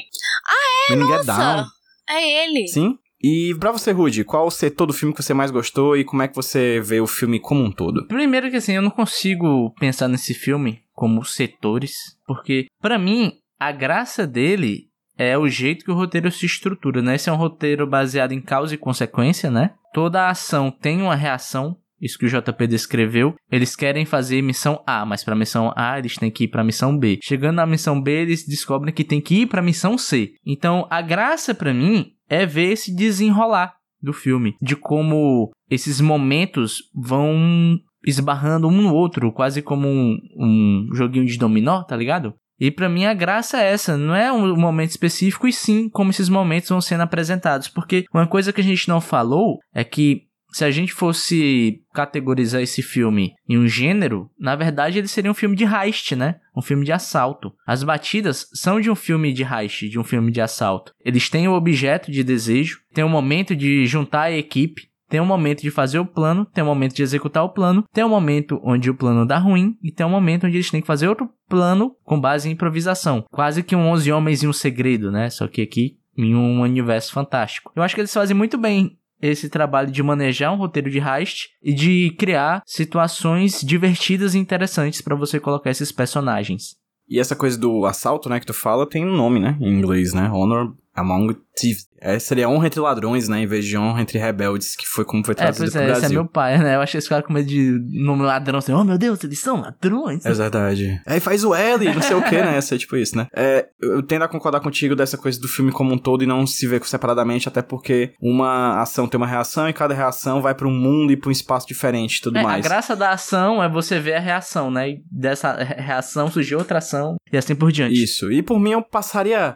menino 0.89 1.07
Get 1.07 1.25
Nossa, 1.25 1.55
Down. 1.55 1.65
é 2.09 2.45
ele. 2.45 2.67
Sim? 2.67 2.97
E 3.21 3.55
pra 3.57 3.71
você, 3.71 3.91
Rudy, 3.91 4.25
qual 4.25 4.45
o 4.47 4.51
setor 4.51 4.85
do 4.85 4.91
filme 4.93 5.15
que 5.15 5.23
você 5.23 5.33
mais 5.33 5.49
gostou 5.49 5.95
e 5.95 6.03
como 6.03 6.21
é 6.21 6.27
que 6.27 6.35
você 6.35 6.81
vê 6.81 6.99
o 6.99 7.07
filme 7.07 7.39
como 7.39 7.63
um 7.63 7.71
todo? 7.71 8.05
Primeiro 8.07 8.51
que 8.51 8.57
assim, 8.57 8.73
eu 8.73 8.81
não 8.81 8.89
consigo 8.91 9.73
pensar 9.79 10.09
nesse 10.09 10.33
filme 10.33 10.83
como 10.91 11.23
setores, 11.23 11.93
porque 12.27 12.65
pra 12.81 12.99
mim 12.99 13.31
a 13.67 13.71
graça 13.71 14.27
dele 14.27 14.89
é 15.17 15.37
o 15.37 15.47
jeito 15.47 15.85
que 15.85 15.91
o 15.91 15.95
roteiro 15.95 16.29
se 16.29 16.45
estrutura, 16.45 17.01
né? 17.01 17.15
Esse 17.15 17.29
é 17.29 17.33
um 17.33 17.37
roteiro 17.37 17.87
baseado 17.87 18.33
em 18.33 18.41
causa 18.41 18.75
e 18.75 18.77
consequência, 18.77 19.49
né? 19.49 19.73
Toda 19.93 20.27
ação 20.27 20.69
tem 20.69 21.01
uma 21.01 21.15
reação, 21.15 21.77
isso 22.01 22.17
que 22.17 22.25
o 22.25 22.29
JP 22.29 22.67
descreveu. 22.67 23.35
Eles 23.49 23.73
querem 23.73 24.05
fazer 24.05 24.41
missão 24.41 24.83
A, 24.85 25.05
mas 25.05 25.23
para 25.23 25.35
missão 25.35 25.71
A 25.77 25.97
eles 25.97 26.17
têm 26.17 26.29
que 26.29 26.43
ir 26.45 26.47
para 26.49 26.63
missão 26.63 26.97
B. 26.97 27.19
Chegando 27.23 27.55
na 27.55 27.65
missão 27.65 28.01
B, 28.01 28.11
eles 28.11 28.45
descobrem 28.45 28.93
que 28.93 29.05
tem 29.05 29.21
que 29.21 29.41
ir 29.41 29.47
para 29.47 29.61
missão 29.61 29.97
C. 29.97 30.33
Então, 30.45 30.85
a 30.89 31.01
graça 31.01 31.55
para 31.55 31.73
mim 31.73 32.07
é 32.27 32.45
ver 32.45 32.71
esse 32.71 32.93
desenrolar 32.93 33.75
do 34.01 34.11
filme, 34.11 34.55
de 34.61 34.75
como 34.75 35.51
esses 35.69 36.01
momentos 36.01 36.79
vão 36.93 37.79
esbarrando 38.05 38.67
um 38.67 38.81
no 38.81 38.93
outro, 38.93 39.31
quase 39.31 39.61
como 39.61 39.87
um, 39.87 40.17
um 40.37 40.89
joguinho 40.93 41.25
de 41.25 41.37
dominó, 41.37 41.83
tá 41.83 41.95
ligado? 41.95 42.33
E 42.63 42.71
para 42.71 42.87
mim 42.87 43.03
a 43.03 43.13
graça 43.13 43.61
é 43.61 43.73
essa, 43.73 43.97
não 43.97 44.15
é 44.15 44.31
um 44.31 44.55
momento 44.55 44.91
específico, 44.91 45.45
e 45.45 45.51
sim 45.51 45.89
como 45.89 46.11
esses 46.11 46.29
momentos 46.29 46.69
vão 46.69 46.79
sendo 46.79 47.01
apresentados. 47.01 47.67
Porque 47.67 48.05
uma 48.13 48.25
coisa 48.25 48.53
que 48.53 48.61
a 48.61 48.63
gente 48.63 48.87
não 48.87 49.01
falou 49.01 49.59
é 49.75 49.83
que 49.83 50.27
se 50.53 50.63
a 50.63 50.71
gente 50.71 50.93
fosse 50.93 51.81
categorizar 51.93 52.61
esse 52.61 52.81
filme 52.81 53.33
em 53.49 53.57
um 53.57 53.67
gênero, 53.67 54.29
na 54.39 54.55
verdade 54.55 54.97
ele 54.97 55.09
seria 55.09 55.29
um 55.29 55.33
filme 55.33 55.57
de 55.57 55.65
heist, 55.65 56.15
né? 56.15 56.35
Um 56.55 56.61
filme 56.61 56.85
de 56.85 56.93
assalto. 56.93 57.51
As 57.67 57.83
batidas 57.83 58.47
são 58.53 58.79
de 58.79 58.89
um 58.89 58.95
filme 58.95 59.33
de 59.33 59.43
heist, 59.43 59.89
de 59.89 59.99
um 59.99 60.03
filme 60.05 60.31
de 60.31 60.39
assalto. 60.39 60.93
Eles 61.03 61.29
têm 61.29 61.49
o 61.49 61.53
objeto 61.53 62.09
de 62.09 62.23
desejo, 62.23 62.79
tem 62.93 63.03
o 63.03 63.09
momento 63.09 63.53
de 63.57 63.85
juntar 63.85 64.21
a 64.21 64.31
equipe, 64.31 64.83
tem 65.13 65.21
um 65.21 65.25
momento 65.27 65.61
de 65.61 65.69
fazer 65.69 65.99
o 65.99 66.07
plano, 66.07 66.43
tem 66.43 66.63
um 66.63 66.65
momento 66.65 66.95
de 66.95 67.03
executar 67.03 67.43
o 67.43 67.49
plano, 67.49 67.83
tem 67.93 68.03
um 68.03 68.09
momento 68.09 68.59
onde 68.63 68.89
o 68.89 68.95
plano 68.95 69.27
dá 69.27 69.37
ruim 69.37 69.77
e 69.83 69.91
tem 69.91 70.03
um 70.03 70.09
momento 70.09 70.47
onde 70.47 70.55
eles 70.55 70.71
têm 70.71 70.81
que 70.81 70.87
fazer 70.87 71.07
outro 71.07 71.29
plano 71.47 71.95
com 72.03 72.19
base 72.19 72.49
em 72.49 72.53
improvisação. 72.53 73.23
Quase 73.31 73.61
que 73.61 73.75
um 73.75 73.89
11 73.89 74.11
homens 74.11 74.41
e 74.41 74.47
um 74.47 74.51
segredo, 74.51 75.11
né? 75.11 75.29
Só 75.29 75.47
que 75.47 75.61
aqui 75.61 75.99
em 76.17 76.33
um 76.33 76.61
universo 76.61 77.13
fantástico. 77.13 77.71
Eu 77.75 77.83
acho 77.83 77.93
que 77.93 78.01
eles 78.01 78.11
fazem 78.11 78.35
muito 78.35 78.57
bem 78.57 78.97
esse 79.21 79.51
trabalho 79.51 79.91
de 79.91 80.01
manejar 80.01 80.51
um 80.51 80.57
roteiro 80.57 80.89
de 80.89 80.97
heist 80.97 81.49
e 81.61 81.75
de 81.75 82.15
criar 82.17 82.63
situações 82.65 83.61
divertidas 83.61 84.33
e 84.33 84.39
interessantes 84.39 84.99
para 84.99 85.15
você 85.15 85.39
colocar 85.39 85.69
esses 85.69 85.91
personagens. 85.91 86.75
E 87.07 87.19
essa 87.19 87.35
coisa 87.35 87.55
do 87.55 87.85
assalto, 87.85 88.29
né, 88.29 88.39
que 88.39 88.47
tu 88.47 88.53
fala, 88.53 88.89
tem 88.89 89.05
um 89.05 89.15
nome, 89.15 89.39
né, 89.39 89.55
em 89.61 89.77
inglês, 89.77 90.11
né? 90.11 90.31
Honor 90.31 90.73
Among 90.95 91.35
Thieves. 91.55 91.87
É, 92.05 92.19
seria 92.19 92.49
honra 92.49 92.67
entre 92.67 92.79
ladrões, 92.81 93.29
né? 93.29 93.39
Em 93.39 93.47
vez 93.47 93.63
de 93.65 93.77
honra 93.77 94.01
entre 94.01 94.19
rebeldes, 94.19 94.75
que 94.75 94.85
foi 94.85 95.05
como 95.05 95.23
foi 95.25 95.31
É, 95.33 95.35
traduzido 95.35 95.71
pois 95.71 95.71
pro 95.71 95.81
é, 95.81 95.85
esse 95.85 95.91
é 95.97 95.99
Brasil. 96.01 96.19
meu 96.21 96.29
pai, 96.29 96.57
né? 96.57 96.75
Eu 96.75 96.81
achei 96.81 96.97
esse 96.97 97.07
cara 97.07 97.23
com 97.23 97.31
medo 97.31 97.47
de 97.47 97.79
nome 98.03 98.23
ladrão 98.23 98.59
assim, 98.59 98.73
oh 98.73 98.83
meu 98.83 98.97
Deus, 98.97 99.23
eles 99.23 99.39
são 99.39 99.61
ladrões. 99.61 100.25
É 100.25 100.33
verdade. 100.33 101.01
Aí 101.05 101.19
faz 101.21 101.43
o 101.45 101.55
L, 101.55 101.85
não 101.93 102.01
sei 102.01 102.15
o 102.17 102.21
que, 102.21 102.35
né? 102.35 102.57
Essa 102.57 102.75
é 102.75 102.77
tipo 102.77 102.97
isso, 102.97 103.15
né? 103.17 103.27
É, 103.33 103.67
eu 103.81 104.03
tendo 104.03 104.23
a 104.23 104.27
concordar 104.27 104.59
contigo 104.59 104.95
dessa 104.95 105.17
coisa 105.17 105.39
do 105.39 105.47
filme 105.47 105.71
como 105.71 105.93
um 105.93 105.97
todo 105.97 106.23
e 106.23 106.27
não 106.27 106.45
se 106.45 106.67
ver 106.67 106.83
separadamente, 106.85 107.47
até 107.47 107.61
porque 107.61 108.13
uma 108.21 108.81
ação 108.81 109.07
tem 109.07 109.17
uma 109.17 109.27
reação 109.27 109.69
e 109.69 109.73
cada 109.73 109.93
reação 109.93 110.41
vai 110.41 110.53
pra 110.53 110.67
um 110.67 110.71
mundo 110.77 111.13
e 111.13 111.17
pra 111.17 111.29
um 111.29 111.31
espaço 111.31 111.65
diferente 111.67 112.17
e 112.17 112.21
tudo 112.21 112.37
É, 112.37 112.41
a 112.41 112.43
mais. 112.43 112.63
graça 112.65 112.95
da 112.95 113.11
ação 113.11 113.63
é 113.63 113.69
você 113.69 113.99
ver 113.99 114.15
a 114.15 114.19
reação, 114.19 114.69
né? 114.69 114.89
E 114.89 115.03
dessa 115.09 115.53
re- 115.63 115.81
reação 115.81 116.29
surgiu 116.29 116.57
outra 116.59 116.79
ação 116.79 117.15
e 117.31 117.37
assim 117.37 117.55
por 117.55 117.71
diante. 117.71 118.03
Isso. 118.03 118.29
E 118.31 118.41
por 118.43 118.59
mim 118.59 118.71
eu 118.71 118.81
passaria 118.81 119.55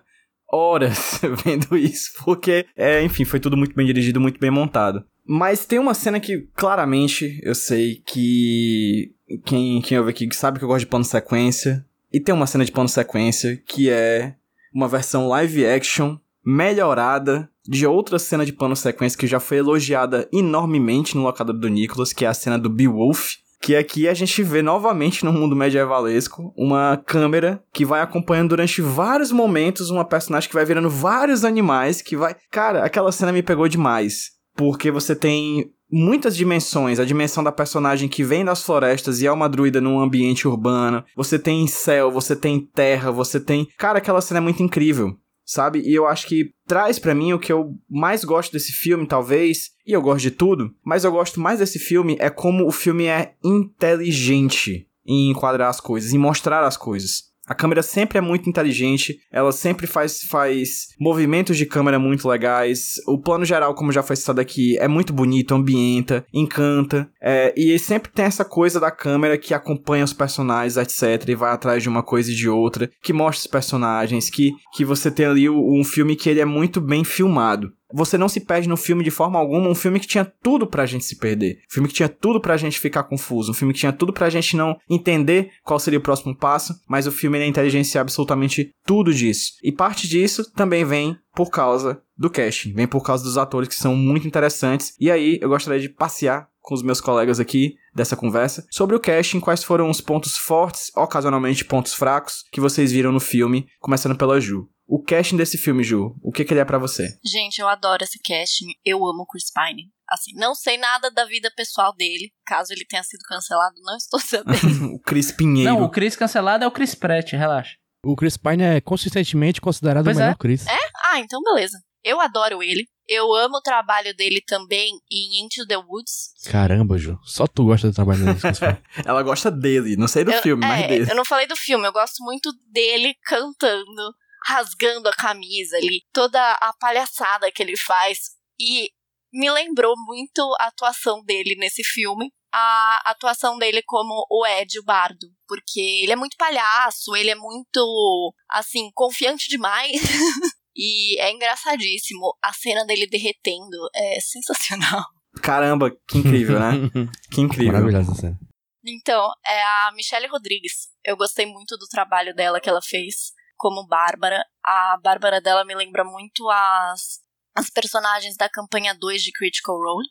horas 0.52 1.20
vendo 1.44 1.78
isso, 1.78 2.12
porque, 2.24 2.66
é, 2.76 3.04
enfim, 3.04 3.26
foi 3.26 3.40
tudo 3.40 3.58
muito 3.58 3.76
bem 3.76 3.86
dirigido, 3.86 4.20
muito 4.20 4.40
bem 4.40 4.52
montado. 4.52 5.04
Mas 5.26 5.66
tem 5.66 5.78
uma 5.78 5.94
cena 5.94 6.20
que 6.20 6.48
claramente 6.56 7.40
eu 7.44 7.54
sei 7.54 8.02
que 8.06 9.14
quem, 9.46 9.82
quem 9.82 9.98
ouve 9.98 10.12
aqui 10.12 10.28
sabe 10.34 10.58
que 10.58 10.64
eu 10.64 10.70
gosto 10.70 10.82
de 10.82 10.88
plano 10.88 11.04
sequência. 11.04 11.86
E 12.12 12.20
tem 12.22 12.34
uma 12.34 12.48
cena 12.48 12.64
de 12.64 12.72
plano 12.72 12.88
sequência 12.88 13.62
que 13.68 13.90
é 13.90 14.36
uma 14.74 14.88
versão 14.88 15.28
live 15.28 15.66
action 15.66 16.18
melhorada 16.46 17.50
de 17.68 17.86
outra 17.86 18.18
cena 18.18 18.46
de 18.46 18.54
plano 18.54 18.76
sequência 18.76 19.20
que 19.20 19.28
já 19.28 19.40
foi 19.40 19.58
elogiada 19.58 20.30
enormemente 20.32 21.18
no 21.18 21.24
locador 21.24 21.58
do 21.58 21.68
Nicholas, 21.68 22.14
que 22.14 22.24
é 22.24 22.28
a 22.30 22.34
cena 22.34 22.58
do 22.58 22.70
Beowulf. 22.70 23.36
Que 23.62 23.76
aqui 23.76 24.08
a 24.08 24.14
gente 24.14 24.44
vê 24.44 24.62
novamente 24.62 25.26
no 25.26 25.34
mundo 25.34 25.56
medievalesco 25.56 26.54
uma 26.56 27.02
câmera 27.06 27.62
que 27.74 27.86
vai 27.86 28.02
acompanhando 28.02 28.50
durante 28.50 28.82
vários 28.82 29.32
momentos 29.32 29.90
uma 29.90 30.06
personagem 30.06 30.48
que 30.48 30.56
vai 30.56 30.66
virando 30.66 30.90
vários 30.90 31.44
animais, 31.44 32.02
que 32.02 32.16
vai. 32.16 32.36
Cara, 32.52 32.84
aquela 32.84 33.12
cena 33.12 33.32
me 33.32 33.44
pegou 33.44 33.68
demais. 33.68 34.32
Porque 34.56 34.90
você 34.90 35.16
tem 35.16 35.72
muitas 35.92 36.36
dimensões. 36.36 37.00
A 37.00 37.06
dimensão 37.06 37.44
da 37.44 37.52
personagem 37.52 38.10
que 38.10 38.24
vem 38.24 38.44
das 38.44 38.64
florestas 38.64 39.22
e 39.22 39.28
é 39.28 39.32
uma 39.32 39.50
druida 39.50 39.82
num 39.82 40.00
ambiente 40.00 40.48
urbano. 40.48 41.04
Você 41.16 41.40
tem 41.40 41.68
céu, 41.68 42.12
você 42.12 42.36
tem 42.36 42.60
terra, 42.60 43.12
você 43.12 43.40
tem. 43.40 43.68
Cara, 43.78 44.00
aquela 44.00 44.22
cena 44.22 44.40
é 44.40 44.42
muito 44.42 44.62
incrível. 44.62 45.16
Sabe? 45.50 45.80
E 45.80 45.96
eu 45.96 46.06
acho 46.06 46.28
que 46.28 46.52
traz 46.68 47.00
pra 47.00 47.16
mim 47.16 47.32
o 47.32 47.40
que 47.40 47.54
eu 47.54 47.74
mais 47.90 48.26
gosto 48.26 48.52
desse 48.52 48.74
filme, 48.74 49.08
talvez, 49.08 49.72
e 49.86 49.94
eu 49.94 50.02
gosto 50.02 50.24
de 50.24 50.32
tudo, 50.32 50.76
mas 50.84 51.06
eu 51.06 51.12
gosto 51.12 51.40
mais 51.40 51.60
desse 51.60 51.80
filme 51.80 52.18
é 52.20 52.30
como 52.30 52.68
o 52.68 52.72
filme 52.72 53.06
é 53.06 53.34
inteligente 53.42 54.90
em 55.06 55.32
enquadrar 55.32 55.70
as 55.70 55.80
coisas, 55.80 56.12
em 56.12 56.18
mostrar 56.18 56.66
as 56.66 56.76
coisas. 56.76 57.32
A 57.48 57.56
câmera 57.56 57.82
sempre 57.82 58.18
é 58.18 58.22
muito 58.22 58.50
inteligente, 58.50 59.20
ela 59.32 59.54
sempre 59.54 59.88
faz, 59.88 60.22
faz 60.24 60.90
movimentos 61.00 61.58
de 61.58 61.66
câmera 61.66 61.98
muito 61.98 62.28
legais. 62.28 62.96
O 63.08 63.18
plano 63.18 63.46
geral, 63.46 63.74
como 63.74 63.92
já 63.92 64.04
foi 64.04 64.18
citado 64.18 64.42
aqui, 64.42 64.78
é 64.80 64.88
muito 64.88 65.14
bonito, 65.14 65.56
ambienta, 65.56 66.26
encanta. 66.34 67.10
É, 67.22 67.54
e 67.56 67.80
sempre 67.80 68.12
tem 68.12 68.26
essa 68.26 68.44
coisa 68.44 68.80
da 68.80 68.92
câmera 68.92 69.38
que 69.38 69.54
acompanha 69.54 70.04
os 70.04 70.14
personagens, 70.14 70.76
etc. 70.76 71.30
E 71.30 71.36
vai 71.36 71.52
atrás 71.52 71.82
de 71.82 71.88
uma 71.88 72.04
coisa 72.04 72.32
e 72.32 72.36
de 72.36 72.50
outra, 72.50 72.92
que 73.02 73.14
mostra 73.14 73.40
os 73.40 73.48
personagens, 73.48 74.30
que, 74.30 74.52
que 74.74 74.84
você 74.84 75.10
tem 75.10 75.26
ali 75.26 75.50
um 75.50 75.84
filme 75.86 76.16
que 76.16 76.30
ele 76.30 76.42
é 76.42 76.46
muito 76.46 76.82
bem 76.82 77.06
filmado. 77.06 77.72
Você 77.94 78.18
não 78.18 78.28
se 78.28 78.42
perde 78.42 78.68
no 78.68 78.78
filme 78.78 79.04
de 79.04 79.12
forma 79.12 79.40
alguma, 79.40 79.70
um 79.70 79.76
filme 79.76 80.00
que 80.00 80.08
tinha 80.08 80.26
tudo 80.26 80.68
pra 80.68 80.86
gente 80.86 81.06
se 81.06 81.18
perder. 81.18 81.60
Um 81.70 81.74
filme 81.74 81.88
que 81.88 81.96
tinha 81.96 82.10
tudo 82.10 82.42
pra 82.42 82.58
gente 82.58 82.80
ficar 82.80 83.04
confuso. 83.04 83.52
Um 83.52 83.56
filme 83.56 83.74
que 83.74 83.80
tinha 83.80 83.94
tudo 83.94 84.12
pra 84.12 84.30
gente 84.30 84.56
não 84.56 84.78
entender 84.90 85.52
qual 85.64 85.80
seria 85.80 86.00
o 86.00 86.04
próximo 86.04 86.36
passo, 86.36 86.80
mas 86.88 87.08
o 87.08 87.12
filme 87.12 87.38
ele 87.38 87.46
inteligencia 87.46 88.02
absolutamente 88.02 88.72
tudo 88.86 89.14
disso. 89.14 89.54
E 89.64 89.72
parte 89.72 90.08
disso 90.08 90.52
também 90.54 90.84
vem 90.84 91.18
por 91.36 91.50
causa 91.50 92.02
do 92.18 92.30
casting, 92.30 92.74
vem 92.74 92.88
por 92.88 93.04
causa 93.04 93.24
dos 93.24 93.38
atores 93.38 93.70
que 93.70 93.76
são 93.76 93.96
muito 93.96 94.28
interessantes. 94.28 94.96
E 95.00 95.12
aí 95.12 95.38
eu 95.42 95.50
gostaria 95.50 95.80
de 95.80 95.88
passear 95.88 96.50
com 96.68 96.76
os 96.76 96.84
meus 96.84 97.00
colegas 97.00 97.40
aqui 97.40 97.76
dessa 97.98 98.16
conversa 98.16 98.66
sobre 98.72 98.96
o 98.96 99.00
casting, 99.00 99.40
quais 99.42 99.64
foram 99.64 99.90
os 99.90 100.00
pontos 100.00 100.38
fortes, 100.38 100.92
ocasionalmente 100.96 101.66
pontos 101.66 101.94
fracos, 101.94 102.44
que 102.52 102.62
vocês 102.62 102.92
viram 102.92 103.12
no 103.12 103.20
filme, 103.20 103.68
começando 103.80 104.18
pela 104.18 104.40
Ju. 104.40 104.70
O 104.88 105.04
casting 105.04 105.36
desse 105.36 105.58
filme, 105.58 105.84
Ju, 105.84 106.16
o 106.24 106.32
que, 106.32 106.46
que 106.46 106.54
ele 106.54 106.62
é 106.62 106.66
pra 106.66 106.78
você? 106.78 107.18
Gente, 107.26 107.60
eu 107.60 107.68
adoro 107.68 108.04
esse 108.06 108.18
casting. 108.20 108.68
Eu 108.86 109.06
amo 109.06 109.24
o 109.24 109.26
Chris 109.26 109.52
Pine. 109.52 109.92
Assim, 110.08 110.32
não 110.36 110.56
sei 110.56 110.78
nada 110.78 111.12
da 111.12 111.26
vida 111.26 111.52
pessoal 111.58 111.94
dele. 111.94 112.32
Caso 112.46 112.72
ele 112.72 112.86
tenha 112.86 113.04
sido 113.04 113.20
cancelado, 113.28 113.76
não 113.82 113.98
estou 113.98 114.18
sabendo. 114.22 114.94
o 114.96 115.00
Cris 115.02 115.30
Pinheiro. 115.30 115.74
Não, 115.74 115.84
o 115.84 115.90
Chris 115.90 116.16
cancelado 116.16 116.64
é 116.64 116.68
o 116.68 116.72
Chris 116.72 116.96
Pratt, 116.96 117.34
relaxa. 117.34 117.76
O 118.06 118.16
Chris 118.16 118.38
Pine 118.38 118.64
é 118.64 118.80
consistentemente 118.80 119.60
considerado 119.60 120.06
Pois 120.06 120.16
o 120.16 120.20
melhor 120.20 120.32
é. 120.32 120.38
Chris. 120.38 120.66
ah, 121.04 121.20
então 121.20 121.42
beleza. 121.42 121.78
Eu 122.02 122.22
adoro 122.22 122.64
ele. 122.64 122.88
Eu 123.08 123.34
amo 123.34 123.58
o 123.58 123.62
trabalho 123.62 124.14
dele 124.16 124.42
também 124.46 124.92
em 125.10 125.42
Into 125.44 125.66
the 125.66 125.78
Woods. 125.78 126.34
Caramba, 126.52 126.98
Ju. 126.98 127.18
Só 127.24 127.48
tu 127.48 127.66
gosta 127.66 127.88
do 127.88 127.94
trabalho 127.94 128.26
dele. 128.26 128.40
Ela 129.06 129.24
gosta 129.24 129.50
dele, 129.50 129.96
não 129.96 130.08
sei 130.08 130.26
do 130.26 130.32
Eu- 130.32 130.42
filme, 130.42 130.66
mas 130.66 130.84
é, 130.84 130.88
dele. 130.88 131.12
Eu 131.12 131.16
não 131.16 131.24
falei 131.26 131.48
do 131.48 131.56
filme, 131.56 131.88
eu 131.88 131.94
gosto 131.94 132.22
muito 132.24 132.52
dele 132.70 133.16
cantando, 133.24 134.14
rasgando 134.46 135.08
a 135.08 135.14
camisa 135.14 135.78
ali, 135.78 136.02
toda 136.12 136.40
a 136.54 136.74
palhaçada 136.80 137.50
que 137.52 137.64
ele 137.64 137.78
faz. 137.78 138.20
E 138.60 138.90
me 139.32 139.50
lembrou 139.52 139.94
muito 140.06 140.42
a 140.60 140.66
atuação 140.66 141.24
dele 141.24 141.56
nesse 141.58 141.84
filme. 141.84 142.30
A 142.52 143.12
atuação 143.12 143.58
dele 143.58 143.84
como 143.86 144.26
o 144.30 144.46
Ed, 144.48 144.80
o 144.80 144.84
bardo. 144.84 145.28
Porque 145.48 145.80
ele 146.04 146.12
é 146.12 146.16
muito 146.16 146.36
palhaço, 146.38 147.16
ele 147.16 147.30
é 147.30 147.36
muito, 147.36 148.34
assim, 148.50 148.90
confiante 148.94 149.48
demais. 149.50 149.92
e 150.78 151.20
é 151.20 151.32
engraçadíssimo. 151.32 152.38
A 152.44 152.54
cena 152.54 152.86
dele 152.86 153.08
derretendo 153.08 153.78
é 153.96 154.20
sensacional. 154.22 155.04
Caramba, 155.42 155.92
que 156.08 156.20
incrível, 156.20 156.60
né? 156.60 156.72
Que 157.32 157.42
incrível. 157.42 157.74
Maravilhosa 157.74 158.12
essa 158.12 158.22
cena. 158.22 158.40
Então, 158.86 159.32
é 159.46 159.64
a 159.64 159.92
Michelle 159.94 160.28
Rodrigues. 160.28 160.88
Eu 161.04 161.18
gostei 161.18 161.46
muito 161.46 161.78
do 161.78 161.88
trabalho 161.88 162.34
dela 162.34 162.62
que 162.62 162.70
ela 162.70 162.82
fez 162.82 163.34
como 163.58 163.86
Bárbara. 163.88 164.42
A 164.64 164.98
Bárbara 165.04 165.42
dela 165.42 165.66
me 165.66 165.76
lembra 165.76 166.06
muito 166.06 166.50
as, 166.50 167.20
as 167.56 167.70
personagens 167.70 168.38
da 168.38 168.48
campanha 168.48 168.96
2 168.98 169.22
de 169.24 169.32
Critical 169.32 169.76
Role. 169.76 170.08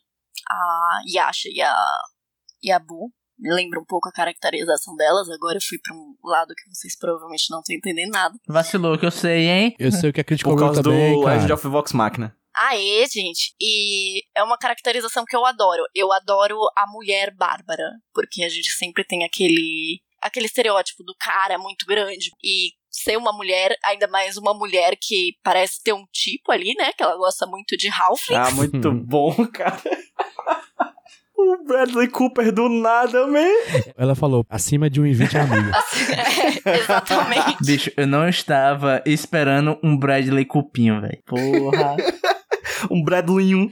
A 0.49 1.01
Yasha 1.11 1.49
e 1.51 1.61
a, 1.61 1.75
e 2.61 2.71
a 2.71 2.77
Boo. 2.77 3.11
Me 3.39 3.53
lembra 3.53 3.79
um 3.79 3.85
pouco 3.85 4.09
a 4.09 4.11
caracterização 4.11 4.95
delas. 4.95 5.29
Agora 5.29 5.57
eu 5.57 5.61
fui 5.61 5.77
pra 5.77 5.95
um 5.95 6.15
lado 6.23 6.53
que 6.55 6.69
vocês 6.73 6.97
provavelmente 6.97 7.45
não 7.49 7.59
estão 7.59 7.75
entendendo 7.75 8.11
nada. 8.11 8.35
Vacilou 8.47 8.97
que 8.97 9.05
eu 9.05 9.11
sei, 9.11 9.47
hein? 9.47 9.75
Eu 9.77 9.91
sei 9.91 10.09
o 10.09 10.13
que 10.13 10.21
é 10.21 10.23
Critical 10.23 10.53
Por 10.53 10.59
causa 10.59 10.83
também, 10.83 11.15
do 11.15 11.23
cara. 11.23 11.35
Legend 11.35 11.53
of 11.53 11.67
Vox 11.67 11.93
Machina. 11.93 12.35
Aê, 12.55 13.05
gente! 13.05 13.53
E 13.61 14.23
é 14.35 14.41
uma 14.41 14.57
caracterização 14.57 15.23
que 15.25 15.35
eu 15.35 15.45
adoro. 15.45 15.83
Eu 15.93 16.11
adoro 16.11 16.57
a 16.75 16.87
mulher 16.91 17.31
bárbara, 17.35 17.91
porque 18.11 18.43
a 18.43 18.49
gente 18.49 18.71
sempre 18.71 19.03
tem 19.03 19.23
aquele 19.23 20.01
aquele 20.19 20.47
estereótipo 20.47 21.03
do 21.03 21.15
cara 21.19 21.59
muito 21.59 21.85
grande 21.85 22.31
e 22.43 22.71
ser 22.89 23.15
uma 23.15 23.31
mulher, 23.31 23.77
ainda 23.85 24.07
mais 24.07 24.37
uma 24.37 24.53
mulher 24.53 24.97
que 24.99 25.37
parece 25.43 25.81
ter 25.83 25.93
um 25.93 26.05
tipo 26.11 26.51
ali, 26.51 26.73
né? 26.75 26.91
Que 26.93 27.03
ela 27.03 27.15
gosta 27.15 27.45
muito 27.45 27.77
de 27.77 27.89
Halflings. 27.89 28.47
Ah, 28.47 28.51
muito 28.51 28.91
bom, 29.05 29.33
cara. 29.47 29.79
O 31.37 31.63
Bradley 31.65 32.07
Cooper 32.07 32.51
do 32.51 32.67
nada, 32.67 33.27
man. 33.27 33.45
Ela 33.95 34.15
falou, 34.15 34.43
acima 34.49 34.89
de 34.89 34.99
1,20 34.99 35.35
é 35.35 35.39
amigo. 35.39 35.71
É, 36.65 36.77
exatamente. 36.79 37.57
Bicho, 37.63 37.91
eu 37.95 38.07
não 38.07 38.27
estava 38.27 39.01
esperando 39.05 39.79
um 39.83 39.97
Bradley 39.97 40.45
Cupinho, 40.45 40.99
velho. 40.99 41.21
Porra. 41.25 41.95
Um 42.91 43.03
Bradley 43.03 43.55
1. 43.55 43.71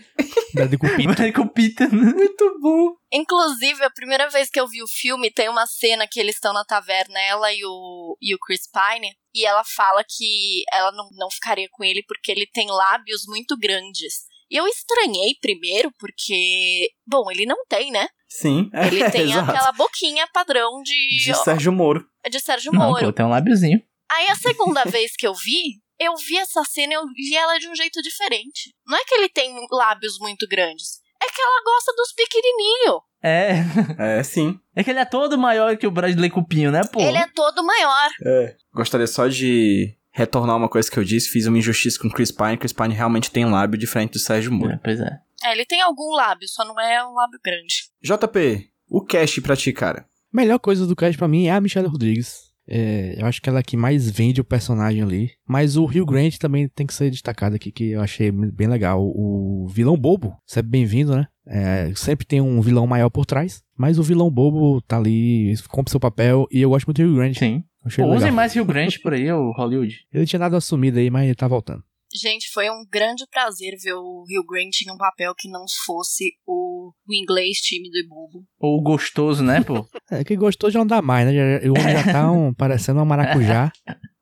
Bradley 0.53 0.79
Cupito. 0.79 1.03
Bradley 1.03 1.33
Cupita. 1.33 1.87
Muito 1.89 2.59
bom. 2.59 2.95
Inclusive, 3.13 3.83
a 3.83 3.89
primeira 3.91 4.29
vez 4.29 4.49
que 4.49 4.59
eu 4.59 4.67
vi 4.67 4.81
o 4.81 4.87
filme, 4.87 5.29
tem 5.29 5.47
uma 5.47 5.67
cena 5.67 6.07
que 6.09 6.19
eles 6.19 6.35
estão 6.35 6.53
na 6.53 6.65
taverna, 6.65 7.19
ela 7.19 7.53
e 7.53 7.63
o, 7.63 8.17
e 8.21 8.33
o 8.33 8.39
Chris 8.39 8.61
Pine, 8.71 9.15
e 9.33 9.45
ela 9.45 9.63
fala 9.63 10.03
que 10.03 10.63
ela 10.73 10.91
não, 10.91 11.07
não 11.11 11.29
ficaria 11.29 11.67
com 11.71 11.83
ele 11.83 12.03
porque 12.07 12.31
ele 12.31 12.47
tem 12.47 12.67
lábios 12.67 13.23
muito 13.27 13.57
grandes. 13.57 14.25
E 14.49 14.55
eu 14.55 14.67
estranhei 14.67 15.35
primeiro, 15.41 15.91
porque. 15.99 16.89
Bom, 17.07 17.31
ele 17.31 17.45
não 17.45 17.57
tem, 17.67 17.91
né? 17.91 18.07
Sim. 18.27 18.69
Ele 18.73 19.09
tem 19.11 19.31
exato. 19.31 19.49
aquela 19.49 19.71
boquinha 19.71 20.27
padrão 20.33 20.81
de. 20.83 21.23
De 21.23 21.33
Sérgio 21.35 21.71
Moro. 21.71 22.05
de 22.29 22.39
Sérgio 22.39 22.71
Não, 22.73 22.89
Moro. 22.89 23.05
pô, 23.05 23.13
tem 23.13 23.25
um 23.25 23.29
lábiozinho. 23.29 23.81
Aí 24.11 24.27
a 24.27 24.35
segunda 24.35 24.83
vez 24.89 25.15
que 25.15 25.25
eu 25.25 25.33
vi, 25.33 25.81
eu 25.99 26.13
vi 26.17 26.37
essa 26.37 26.63
cena 26.65 26.93
e 26.93 26.95
eu 26.95 27.05
vi 27.15 27.35
ela 27.35 27.57
de 27.57 27.69
um 27.69 27.75
jeito 27.75 28.01
diferente. 28.01 28.73
Não 28.85 28.97
é 28.97 29.03
que 29.05 29.15
ele 29.15 29.29
tem 29.29 29.55
lábios 29.71 30.17
muito 30.19 30.45
grandes, 30.47 30.99
é 31.21 31.27
que 31.27 31.41
ela 31.41 31.63
gosta 31.63 31.93
dos 31.95 32.13
pequenininhos. 32.13 33.01
É. 33.23 34.19
É, 34.19 34.23
sim. 34.23 34.59
É 34.75 34.83
que 34.83 34.91
ele 34.91 34.99
é 34.99 35.05
todo 35.05 35.37
maior 35.37 35.75
que 35.77 35.87
o 35.87 35.91
Bradley 35.91 36.29
Cupinho, 36.29 36.71
né, 36.71 36.81
pô? 36.91 36.99
Ele 36.99 37.17
é 37.17 37.27
todo 37.33 37.63
maior. 37.63 38.11
É. 38.23 38.55
Gostaria 38.73 39.07
só 39.07 39.27
de 39.27 39.97
retornar 40.15 40.55
uma 40.55 40.69
coisa 40.69 40.89
que 40.89 40.97
eu 40.97 41.03
disse. 41.03 41.29
Fiz 41.29 41.45
uma 41.45 41.57
injustiça 41.57 41.99
com 41.99 42.07
o 42.07 42.11
Chris 42.11 42.31
Pine. 42.31 42.57
Chris 42.57 42.71
Pine 42.71 42.93
realmente 42.93 43.29
tem 43.29 43.45
lábio 43.45 43.77
diferente 43.77 44.13
do 44.13 44.19
Sérgio 44.19 44.51
Moro. 44.51 44.71
É, 44.71 44.79
pois 44.81 44.99
é. 44.99 45.19
É, 45.43 45.51
ele 45.51 45.65
tem 45.65 45.81
algum 45.81 46.15
lábio, 46.15 46.47
só 46.47 46.63
não 46.63 46.79
é 46.79 47.05
um 47.05 47.13
lábio 47.13 47.37
grande. 47.43 47.89
JP, 48.01 48.69
o 48.89 49.01
cast 49.03 49.41
pra 49.41 49.57
ti, 49.57 49.73
cara. 49.73 50.05
Melhor 50.33 50.57
coisa 50.57 50.87
do 50.87 50.95
cast 50.95 51.17
pra 51.17 51.27
mim 51.27 51.47
é 51.47 51.51
a 51.51 51.59
Michelle 51.61 51.89
Rodrigues. 51.89 52.45
É, 52.67 53.15
eu 53.21 53.25
acho 53.27 53.41
que 53.41 53.49
ela 53.49 53.59
é 53.59 53.61
a 53.61 53.63
que 53.63 53.77
mais 53.77 54.09
vende 54.09 54.41
o 54.41 54.45
personagem 54.45 55.03
ali. 55.03 55.31
Mas 55.45 55.75
o 55.75 55.83
Hugh 55.83 56.05
Grant 56.05 56.37
também 56.37 56.67
tem 56.69 56.87
que 56.87 56.93
ser 56.93 57.11
destacado 57.11 57.55
aqui, 57.55 57.71
que 57.71 57.91
eu 57.91 58.01
achei 58.01 58.31
bem 58.31 58.67
legal. 58.67 59.01
O 59.03 59.67
vilão 59.69 59.97
bobo, 59.97 60.35
sempre 60.47 60.71
bem-vindo, 60.71 61.15
né? 61.15 61.27
É, 61.45 61.91
sempre 61.95 62.25
tem 62.25 62.41
um 62.41 62.59
vilão 62.61 62.87
maior 62.87 63.09
por 63.09 63.25
trás. 63.25 63.61
Mas 63.77 63.99
o 63.99 64.03
vilão 64.03 64.31
bobo 64.31 64.81
tá 64.81 64.97
ali, 64.97 65.53
cumpre 65.67 65.91
seu 65.91 65.99
papel. 65.99 66.47
E 66.49 66.61
eu 66.61 66.69
gosto 66.69 66.87
muito 66.87 67.03
do 67.03 67.09
Hugh 67.09 67.17
Grant. 67.17 67.37
Sim. 67.37 67.63
Achei 67.85 68.03
Pô, 68.03 68.09
legal. 68.09 68.17
usem 68.17 68.31
mais 68.31 68.53
Rio 68.53 68.65
Grande 68.65 68.99
por 68.99 69.13
aí, 69.13 69.31
o 69.31 69.51
Hollywood. 69.51 69.95
Ele 70.11 70.25
tinha 70.25 70.39
dado 70.39 70.53
uma 70.53 70.61
sumida 70.61 70.99
aí, 70.99 71.09
mas 71.09 71.25
ele 71.25 71.35
tá 71.35 71.47
voltando. 71.47 71.83
Gente, 72.13 72.49
foi 72.53 72.69
um 72.69 72.85
grande 72.89 73.25
prazer 73.29 73.75
ver 73.81 73.93
o 73.93 74.23
Hugh 74.23 74.45
Grant 74.47 74.81
em 74.81 74.91
um 74.91 74.97
papel 74.97 75.33
que 75.35 75.49
não 75.49 75.65
fosse 75.85 76.31
o, 76.45 76.91
o 77.05 77.13
inglês 77.13 77.57
tímido 77.57 77.97
e 77.97 78.07
bobo. 78.07 78.45
Ou 78.57 78.81
gostoso, 78.81 79.43
né, 79.43 79.61
pô? 79.61 79.85
É, 80.09 80.23
que 80.23 80.35
gostou 80.35 80.71
já 80.71 80.79
não 80.79 80.87
dá 80.87 81.01
mais, 81.01 81.27
né? 81.27 81.57
O 81.67 81.71
homem 81.71 81.97
já 81.97 82.13
tá 82.13 82.31
um, 82.31 82.53
parecendo 82.55 82.99
uma 82.99 83.05
maracujá. 83.05 83.71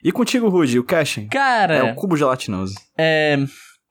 E 0.03 0.11
contigo, 0.11 0.49
Rudy, 0.49 0.79
o 0.79 0.83
casting? 0.83 1.27
Cara, 1.27 1.75
É 1.75 1.83
o 1.83 1.93
cubo 1.93 2.17
gelatinoso. 2.17 2.73
É, 2.97 3.37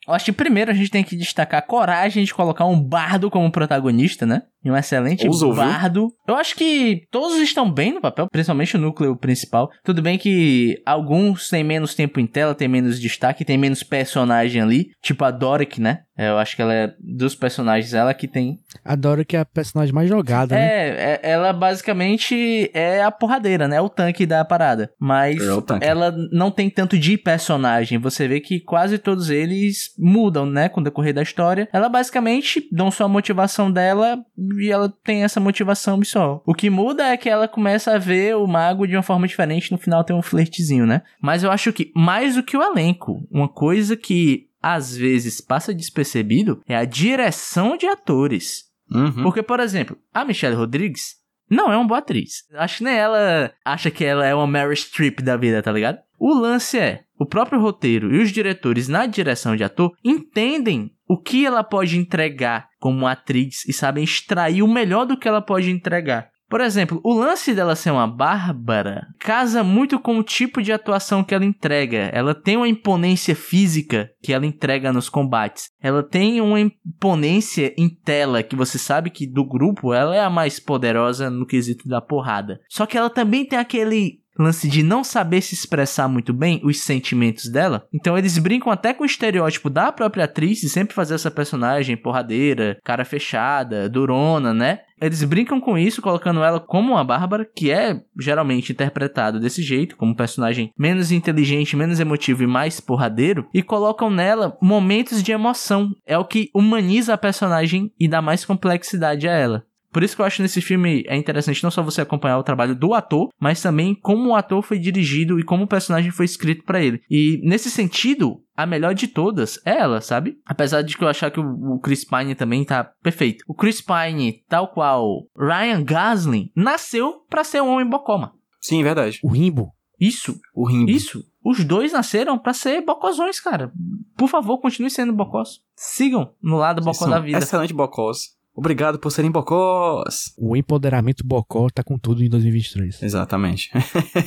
eu 0.09 0.15
acho 0.15 0.25
que 0.25 0.33
primeiro 0.33 0.71
a 0.71 0.75
gente 0.75 0.91
tem 0.91 1.05
que 1.05 1.15
destacar 1.15 1.61
a 1.61 1.67
coragem 1.67 2.25
de 2.25 2.35
colocar 2.35 2.65
um 2.67 2.81
bardo 2.81 3.31
como 3.31 3.53
protagonista, 3.53 4.27
né? 4.27 4.43
E 4.65 4.71
um 4.71 4.77
excelente 4.77 5.27
Ousou, 5.27 5.53
viu? 5.53 5.63
bardo. 5.63 6.09
Eu 6.27 6.37
acho 6.37 6.55
que 6.55 7.03
todos 7.11 7.39
estão 7.39 7.71
bem 7.71 7.93
no 7.93 8.01
papel, 8.01 8.29
principalmente 8.31 8.77
o 8.77 8.81
núcleo 8.81 9.17
principal. 9.17 9.71
Tudo 9.85 10.01
bem 10.03 10.17
que 10.19 10.81
alguns 10.87 11.49
têm 11.49 11.65
menos 11.65 11.95
tempo 11.95 12.21
em 12.21 12.27
tela, 12.27 12.55
tem 12.55 12.69
menos 12.69 13.01
destaque, 13.01 13.45
tem 13.45 13.59
menos 13.59 13.83
personagem 13.83 14.63
ali. 14.63 14.91
Tipo 15.03 15.25
a 15.25 15.31
Doric, 15.31 15.81
né? 15.81 16.01
É, 16.17 16.29
Eu 16.29 16.39
acho 16.39 16.55
que 16.55 16.63
ela 16.63 16.75
é 16.75 16.93
dos 17.01 17.35
personagens, 17.35 17.95
ela 17.95 18.13
que 18.13 18.29
tem. 18.29 18.59
Adoro 18.85 19.25
que 19.25 19.37
é 19.37 19.41
a 19.41 19.45
personagem 19.45 19.95
mais 19.95 20.09
jogada, 20.09 20.55
né? 20.55 20.63
É, 20.63 21.21
é- 21.23 21.31
ela 21.31 21.53
basicamente 21.53 22.71
é 22.75 23.03
a 23.03 23.11
porradeira, 23.11 23.67
né? 23.67 23.81
O 23.81 23.89
tanque 23.89 24.27
da 24.27 24.45
parada. 24.45 24.91
Mas 25.01 25.37
É 25.41 25.89
ela 25.89 26.15
não 26.31 26.51
tem 26.51 26.69
tanto 26.69 26.99
de 26.99 27.17
personagem. 27.17 27.99
Você 27.99 28.29
vê 28.29 28.41
que 28.41 28.61
quase 28.61 28.99
todos 28.99 29.31
eles 29.31 29.93
mudam, 29.99 30.45
né? 30.47 30.69
Com 30.69 30.81
o 30.81 30.85
decorrer 30.85 31.15
da 31.15 31.23
história. 31.23 31.69
Ela 31.73 31.89
basicamente 31.89 32.69
dão 32.71 32.91
sua 32.91 33.09
motivação 33.09 33.71
dela 33.73 34.19
e 34.61 34.71
ela 34.71 34.93
tem 35.03 35.25
essa 35.25 35.41
motivação 35.41 36.03
só. 36.05 36.43
O 36.47 36.55
que 36.55 36.71
muda 36.71 37.07
é 37.07 37.17
que 37.17 37.29
ela 37.29 37.49
começa 37.49 37.95
a 37.95 37.99
ver 37.99 38.37
o 38.37 38.47
mago 38.47 38.87
de 38.87 38.97
uma 38.97 39.03
forma 39.03 39.27
diferente. 39.27 39.73
No 39.73 39.79
final 39.79 40.05
tem 40.05 40.15
um 40.15 40.23
flertezinho, 40.23 40.87
né? 40.87 41.03
Mas 41.21 41.43
eu 41.43 41.51
acho 41.51 41.73
que 41.73 41.93
mais 41.95 42.35
do 42.35 42.43
que 42.43 42.57
o 42.57 42.63
elenco, 42.63 43.27
uma 43.31 43.49
coisa 43.49 43.97
que 43.97 44.49
às 44.63 44.97
vezes 44.97 45.41
passa 45.41 45.75
despercebido 45.75 46.63
é 46.69 46.77
a 46.77 46.85
direção 46.85 47.77
de 47.77 47.87
atores. 47.87 48.65
Uhum. 48.91 49.23
Porque, 49.23 49.43
por 49.43 49.59
exemplo, 49.59 49.97
a 50.13 50.25
Michelle 50.25 50.55
Rodrigues 50.55 51.17
não 51.51 51.73
é 51.73 51.77
uma 51.77 51.87
boa 51.87 51.99
atriz. 51.99 52.45
Acho 52.55 52.79
que 52.79 52.85
nem 52.85 52.95
ela 52.95 53.53
acha 53.65 53.91
que 53.91 54.05
ela 54.05 54.27
é 54.27 54.35
uma 54.35 54.47
Mary 54.47 54.77
Streep 54.77 55.21
da 55.21 55.37
vida, 55.37 55.63
tá 55.63 55.73
ligado? 55.73 55.99
O 56.19 56.33
lance 56.33 56.79
é, 56.79 57.03
o 57.19 57.27
próprio 57.27 57.61
roteiro 57.61 58.15
e 58.15 58.23
os 58.23 58.31
diretores 58.31 58.89
na 58.89 59.07
direção 59.07 59.55
de 59.55 59.65
ator 59.65 59.93
entendem 60.05 60.93
o 61.13 61.19
que 61.19 61.45
ela 61.45 61.63
pode 61.63 61.99
entregar 61.99 62.69
como 62.81 63.07
atriz 63.07 63.69
e 63.69 63.73
sabem 63.75 64.03
extrair 64.03 64.63
o 64.63 64.67
melhor 64.67 65.05
do 65.05 65.15
que 65.15 65.29
ela 65.29 65.43
pode 65.43 65.71
entregar. 65.71 66.31
Por 66.49 66.63
exemplo, 66.63 67.03
o 67.05 67.13
lance 67.13 67.55
dela 67.55 67.77
ser 67.77 67.91
uma 67.91 68.07
bárbara 68.07 69.07
casa 69.19 69.63
muito 69.63 70.01
com 70.01 70.19
o 70.19 70.23
tipo 70.23 70.63
de 70.63 70.73
atuação 70.73 71.23
que 71.23 71.35
ela 71.35 71.45
entrega. 71.45 72.11
Ela 72.15 72.35
tem 72.35 72.57
uma 72.57 72.69
imponência 72.69 73.37
física 73.37 74.11
que 74.23 74.33
ela 74.33 74.47
entrega 74.47 74.91
nos 74.91 75.11
combates. 75.11 75.69
Ela 75.83 76.03
tem 76.03 76.41
uma 76.41 76.61
imponência 76.61 77.75
em 77.77 77.91
tela 77.91 78.43
que 78.43 78.57
você 78.57 78.79
sabe 78.79 79.11
que 79.11 79.27
do 79.27 79.47
grupo 79.47 79.93
ela 79.93 80.17
é 80.17 80.21
a 80.21 80.31
mais 80.31 80.59
poderosa 80.59 81.29
no 81.29 81.47
quesito 81.47 81.87
da 81.89 82.01
porrada. 82.01 82.59
Só 82.71 82.87
que 82.87 82.97
ela 82.97 83.11
também 83.11 83.45
tem 83.45 83.59
aquele 83.59 84.22
lance 84.39 84.69
de 84.69 84.83
não 84.83 85.05
saber 85.05 85.41
se 85.41 85.55
expressar 85.55 86.09
muito 86.09 86.33
bem 86.33 86.61
os 86.65 86.81
sentimentos 86.81 87.49
dela. 87.49 87.87
Então 87.93 88.17
eles 88.17 88.39
brincam 88.39 88.73
até 88.73 88.93
com 88.93 89.03
o 89.03 89.07
estereótipo 89.07 89.69
da 89.69 89.93
própria 89.93 90.25
atriz 90.25 90.61
de 90.61 90.69
sempre 90.69 90.95
fazer 90.95 91.15
essa 91.15 91.31
personagem 91.31 91.97
porradeira, 91.97 92.79
cara 92.85 93.05
fechada, 93.05 93.89
durona, 93.89 94.53
né? 94.55 94.81
Eles 95.01 95.25
brincam 95.25 95.61
com 95.61 95.77
isso, 95.77 96.01
colocando 96.01 96.45
ela 96.45 96.61
como 96.61 96.93
uma 96.93 97.03
Bárbara, 97.03 97.45
que 97.45 97.73
é 97.73 98.01
geralmente 98.21 98.71
interpretado 98.71 99.41
desse 99.41 99.61
jeito, 99.61 99.97
como 99.97 100.13
um 100.13 100.17
personagem 100.17 100.71
menos 100.79 101.11
inteligente, 101.11 101.77
menos 101.77 101.99
emotivo 101.99 102.45
e 102.45 102.47
mais 102.47 102.79
porradeiro, 102.79 103.49
e 103.53 103.63
colocam 103.65 104.09
nela 104.09 104.57
momentos 104.63 105.21
de 105.21 105.33
emoção. 105.33 105.91
É 106.07 106.17
o 106.17 106.25
que 106.25 106.51
humaniza 106.55 107.15
a 107.15 107.19
personagem 107.19 107.91
e 107.99 108.07
dá 108.07 108.23
mais 108.23 108.45
complexidade 108.45 109.29
a 109.29 109.33
ela. 109.33 109.65
Por 109.93 110.03
isso 110.03 110.17
que 110.17 110.23
eu 110.23 110.27
acho 110.27 110.41
nesse 110.43 110.61
filme 110.61 111.05
é 111.07 111.17
interessante 111.17 111.63
não 111.63 111.71
só 111.71 111.83
você 111.83 112.01
acompanhar 112.01 112.39
o 112.39 112.43
trabalho 112.43 112.75
do 112.75 112.95
ator, 112.95 113.29
mas 113.39 113.61
também 113.61 113.95
como 113.95 114.31
o 114.31 114.35
ator 114.35 114.63
foi 114.63 114.79
dirigido 114.79 115.39
e 115.39 115.43
como 115.45 115.65
o 115.65 115.69
personagem 115.69 116.11
foi 116.11 116.25
escrito 116.25 116.65
pra 116.65 116.83
ele. 116.83 117.03
E 117.11 117.41
nesse 117.45 117.71
sentido, 117.71 118.43
a 118.57 118.65
melhor 118.67 118.95
de 118.95 119.07
todas 119.07 119.61
é 119.65 119.79
ela, 119.79 120.01
sabe? 120.01 120.39
Apesar 120.47 120.83
de 120.83 120.97
que 120.97 121.05
eu 121.05 121.09
achar 121.09 121.31
que 121.31 121.41
o 121.41 121.79
Chris 121.79 122.05
Pine 122.05 122.35
também 122.35 122.65
tá 122.65 122.85
perfeito. 123.03 123.45
O 123.47 123.55
Chris 123.55 123.81
Pine, 123.81 124.43
tal 124.49 124.69
qual 124.69 125.27
Ryan 125.37 125.85
Gosling, 125.85 126.51
nasceu 126.57 127.25
pra 127.29 127.45
ser 127.45 127.61
um 127.63 127.69
homem 127.69 127.89
bocoma. 127.89 128.33
Sim, 128.61 128.83
verdade. 128.83 129.19
O 129.23 129.29
Rimbo. 129.29 129.73
Isso, 130.01 130.41
O 130.55 130.67
Rimbo. 130.67 130.91
isso. 130.91 131.25
Os 131.45 131.65
dois 131.65 131.93
nasceram 131.93 132.39
pra 132.39 132.53
ser 132.55 132.85
bocozões, 132.85 133.41
cara. 133.41 133.73
Por 134.17 134.29
favor, 134.29 134.59
continue 134.59 134.91
sendo 134.91 135.13
bocós. 135.13 135.61
Sigam 135.75 136.33
no 136.41 136.57
lado 136.57 136.81
bocó 136.83 137.07
da 137.07 137.19
vida. 137.19 137.39
Excelente 137.39 137.75
bocós. 137.75 138.37
Obrigado 138.55 138.99
por 138.99 139.11
serem 139.11 139.31
bocós. 139.31 140.33
O 140.37 140.57
empoderamento 140.57 141.27
bocó 141.27 141.69
tá 141.71 141.83
com 141.83 141.99
tudo 141.99 142.23
em 142.23 142.29
2023. 142.29 143.03
Exatamente. 143.03 143.71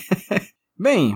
bem, 0.78 1.16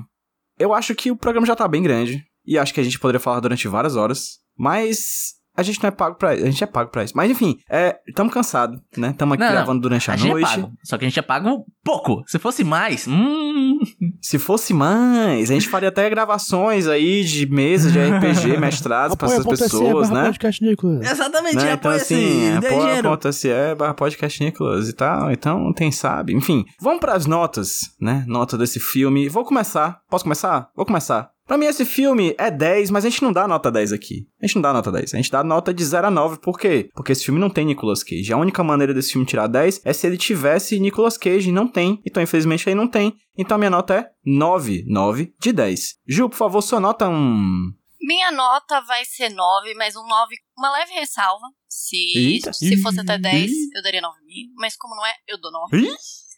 eu 0.57 0.74
acho 0.74 0.93
que 0.93 1.10
o 1.10 1.18
programa 1.18 1.47
já 1.47 1.55
tá 1.55 1.68
bem 1.68 1.82
grande. 1.82 2.24
E 2.45 2.57
acho 2.57 2.74
que 2.74 2.80
a 2.80 2.84
gente 2.84 2.99
poderia 2.99 3.20
falar 3.20 3.39
durante 3.39 3.68
várias 3.68 3.95
horas. 3.95 4.39
Mas 4.57 5.39
a 5.56 5.64
gente 5.64 5.82
não 5.82 5.88
é 5.88 5.91
pago 5.91 6.16
pra 6.16 6.30
A 6.30 6.36
gente 6.38 6.64
é 6.64 6.68
pago 6.68 6.89
pra 6.91 7.04
isso. 7.04 7.14
Mas 7.16 7.30
enfim, 7.30 7.58
é, 7.70 7.97
tamo 8.16 8.30
cansado, 8.30 8.82
né? 8.95 9.14
Tamo 9.18 9.34
aqui 9.34 9.41
Não, 9.41 9.50
não. 9.50 9.56
gravando 9.56 9.82
durante 9.82 10.10
a, 10.10 10.14
A 10.14 10.18
gente 10.18 10.30
é 10.30 10.32
noite. 10.34 10.50
pago. 10.50 10.72
Só 10.84 10.97
que 10.97 11.06
a 11.06 11.08
gente 11.10 11.20
é 11.20 11.22
pago 11.22 11.66
pouco. 11.84 12.24
Se 12.28 12.39
fosse 12.39 12.64
mais, 12.64 13.08
hum. 13.08 13.80
Se 14.22 14.38
fosse 14.38 14.74
mais, 14.74 15.50
a 15.50 15.54
gente 15.54 15.68
faria 15.70 15.89
até 15.89 16.10
gravações 16.10 16.88
aí 16.88 17.24
de 17.24 17.45
mesas 17.50 17.91
de 17.93 18.00
RPG 18.00 18.56
mestradas 18.60 19.16
pra 19.16 19.28
essas 19.28 19.45
pessoas, 19.60 20.10
né? 20.10 20.24
podcast 20.26 20.64
Nicolas. 20.64 21.12
Exatamente, 21.12 21.56
Né? 21.56 21.70
é 21.70 21.74
Então, 21.74 21.91
assim, 21.91 22.52
apoia.se 22.56 23.50
barra 23.78 23.93
podcast 23.93 24.43
Nicolas 24.43 24.88
e 24.89 24.93
tal. 24.93 25.32
Então, 25.32 25.72
tem 25.74 25.91
sabe. 25.91 26.34
Enfim, 26.34 26.66
vamos 26.80 27.00
pras 27.00 27.26
notas, 27.26 27.80
né? 28.00 28.24
Nota 28.28 28.58
desse 28.58 28.80
filme. 28.80 29.28
Vou 29.30 29.43
começar. 29.43 30.00
Posso 30.10 30.24
começar? 30.24 30.70
Vou 30.76 30.86
começar. 30.86 31.32
Pra 31.50 31.58
mim, 31.58 31.66
esse 31.66 31.84
filme 31.84 32.36
é 32.38 32.52
10, 32.52 32.91
mas 32.91 33.04
a 33.04 33.10
gente 33.10 33.24
não 33.24 33.34
dá 33.34 33.47
nota 33.47 33.72
10 33.72 33.91
aqui. 33.91 34.28
A 34.39 34.45
gente 34.45 34.58
não 34.58 34.62
dá 34.62 34.72
nota 34.72 34.91
10. 34.91 35.16
A 35.16 35.18
gente 35.18 35.32
dá 35.32 35.43
nota 35.43 35.74
de 35.74 35.84
0 35.84 36.06
a 36.06 36.12
9. 36.12 36.38
Por 36.41 36.60
quê? 36.60 36.91
Porque 36.93 37.12
esse 37.12 37.26
filme 37.26 37.39
não 37.39 37.50
tem 37.50 37.66
Nicolas 37.66 38.04
Cage. 38.04 38.32
A 38.32 38.38
única 38.38 38.64
maneira 38.64 38.93
desse 38.93 39.14
filme 39.14 39.26
tirar 39.26 39.47
10 39.47 39.82
é 39.84 39.91
se 39.91 40.06
ele 40.06 40.16
tivesse 40.16 40.80
Nicolas 40.80 41.18
Cage. 41.18 41.52
Não 41.52 41.68
tem. 41.68 42.00
Então, 42.06 42.22
infelizmente, 42.22 42.70
aí 42.70 42.76
não 42.76 42.88
tem. 42.88 43.16
Então, 43.36 43.56
a 43.56 43.58
minha 43.58 43.72
nota 43.72 43.95
é 43.95 44.12
9, 44.24 44.86
9 44.86 45.34
de 45.41 45.52
10. 45.52 45.95
Ju, 46.08 46.30
por 46.30 46.38
favor, 46.38 46.62
sua 46.62 46.80
nota 46.80 47.10
um... 47.10 47.74
Minha 48.00 48.32
nota 48.32 48.82
vai 48.82 49.04
ser 49.06 49.30
9, 49.30 49.74
mas 49.74 49.95
um 49.95 50.06
9 50.06 50.36
com 50.54 50.62
uma 50.62 50.72
leve 50.72 50.93
ressalva. 50.93 51.47
Se, 51.68 52.16
Eita. 52.16 52.54
se 52.54 52.80
fosse 52.80 53.00
até 53.00 53.18
10, 53.18 53.50
Ih. 53.50 53.56
eu 53.76 53.82
daria 53.82 54.02
9,5. 54.04 54.08
Mas 54.56 54.78
como 54.78 54.95
não 54.95 55.04
é, 55.04 55.14
eu 55.28 55.41
dou 55.41 55.52
9. 55.52 55.78
Ih. 55.80 55.95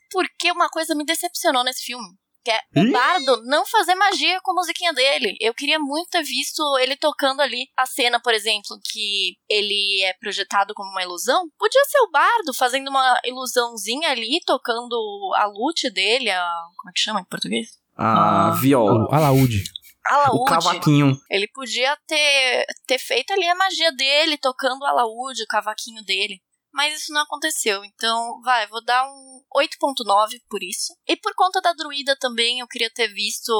Porque 0.09 0.49
uma 0.53 0.69
coisa 0.69 0.95
me 0.95 1.03
decepcionou 1.03 1.65
nesse 1.65 1.83
filme. 1.83 2.07
Que 2.43 2.51
é 2.51 2.59
o 2.75 2.83
Ih. 2.83 2.91
Bardo 2.91 3.43
não 3.45 3.65
fazer 3.67 3.93
magia 3.93 4.39
com 4.41 4.51
a 4.51 4.55
musiquinha 4.55 4.91
dele. 4.93 5.37
Eu 5.39 5.53
queria 5.53 5.77
muito 5.79 6.09
ter 6.09 6.23
visto 6.23 6.61
ele 6.79 6.95
tocando 6.95 7.39
ali 7.41 7.67
a 7.77 7.85
cena, 7.85 8.19
por 8.19 8.33
exemplo, 8.33 8.79
que 8.91 9.35
ele 9.47 10.01
é 10.03 10.13
projetado 10.19 10.73
como 10.73 10.89
uma 10.89 11.03
ilusão. 11.03 11.47
Podia 11.57 11.83
ser 11.85 11.99
o 11.99 12.09
Bardo 12.11 12.53
fazendo 12.57 12.87
uma 12.89 13.19
ilusãozinha 13.25 14.09
ali, 14.09 14.39
tocando 14.45 14.95
a 15.35 15.45
lute 15.45 15.91
dele, 15.91 16.31
a. 16.31 16.43
Como 16.77 16.89
é 16.89 16.93
que 16.93 16.99
chama 17.01 17.21
em 17.21 17.25
português? 17.25 17.67
A 17.95 18.47
Ah. 18.47 18.51
viola. 18.51 19.07
O 19.07 19.13
alaúde. 19.13 19.63
A 20.03 20.31
O 20.33 20.43
cavaquinho. 20.45 21.15
Ele 21.29 21.47
podia 21.53 21.95
ter, 22.07 22.65
ter 22.87 22.97
feito 22.97 23.31
ali 23.33 23.47
a 23.47 23.53
magia 23.55 23.91
dele, 23.91 24.35
tocando 24.37 24.81
o 24.81 24.85
alaúde, 24.85 25.43
o 25.43 25.47
cavaquinho 25.47 26.03
dele. 26.03 26.41
Mas 26.73 27.01
isso 27.01 27.13
não 27.13 27.21
aconteceu. 27.21 27.83
Então, 27.83 28.39
vai, 28.43 28.65
vou 28.67 28.83
dar 28.83 29.05
um 29.07 29.43
8.9 29.55 30.39
por 30.49 30.63
isso. 30.63 30.95
E 31.07 31.17
por 31.17 31.33
conta 31.35 31.59
da 31.61 31.73
druida 31.73 32.15
também, 32.19 32.59
eu 32.59 32.67
queria 32.67 32.89
ter 32.89 33.07
visto 33.09 33.51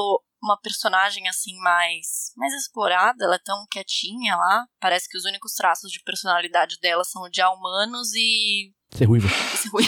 uma 0.42 0.58
personagem 0.60 1.28
assim 1.28 1.54
mais 1.58 2.32
mais 2.36 2.52
explorada, 2.54 3.24
ela 3.24 3.36
é 3.36 3.42
tão 3.44 3.64
quietinha 3.70 4.34
lá. 4.34 4.66
Parece 4.80 5.08
que 5.08 5.16
os 5.16 5.24
únicos 5.24 5.52
traços 5.52 5.90
de 5.90 6.02
personalidade 6.02 6.78
dela 6.80 7.04
são 7.04 7.28
de 7.30 7.40
humanos 7.42 8.12
e 8.14 8.72
Ser 8.92 9.04
ruivo. 9.04 9.28
e 9.28 9.56
ser 9.56 9.68
ruim. 9.68 9.86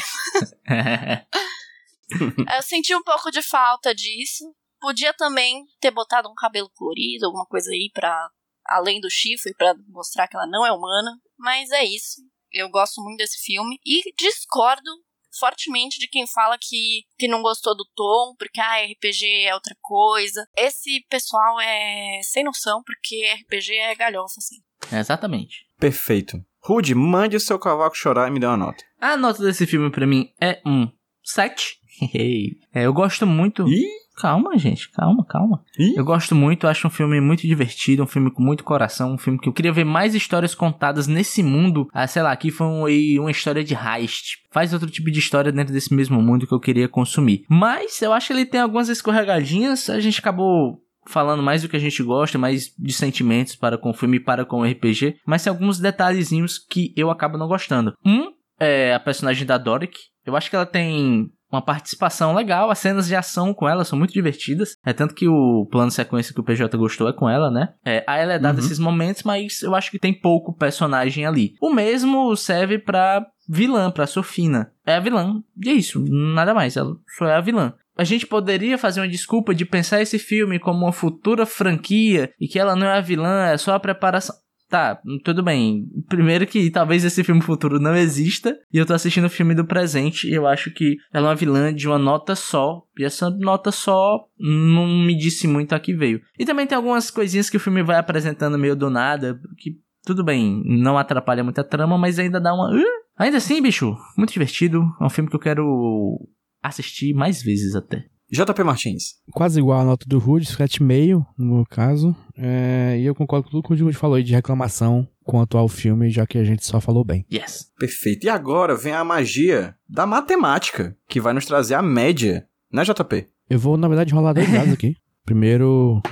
Eu 2.54 2.62
senti 2.62 2.94
um 2.94 3.02
pouco 3.02 3.30
de 3.30 3.42
falta 3.42 3.94
disso. 3.94 4.44
Podia 4.80 5.12
também 5.14 5.64
ter 5.80 5.90
botado 5.90 6.28
um 6.28 6.34
cabelo 6.34 6.70
colorido, 6.74 7.26
alguma 7.26 7.46
coisa 7.46 7.70
aí 7.70 7.90
pra. 7.92 8.30
além 8.66 9.00
do 9.00 9.10
chifre, 9.10 9.54
pra 9.56 9.74
mostrar 9.88 10.28
que 10.28 10.36
ela 10.36 10.46
não 10.46 10.64
é 10.64 10.70
humana. 10.72 11.10
Mas 11.38 11.70
é 11.70 11.84
isso. 11.84 12.20
Eu 12.54 12.70
gosto 12.70 13.02
muito 13.02 13.18
desse 13.18 13.44
filme. 13.44 13.78
E 13.84 14.00
discordo 14.16 14.90
fortemente 15.38 15.98
de 15.98 16.06
quem 16.08 16.26
fala 16.26 16.56
que, 16.60 17.02
que 17.18 17.26
não 17.26 17.42
gostou 17.42 17.76
do 17.76 17.84
tom, 17.94 18.34
porque 18.38 18.60
ah, 18.60 18.84
RPG 18.84 19.46
é 19.46 19.54
outra 19.54 19.76
coisa. 19.82 20.46
Esse 20.56 21.04
pessoal 21.10 21.60
é 21.60 22.20
sem 22.22 22.44
noção, 22.44 22.82
porque 22.84 23.26
RPG 23.42 23.74
é 23.74 23.94
galhofa, 23.96 24.34
assim. 24.38 24.96
Exatamente. 24.96 25.66
Perfeito. 25.78 26.38
Rude, 26.62 26.94
mande 26.94 27.36
o 27.36 27.40
seu 27.40 27.58
cavaco 27.58 27.96
chorar 27.96 28.28
e 28.28 28.30
me 28.30 28.40
dê 28.40 28.46
uma 28.46 28.56
nota. 28.56 28.84
A 29.00 29.16
nota 29.16 29.42
desse 29.42 29.66
filme 29.66 29.90
pra 29.90 30.06
mim 30.06 30.32
é 30.40 30.62
um 30.64 30.88
7. 31.24 31.78
é, 32.72 32.86
eu 32.86 32.92
gosto 32.92 33.26
muito. 33.26 33.68
Ih, 33.68 33.86
Calma, 34.16 34.56
gente, 34.56 34.90
calma, 34.90 35.24
calma. 35.24 35.62
Ih. 35.78 35.94
Eu 35.96 36.04
gosto 36.04 36.34
muito, 36.34 36.66
acho 36.66 36.86
um 36.86 36.90
filme 36.90 37.20
muito 37.20 37.46
divertido, 37.46 38.02
um 38.02 38.06
filme 38.06 38.30
com 38.30 38.42
muito 38.42 38.62
coração, 38.62 39.14
um 39.14 39.18
filme 39.18 39.38
que 39.38 39.48
eu 39.48 39.52
queria 39.52 39.72
ver 39.72 39.84
mais 39.84 40.14
histórias 40.14 40.54
contadas 40.54 41.06
nesse 41.06 41.42
mundo. 41.42 41.88
Ah, 41.92 42.06
sei 42.06 42.22
lá, 42.22 42.30
aqui 42.32 42.50
foi 42.50 42.66
um, 42.66 43.20
uma 43.20 43.30
história 43.30 43.64
de 43.64 43.74
heist. 43.74 44.38
Faz 44.52 44.72
outro 44.72 44.88
tipo 44.88 45.10
de 45.10 45.18
história 45.18 45.50
dentro 45.50 45.72
desse 45.72 45.92
mesmo 45.92 46.22
mundo 46.22 46.46
que 46.46 46.54
eu 46.54 46.60
queria 46.60 46.88
consumir. 46.88 47.44
Mas 47.48 48.00
eu 48.00 48.12
acho 48.12 48.28
que 48.28 48.32
ele 48.32 48.46
tem 48.46 48.60
algumas 48.60 48.88
escorregadinhas, 48.88 49.90
a 49.90 49.98
gente 49.98 50.20
acabou 50.20 50.80
falando 51.06 51.42
mais 51.42 51.62
do 51.62 51.68
que 51.68 51.76
a 51.76 51.80
gente 51.80 52.02
gosta, 52.02 52.38
mais 52.38 52.72
de 52.78 52.92
sentimentos 52.92 53.56
para 53.56 53.76
com 53.76 53.90
o 53.90 53.94
filme 53.94 54.16
e 54.16 54.20
para 54.20 54.44
com 54.44 54.60
o 54.60 54.64
RPG, 54.64 55.16
mas 55.26 55.42
tem 55.42 55.50
alguns 55.50 55.78
detalhezinhos 55.78 56.58
que 56.58 56.92
eu 56.96 57.10
acabo 57.10 57.36
não 57.36 57.48
gostando. 57.48 57.94
Um 58.04 58.32
é 58.58 58.94
a 58.94 59.00
personagem 59.00 59.46
da 59.46 59.58
Doric. 59.58 59.98
Eu 60.24 60.36
acho 60.36 60.48
que 60.48 60.56
ela 60.56 60.64
tem 60.64 61.30
uma 61.54 61.62
participação 61.64 62.34
legal, 62.34 62.70
as 62.70 62.78
cenas 62.78 63.06
de 63.06 63.14
ação 63.14 63.52
com 63.54 63.68
ela 63.68 63.84
são 63.84 63.98
muito 63.98 64.12
divertidas. 64.12 64.76
É 64.84 64.92
tanto 64.92 65.14
que 65.14 65.28
o 65.28 65.66
plano 65.70 65.90
sequência 65.90 66.34
que 66.34 66.40
o 66.40 66.44
PJ 66.44 66.76
gostou 66.76 67.08
é 67.08 67.12
com 67.12 67.28
ela, 67.28 67.50
né? 67.50 67.70
É, 67.84 68.04
a 68.06 68.16
ela 68.18 68.34
é 68.34 68.38
dada 68.38 68.58
Uhum. 68.58 68.64
esses 68.64 68.78
momentos, 68.78 69.22
mas 69.22 69.62
eu 69.62 69.74
acho 69.74 69.90
que 69.90 69.98
tem 69.98 70.12
pouco 70.12 70.56
personagem 70.56 71.26
ali. 71.26 71.54
O 71.60 71.72
mesmo 71.72 72.34
serve 72.36 72.78
pra 72.78 73.24
vilã, 73.48 73.90
pra 73.90 74.06
Sofina. 74.06 74.72
É 74.86 74.94
a 74.96 75.00
vilã, 75.00 75.42
e 75.64 75.68
é 75.68 75.72
isso, 75.72 76.02
nada 76.08 76.54
mais, 76.54 76.76
ela 76.76 76.94
só 77.18 77.26
é 77.26 77.34
a 77.36 77.40
vilã. 77.40 77.74
A 77.96 78.02
gente 78.02 78.26
poderia 78.26 78.76
fazer 78.76 79.00
uma 79.00 79.08
desculpa 79.08 79.54
de 79.54 79.64
pensar 79.64 80.00
esse 80.02 80.18
filme 80.18 80.58
como 80.58 80.80
uma 80.84 80.92
futura 80.92 81.46
franquia 81.46 82.30
e 82.40 82.48
que 82.48 82.58
ela 82.58 82.74
não 82.74 82.86
é 82.88 82.98
a 82.98 83.00
vilã, 83.00 83.46
é 83.46 83.56
só 83.56 83.72
a 83.74 83.80
preparação. 83.80 84.34
Tá, 84.74 85.00
tudo 85.22 85.40
bem. 85.40 85.86
Primeiro 86.08 86.44
que 86.48 86.68
talvez 86.68 87.04
esse 87.04 87.22
filme 87.22 87.40
futuro 87.40 87.78
não 87.78 87.94
exista 87.94 88.58
e 88.72 88.78
eu 88.78 88.84
tô 88.84 88.92
assistindo 88.92 89.26
o 89.26 89.30
filme 89.30 89.54
do 89.54 89.64
presente 89.64 90.28
e 90.28 90.34
eu 90.34 90.48
acho 90.48 90.68
que 90.72 90.96
ela 91.12 91.28
é 91.28 91.30
uma 91.30 91.36
vilã 91.36 91.72
de 91.72 91.86
uma 91.86 91.96
nota 91.96 92.34
só 92.34 92.82
e 92.98 93.04
essa 93.04 93.30
nota 93.30 93.70
só 93.70 94.26
não 94.36 94.84
me 94.88 95.16
disse 95.16 95.46
muito 95.46 95.76
a 95.76 95.78
que 95.78 95.94
veio. 95.94 96.20
E 96.36 96.44
também 96.44 96.66
tem 96.66 96.74
algumas 96.74 97.08
coisinhas 97.08 97.48
que 97.48 97.56
o 97.56 97.60
filme 97.60 97.84
vai 97.84 97.98
apresentando 97.98 98.58
meio 98.58 98.74
do 98.74 98.90
nada, 98.90 99.40
que 99.58 99.78
tudo 100.04 100.24
bem, 100.24 100.60
não 100.66 100.98
atrapalha 100.98 101.44
muito 101.44 101.60
a 101.60 101.64
trama, 101.64 101.96
mas 101.96 102.18
ainda 102.18 102.40
dá 102.40 102.52
uma... 102.52 102.68
Ainda 103.16 103.36
assim, 103.36 103.62
bicho, 103.62 103.96
muito 104.18 104.32
divertido. 104.32 104.82
É 105.00 105.04
um 105.04 105.08
filme 105.08 105.30
que 105.30 105.36
eu 105.36 105.40
quero 105.40 106.18
assistir 106.60 107.14
mais 107.14 107.40
vezes 107.40 107.76
até. 107.76 108.06
JP 108.34 108.64
Martins. 108.64 109.14
Quase 109.32 109.58
igual 109.58 109.80
a 109.80 109.84
nota 109.84 110.04
do 110.06 110.18
Rude, 110.18 110.46
7,5 110.46 111.24
no 111.38 111.54
meu 111.56 111.66
caso. 111.66 112.14
É, 112.36 112.98
e 112.98 113.04
eu 113.04 113.14
concordo 113.14 113.44
com 113.44 113.50
tudo 113.50 113.62
que 113.62 113.72
o 113.72 113.84
Rude 113.84 113.96
falou 113.96 114.16
aí 114.16 114.22
de 114.22 114.34
reclamação 114.34 115.08
quanto 115.22 115.56
ao 115.56 115.68
filme, 115.68 116.10
já 116.10 116.26
que 116.26 116.36
a 116.36 116.44
gente 116.44 116.66
só 116.66 116.80
falou 116.80 117.04
bem. 117.04 117.24
Yes. 117.32 117.70
Perfeito. 117.78 118.26
E 118.26 118.28
agora 118.28 118.76
vem 118.76 118.92
a 118.92 119.04
magia 119.04 119.74
da 119.88 120.04
matemática, 120.04 120.96
que 121.08 121.20
vai 121.20 121.32
nos 121.32 121.46
trazer 121.46 121.74
a 121.74 121.82
média, 121.82 122.46
né, 122.72 122.82
JP? 122.84 123.28
Eu 123.48 123.58
vou, 123.58 123.76
na 123.76 123.88
verdade, 123.88 124.12
rolar 124.12 124.32
dois 124.32 124.50
dados 124.50 124.72
aqui. 124.72 124.96
Primeiro, 125.24 126.02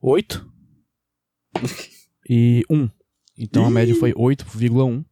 8 0.00 0.46
e 2.28 2.62
1. 2.68 2.90
Então 3.36 3.64
a 3.66 3.70
média 3.70 3.94
foi 3.96 4.12
8,1. 4.12 5.04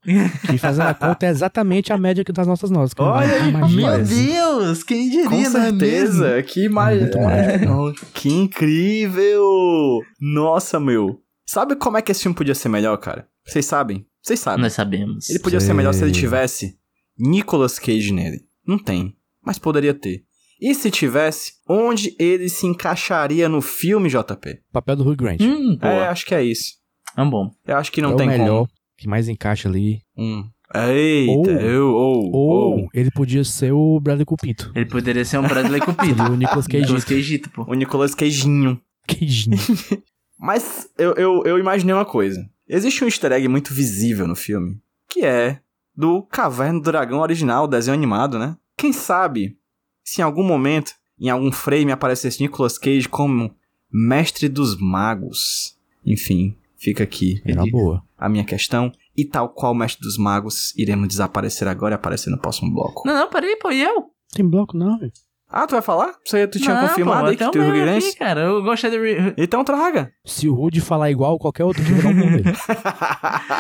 Que 0.48 0.56
fazendo 0.58 0.86
a 0.88 0.94
conta 0.94 1.26
é 1.26 1.30
exatamente 1.30 1.92
a 1.92 1.98
média 1.98 2.22
que 2.24 2.32
das 2.32 2.46
nossas 2.46 2.70
notas. 2.70 2.94
que 2.94 3.02
Olha 3.02 3.26
é 3.26 3.50
meu 3.68 4.04
Deus, 4.04 4.82
quem 4.84 5.10
diria, 5.10 5.28
Com 5.28 5.44
certeza. 5.44 6.42
Que 6.42 6.68
magia. 6.68 7.00
Muito 7.02 7.18
mágico. 7.20 8.06
Que 8.14 8.28
incrível! 8.32 10.00
Nossa, 10.20 10.78
meu. 10.78 11.20
Sabe 11.46 11.76
como 11.76 11.96
é 11.96 12.02
que 12.02 12.12
esse 12.12 12.22
filme 12.22 12.34
podia 12.36 12.54
ser 12.54 12.68
melhor, 12.68 12.96
cara? 12.98 13.26
Vocês 13.44 13.66
sabem? 13.66 14.06
Vocês 14.22 14.38
sabem. 14.38 14.62
Nós 14.62 14.72
sabemos. 14.72 15.28
Ele 15.28 15.40
podia 15.40 15.58
ser 15.60 15.66
Sei. 15.66 15.74
melhor 15.74 15.92
se 15.92 16.04
ele 16.04 16.12
tivesse 16.12 16.76
Nicolas 17.18 17.78
Cage 17.78 18.12
nele. 18.12 18.40
Não 18.66 18.78
tem, 18.78 19.16
mas 19.44 19.58
poderia 19.58 19.92
ter. 19.92 20.22
E 20.60 20.74
se 20.76 20.92
tivesse, 20.92 21.54
onde 21.68 22.14
ele 22.20 22.48
se 22.48 22.66
encaixaria 22.66 23.48
no 23.48 23.60
filme, 23.60 24.08
JP? 24.08 24.60
Papel 24.72 24.94
do 24.96 25.02
Hugh 25.08 25.16
Grant. 25.16 25.40
Hum, 25.40 25.76
É, 25.82 26.06
acho 26.06 26.24
que 26.24 26.34
é 26.36 26.44
isso. 26.44 26.74
É 27.16 27.22
um 27.22 27.28
bom. 27.30 27.50
Eu 27.66 27.76
acho 27.76 27.90
que 27.92 28.00
não 28.02 28.12
é 28.12 28.16
tem 28.16 28.26
o 28.26 28.30
melhor, 28.30 28.68
que 28.96 29.08
mais 29.08 29.28
encaixa 29.28 29.68
ali. 29.68 30.00
como. 30.14 30.26
Hum. 30.26 30.48
Eita, 30.74 31.30
Ou- 31.32 31.46
eu, 31.60 31.88
ou, 31.92 32.30
Ou 32.32 32.50
ou. 32.80 32.88
ele 32.94 33.10
podia 33.10 33.44
ser 33.44 33.72
o 33.72 34.00
Bradley 34.00 34.24
Cupito. 34.24 34.72
Ele 34.74 34.86
poderia 34.86 35.22
ser 35.22 35.36
um 35.36 35.42
Bradley 35.46 35.80
Cooper. 35.84 36.06
Seria 36.06 36.30
o 36.32 36.34
Nicolas 36.36 36.66
Cage. 36.66 36.80
Nicolas 36.84 37.04
Cageito, 37.04 37.50
pô. 37.50 37.64
O 37.68 37.74
Nicolas 37.74 38.14
Cagezinho. 38.14 38.80
Queijinho. 39.06 39.58
Mas 40.40 40.88
eu, 40.98 41.12
eu, 41.14 41.42
eu 41.44 41.58
imaginei 41.58 41.94
uma 41.94 42.06
coisa. 42.06 42.48
Existe 42.66 43.04
um 43.04 43.06
easter 43.06 43.32
egg 43.32 43.46
muito 43.48 43.74
visível 43.74 44.26
no 44.26 44.34
filme, 44.34 44.80
que 45.08 45.24
é 45.26 45.60
do 45.94 46.22
Caverna 46.22 46.80
do 46.80 46.84
Dragão 46.90 47.20
original, 47.20 47.68
desenho 47.68 47.94
animado, 47.94 48.38
né? 48.38 48.56
Quem 48.78 48.94
sabe 48.94 49.58
se 50.02 50.20
em 50.22 50.24
algum 50.24 50.42
momento, 50.42 50.92
em 51.20 51.28
algum 51.28 51.52
frame, 51.52 51.92
aparecesse 51.92 52.40
Nicolas 52.42 52.78
Cage 52.78 53.08
como 53.10 53.54
mestre 53.92 54.48
dos 54.48 54.80
magos. 54.80 55.76
Enfim, 56.04 56.56
fica 56.82 57.04
aqui 57.04 57.40
Era 57.46 57.62
uma 57.62 57.70
boa. 57.70 58.02
a 58.18 58.28
minha 58.28 58.44
questão. 58.44 58.90
E 59.16 59.24
tal 59.24 59.48
qual 59.50 59.72
o 59.72 59.74
mestre 59.74 60.00
dos 60.02 60.16
magos, 60.18 60.74
iremos 60.76 61.06
desaparecer 61.08 61.68
agora 61.68 61.94
e 61.94 61.96
aparecer 61.96 62.30
no 62.30 62.38
próximo 62.38 62.72
bloco. 62.72 63.02
Não, 63.06 63.14
não, 63.14 63.28
peraí, 63.30 63.56
pô, 63.56 63.70
e 63.70 63.82
eu? 63.82 64.06
Tem 64.34 64.48
bloco 64.48 64.76
não, 64.76 64.98
velho. 64.98 65.12
Ah, 65.52 65.66
tu 65.66 65.72
vai 65.72 65.82
falar? 65.82 66.14
Você, 66.24 66.48
tu 66.48 66.58
tinha 66.58 66.74
não, 66.74 66.88
confirmado 66.88 67.20
pô, 67.20 67.26
aí 67.26 67.36
que 67.36 67.44
até 67.44 67.52
tu 67.52 67.58
o 67.62 67.70
Rio 67.70 68.16
cara. 68.18 68.40
Eu 68.40 68.62
gostei 68.62 68.90
do... 68.90 68.96
Re... 68.96 69.34
Então 69.36 69.62
traga. 69.62 70.10
Se 70.24 70.48
o 70.48 70.54
Rude 70.54 70.80
falar 70.80 71.10
igual 71.10 71.38
qualquer 71.38 71.64
outro, 71.64 71.84
que 71.84 71.90
eu 71.90 71.96
vou 71.96 72.10
um 72.10 72.14
dele. 72.16 72.44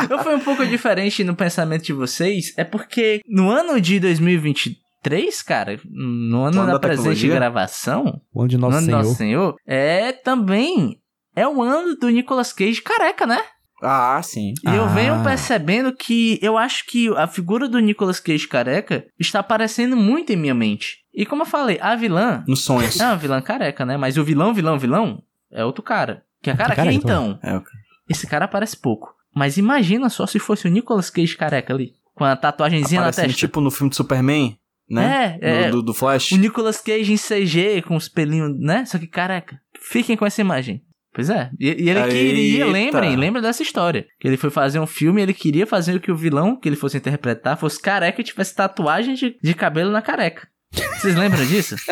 eu 0.08 0.18
fui 0.20 0.34
um 0.34 0.40
pouco 0.40 0.64
diferente 0.64 1.22
no 1.22 1.36
pensamento 1.36 1.82
de 1.84 1.92
vocês, 1.92 2.54
é 2.56 2.64
porque 2.64 3.20
no 3.28 3.50
ano 3.50 3.78
de 3.78 4.00
2023, 4.00 5.42
cara, 5.42 5.78
no 5.84 6.44
ano 6.44 6.60
ano 6.60 6.66
da 6.68 6.72
da 6.72 6.78
presente 6.78 7.02
tecnologia? 7.02 7.34
gravação, 7.34 8.22
O 8.32 8.40
ano 8.40 8.48
de 8.48 8.56
no 8.56 8.70
Nosso 8.70 8.78
ano 8.78 8.86
do 8.86 8.90
Senhor. 8.90 9.02
Nosso 9.02 9.14
Senhor, 9.16 9.56
é 9.66 10.12
também... 10.12 10.98
É 11.34 11.46
o 11.48 11.62
ano 11.62 11.96
do 11.96 12.08
Nicolas 12.08 12.52
Cage 12.52 12.82
careca, 12.82 13.26
né? 13.26 13.42
ah, 13.84 14.20
sim. 14.22 14.54
E 14.64 14.68
eu 14.76 14.84
Ah. 14.84 14.88
venho 14.88 15.22
percebendo 15.24 15.92
que 15.92 16.38
eu 16.40 16.56
acho 16.56 16.86
que 16.86 17.08
a 17.16 17.26
figura 17.26 17.68
do 17.68 17.80
Nicolas 17.80 18.20
Cage 18.20 18.46
careca 18.46 19.04
está 19.18 19.40
aparecendo 19.40 19.96
muito 19.96 20.32
em 20.32 20.36
minha 20.36 20.54
mente. 20.54 20.98
E 21.12 21.26
como 21.26 21.42
eu 21.42 21.46
falei, 21.46 21.78
a 21.80 21.96
vilã 21.96 22.44
Nos 22.46 22.64
sonhos. 22.64 23.00
é 23.00 23.04
uma 23.06 23.16
vilã 23.16 23.42
careca, 23.42 23.84
né? 23.84 23.96
Mas 23.96 24.16
o 24.16 24.22
vilão, 24.24 24.54
vilão, 24.54 24.78
vilão 24.78 25.20
é 25.50 25.64
outro 25.64 25.82
cara. 25.82 26.22
Que 26.40 26.50
é 26.50 26.54
careca, 26.56 26.76
careca 26.76 26.94
então. 26.94 27.38
É, 27.42 27.56
ok. 27.56 27.72
Esse 28.08 28.26
cara 28.26 28.44
aparece 28.44 28.76
pouco. 28.76 29.12
Mas 29.34 29.56
imagina 29.56 30.08
só 30.08 30.26
se 30.26 30.38
fosse 30.38 30.66
o 30.68 30.70
Nicolas 30.70 31.10
Cage 31.10 31.36
careca 31.36 31.72
ali. 31.74 31.92
Com 32.14 32.24
a 32.24 32.36
tatuagenzinha 32.36 33.00
na 33.00 33.06
testa. 33.10 33.32
tipo 33.32 33.60
no 33.60 33.70
filme 33.70 33.90
de 33.90 33.96
Superman. 33.96 34.56
né? 34.88 35.38
É, 35.40 35.64
é. 35.64 35.70
Do, 35.70 35.78
do, 35.78 35.82
do 35.86 35.94
Flash. 35.94 36.30
O 36.32 36.36
Nicolas 36.36 36.80
Cage 36.80 37.12
em 37.12 37.16
CG 37.16 37.82
com 37.82 37.96
os 37.96 38.08
pelinhos, 38.08 38.54
né? 38.60 38.84
Só 38.84 38.96
que, 38.98 39.06
caraca, 39.06 39.58
fiquem 39.80 40.16
com 40.16 40.24
essa 40.26 40.40
imagem. 40.40 40.82
Pois 41.14 41.28
é. 41.28 41.50
E, 41.60 41.66
e 41.84 41.90
ele 41.90 42.02
queria, 42.08 42.64
Eita. 42.64 42.72
lembrem, 42.72 43.16
lembra 43.16 43.42
dessa 43.42 43.62
história. 43.62 44.06
Que 44.18 44.26
ele 44.28 44.36
foi 44.36 44.50
fazer 44.50 44.80
um 44.80 44.86
filme 44.86 45.20
e 45.20 45.22
ele 45.24 45.34
queria 45.34 45.66
fazer 45.66 46.00
que 46.00 46.10
o 46.10 46.16
vilão 46.16 46.56
que 46.56 46.68
ele 46.68 46.76
fosse 46.76 46.96
interpretar 46.96 47.56
fosse 47.58 47.80
careca 47.80 48.20
e 48.20 48.24
tivesse 48.24 48.54
tatuagem 48.54 49.14
de, 49.14 49.36
de 49.42 49.54
cabelo 49.54 49.90
na 49.90 50.00
careca. 50.00 50.48
Vocês 50.72 51.14
lembram 51.14 51.44
disso? 51.44 51.76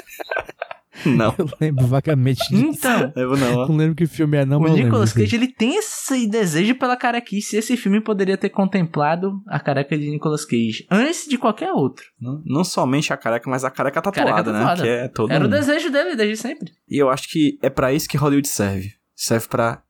Não. 1.06 1.34
Eu 1.38 1.48
lembro 1.60 1.86
vagamente 1.86 2.40
disso. 2.50 2.62
Então, 2.78 3.12
Eu 3.16 3.34
não. 3.36 3.68
Não 3.68 3.76
lembro 3.76 3.94
que 3.94 4.06
filme 4.06 4.36
é, 4.36 4.44
não, 4.44 4.58
o 4.58 4.62
mas 4.62 4.72
lembro 4.72 4.86
Nicolas. 4.86 5.12
Cage, 5.14 5.34
ele 5.34 5.48
tem 5.48 5.76
esse 5.76 6.26
desejo 6.28 6.74
pela 6.74 6.94
carequice. 6.96 7.56
Esse 7.56 7.74
filme 7.76 8.00
poderia 8.02 8.36
ter 8.36 8.50
contemplado 8.50 9.40
a 9.46 9.58
careca 9.58 9.96
de 9.96 10.10
Nicolas 10.10 10.44
Cage 10.44 10.86
antes 10.90 11.26
de 11.26 11.38
qualquer 11.38 11.72
outro. 11.72 12.04
Não, 12.20 12.42
não 12.44 12.64
somente 12.64 13.12
a 13.12 13.16
careca, 13.16 13.48
mas 13.48 13.64
a 13.64 13.70
careca 13.70 14.02
tatuada, 14.02 14.30
Careca 14.30 14.52
né? 14.52 14.58
tatuada. 14.58 14.82
Que 14.82 14.88
é 14.88 15.08
todo 15.08 15.32
Era 15.32 15.44
o 15.44 15.46
um- 15.46 15.50
desejo 15.50 15.90
dele 15.90 16.16
desde 16.16 16.36
sempre. 16.36 16.70
E 16.88 16.98
eu 17.00 17.08
acho 17.08 17.30
que 17.30 17.58
é 17.62 17.70
pra 17.70 17.94
isso 17.94 18.08
que 18.08 18.18
Hollywood 18.18 18.48
serve. 18.48 18.92
Serve 19.20 19.48
pra 19.48 19.82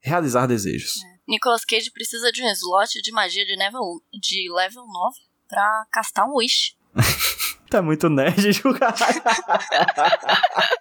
realizar 0.00 0.46
desejos. 0.46 0.94
Nicolas 1.28 1.62
Cage 1.62 1.90
precisa 1.90 2.32
de 2.32 2.42
um 2.42 2.48
slot 2.48 3.02
de 3.02 3.12
magia 3.12 3.44
de 3.44 3.54
level, 3.54 3.82
de 4.18 4.50
level 4.50 4.86
9 4.86 5.16
pra 5.46 5.86
castar 5.92 6.26
um 6.26 6.36
Wish. 6.36 6.74
Tá 7.70 7.82
muito 7.82 8.08
nerd, 8.08 8.40
Ju, 8.50 8.72
caralho. 8.72 9.22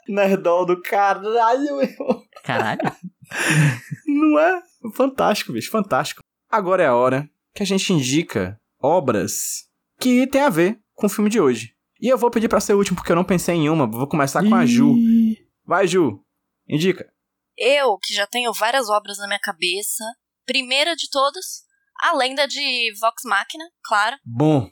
Nerdol 0.07 0.65
do 0.65 0.81
caralho, 0.81 1.75
meu. 1.75 2.23
Caralho. 2.45 2.79
Não 4.07 4.39
é? 4.39 4.63
Fantástico, 4.93 5.51
bicho, 5.51 5.69
fantástico. 5.69 6.21
Agora 6.49 6.83
é 6.83 6.87
a 6.87 6.95
hora 6.95 7.29
que 7.53 7.61
a 7.61 7.65
gente 7.65 7.91
indica 7.91 8.57
obras 8.81 9.65
que 9.99 10.25
tem 10.27 10.39
a 10.39 10.49
ver 10.49 10.79
com 10.93 11.07
o 11.07 11.09
filme 11.09 11.29
de 11.29 11.41
hoje. 11.41 11.73
E 11.99 12.07
eu 12.07 12.17
vou 12.17 12.31
pedir 12.31 12.47
pra 12.47 12.61
ser 12.61 12.73
o 12.73 12.77
último 12.77 12.95
porque 12.95 13.11
eu 13.11 13.17
não 13.17 13.25
pensei 13.25 13.55
em 13.55 13.69
uma. 13.69 13.85
Vou 13.85 14.07
começar 14.07 14.41
com 14.41 14.55
a 14.55 14.65
Ju. 14.65 14.95
Vai, 15.65 15.89
Ju. 15.89 16.23
Indica. 16.69 17.05
Eu, 17.57 17.97
que 17.97 18.13
já 18.13 18.27
tenho 18.27 18.53
várias 18.53 18.89
obras 18.89 19.17
na 19.17 19.27
minha 19.27 19.39
cabeça. 19.39 20.03
Primeira 20.45 20.95
de 20.95 21.09
todas, 21.09 21.63
a 21.99 22.13
lenda 22.13 22.47
de 22.47 22.93
Vox 22.99 23.23
Machina, 23.25 23.65
claro. 23.83 24.17
Bom. 24.23 24.69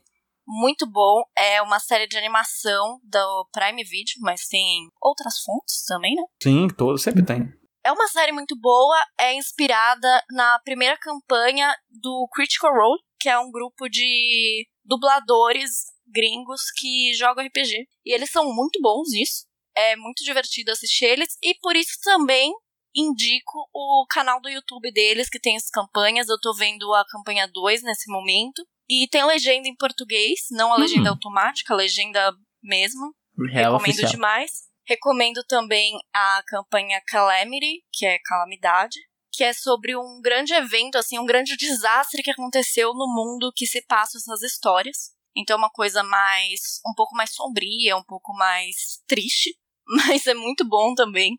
Muito 0.47 0.86
bom. 0.86 1.23
É 1.36 1.61
uma 1.61 1.79
série 1.79 2.07
de 2.07 2.17
animação 2.17 2.99
do 3.03 3.49
Prime 3.51 3.83
Video, 3.83 4.15
mas 4.21 4.47
tem 4.47 4.88
outras 5.01 5.39
fontes 5.39 5.83
também, 5.86 6.15
né? 6.15 6.23
Sim, 6.41 6.67
todo, 6.67 6.97
sempre 6.99 7.25
tem. 7.25 7.51
É 7.83 7.91
uma 7.91 8.07
série 8.07 8.31
muito 8.31 8.55
boa, 8.59 8.97
é 9.19 9.33
inspirada 9.36 10.23
na 10.31 10.59
primeira 10.59 10.97
campanha 10.97 11.75
do 11.89 12.27
Critical 12.31 12.73
Role, 12.73 13.01
que 13.19 13.29
é 13.29 13.38
um 13.39 13.51
grupo 13.51 13.89
de 13.89 14.67
dubladores 14.83 15.69
gringos 16.07 16.61
que 16.77 17.13
jogam 17.15 17.45
RPG. 17.45 17.88
E 18.05 18.13
eles 18.13 18.31
são 18.31 18.53
muito 18.53 18.79
bons 18.81 19.09
nisso. 19.11 19.45
É 19.75 19.95
muito 19.95 20.23
divertido 20.23 20.71
assistir 20.71 21.05
eles. 21.05 21.38
E 21.43 21.55
por 21.59 21.75
isso 21.75 21.97
também 22.03 22.51
indico 22.95 23.67
o 23.73 24.05
canal 24.09 24.39
do 24.41 24.49
YouTube 24.49 24.91
deles, 24.91 25.29
que 25.29 25.39
tem 25.39 25.55
as 25.57 25.69
campanhas. 25.69 26.29
Eu 26.29 26.39
tô 26.39 26.53
vendo 26.53 26.93
a 26.93 27.05
campanha 27.05 27.47
2 27.51 27.83
nesse 27.83 28.09
momento. 28.11 28.65
E 28.89 29.07
tem 29.09 29.25
legenda 29.25 29.67
em 29.67 29.75
português, 29.75 30.41
não 30.51 30.71
a 30.71 30.77
legenda 30.77 31.09
Hum. 31.09 31.13
automática, 31.13 31.73
a 31.73 31.77
legenda 31.77 32.31
mesmo. 32.63 33.13
Real 33.51 33.73
Recomendo 33.73 33.89
oficial. 33.89 34.11
demais. 34.11 34.51
Recomendo 34.87 35.43
também 35.47 35.97
a 36.13 36.43
campanha 36.47 37.01
Calamity, 37.07 37.83
que 37.91 38.05
é 38.05 38.19
calamidade, 38.23 38.99
que 39.33 39.43
é 39.43 39.51
sobre 39.51 39.97
um 39.97 40.21
grande 40.23 40.53
evento, 40.53 40.97
assim, 40.97 41.17
um 41.17 41.25
grande 41.25 41.57
desastre 41.57 42.21
que 42.21 42.29
aconteceu 42.31 42.93
no 42.93 43.07
mundo 43.07 43.51
que 43.55 43.65
se 43.65 43.81
passam 43.87 44.19
essas 44.19 44.43
histórias. 44.43 45.11
Então 45.35 45.55
é 45.55 45.57
uma 45.57 45.71
coisa 45.71 46.03
mais 46.03 46.79
um 46.87 46.93
pouco 46.95 47.15
mais 47.15 47.33
sombria, 47.33 47.97
um 47.97 48.03
pouco 48.03 48.31
mais 48.33 49.01
triste, 49.07 49.57
mas 50.21 50.27
é 50.27 50.33
muito 50.35 50.63
bom 50.63 50.93
também. 50.93 51.37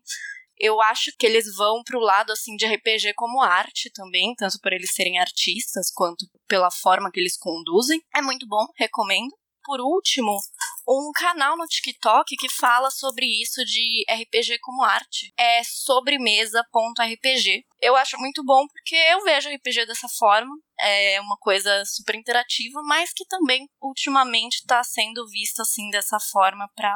Eu 0.59 0.81
acho 0.81 1.11
que 1.17 1.25
eles 1.25 1.45
vão 1.55 1.81
pro 1.83 1.99
lado 1.99 2.31
assim 2.31 2.55
de 2.55 2.65
RPG 2.65 3.13
como 3.15 3.41
arte 3.41 3.91
também, 3.93 4.33
tanto 4.35 4.59
por 4.61 4.73
eles 4.73 4.93
serem 4.93 5.19
artistas 5.19 5.91
quanto 5.93 6.25
pela 6.47 6.71
forma 6.71 7.11
que 7.11 7.19
eles 7.19 7.37
conduzem. 7.37 8.01
É 8.15 8.21
muito 8.21 8.47
bom, 8.47 8.65
recomendo. 8.77 9.35
Por 9.63 9.81
último, 9.81 10.39
um 10.87 11.11
canal 11.13 11.57
no 11.57 11.65
TikTok 11.65 12.37
que 12.37 12.49
fala 12.49 12.89
sobre 12.89 13.25
isso 13.25 13.63
de 13.65 14.05
RPG 14.09 14.59
como 14.61 14.81
arte. 14.81 15.33
É 15.37 15.61
sobremesa.rpg. 15.63 17.65
Eu 17.81 17.97
acho 17.97 18.17
muito 18.17 18.41
bom 18.45 18.65
porque 18.67 18.95
eu 18.95 19.23
vejo 19.25 19.49
RPG 19.49 19.85
dessa 19.85 20.07
forma. 20.17 20.55
É 20.79 21.19
uma 21.19 21.35
coisa 21.37 21.83
super 21.85 22.15
interativa, 22.15 22.81
mas 22.83 23.11
que 23.13 23.25
também 23.25 23.67
ultimamente 23.81 24.55
está 24.55 24.81
sendo 24.83 25.27
vista 25.27 25.63
assim 25.63 25.89
dessa 25.89 26.17
forma 26.31 26.69
para 26.73 26.95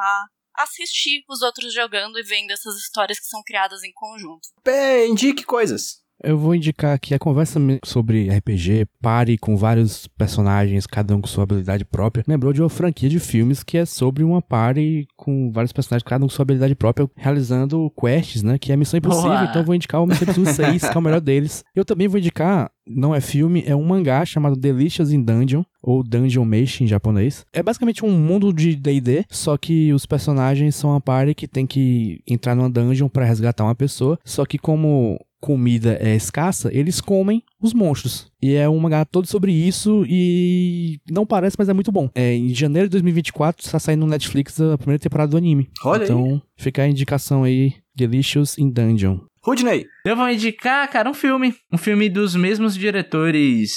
assistir 0.58 1.24
os 1.30 1.42
outros 1.42 1.74
jogando 1.74 2.20
e 2.20 2.24
vendo 2.24 2.52
essas 2.52 2.76
histórias 2.78 3.20
que 3.20 3.26
são 3.26 3.42
criadas 3.44 3.84
em 3.84 3.92
conjunto. 3.94 4.50
Pé, 4.64 5.08
indique 5.08 5.44
coisas. 5.44 6.02
Eu 6.24 6.38
vou 6.38 6.54
indicar 6.54 6.94
aqui 6.94 7.16
a 7.16 7.20
conversa 7.20 7.60
sobre 7.84 8.30
RPG, 8.30 8.86
pare 9.02 9.38
com 9.38 9.58
vários 9.58 10.08
personagens, 10.08 10.86
cada 10.86 11.16
um 11.16 11.22
com 11.22 11.28
sua 11.28 11.44
habilidade 11.44 11.84
própria. 11.84 12.24
Lembrou 12.28 12.54
de 12.54 12.62
uma 12.62 12.70
franquia 12.70 13.10
de 13.10 13.20
filmes 13.20 13.64
que 13.64 13.78
é 13.78 13.86
sobre 13.86 14.24
uma 14.24 14.42
party 14.42 15.08
com 15.18 15.52
vários 15.52 15.72
personagens, 15.72 16.04
cada 16.04 16.24
um 16.24 16.28
com 16.28 16.34
sua 16.34 16.44
habilidade 16.44 16.76
própria, 16.76 17.10
realizando 17.16 17.92
quests, 18.00 18.44
né? 18.44 18.60
Que 18.60 18.72
é 18.72 18.78
Missão 18.78 19.00
Impossível. 19.00 19.34
Então 19.44 19.62
eu 19.62 19.66
vou 19.66 19.74
indicar 19.74 20.02
o 20.04 20.06
Missão 20.06 20.24
Impossível 20.24 20.54
6, 20.54 20.90
que 20.90 20.96
é 20.96 21.00
o 21.00 21.02
melhor 21.02 21.22
deles. 21.22 21.64
Eu 21.76 21.84
também 21.84 22.08
vou 22.08 22.20
indicar, 22.20 22.70
não 22.88 23.16
é 23.16 23.22
filme, 23.22 23.64
é 23.66 23.76
um 23.76 23.84
mangá 23.84 24.24
chamado 24.24 24.56
Delicious 24.56 25.12
in 25.12 25.24
Dungeon, 25.24 25.64
ou 25.82 26.04
Dungeon 26.04 26.46
Meshi 26.46 26.84
em 26.84 26.88
japonês. 26.88 27.46
É 27.52 27.64
basicamente 27.64 28.06
um 28.06 28.12
mundo 28.12 28.54
de 28.54 28.76
D&D, 28.76 29.26
só 29.30 29.58
que 29.58 29.92
os 29.92 30.06
personagens 30.06 30.76
são 30.76 30.92
uma 30.92 31.02
party 31.02 31.34
que 31.34 31.48
tem 31.48 31.66
que 31.66 32.22
entrar 32.28 32.56
numa 32.56 32.70
dungeon 32.70 33.10
pra 33.10 33.26
resgatar 33.26 33.64
uma 33.64 33.74
pessoa, 33.74 34.20
só 34.24 34.46
que 34.46 34.60
como 34.60 35.20
comida 35.42 35.98
é 36.00 36.16
escassa, 36.16 36.70
eles 36.72 37.02
comem 37.02 37.44
os 37.60 37.74
monstros. 37.74 38.32
E 38.42 38.54
é 38.54 38.70
um 38.70 38.80
mangá 38.80 39.04
todo 39.04 39.28
sobre 39.28 39.52
isso 39.52 40.06
e 40.08 41.00
não 41.10 41.26
parece, 41.26 41.56
mas 41.58 41.68
é 41.68 41.74
muito 41.74 41.92
bom. 41.92 42.10
É, 42.14 42.34
em 42.34 42.54
janeiro 42.54 42.88
de 42.88 42.92
2024 42.92 43.66
está 43.66 43.80
saindo 43.80 44.02
no 44.02 44.12
Netflix 44.12 44.62
a 44.62 44.78
primeira 44.78 45.02
temporada 45.02 45.32
do 45.32 45.38
anime. 45.38 45.70
Olha 45.84 46.04
aí. 46.04 46.06
então, 46.06 46.42
fica 46.56 46.84
a 46.84 46.88
indicação 46.88 47.44
aí, 47.44 47.74
Delicious 47.96 48.58
in 48.58 48.70
Dungeon. 48.70 49.20
Rudney. 49.44 49.88
Eu 50.06 50.16
vou 50.16 50.30
indicar, 50.30 50.88
cara, 50.90 51.10
um 51.10 51.16
filme. 51.16 51.56
Um 51.74 51.78
filme 51.78 52.08
dos 52.08 52.36
mesmos 52.36 52.76
diretores 52.76 53.72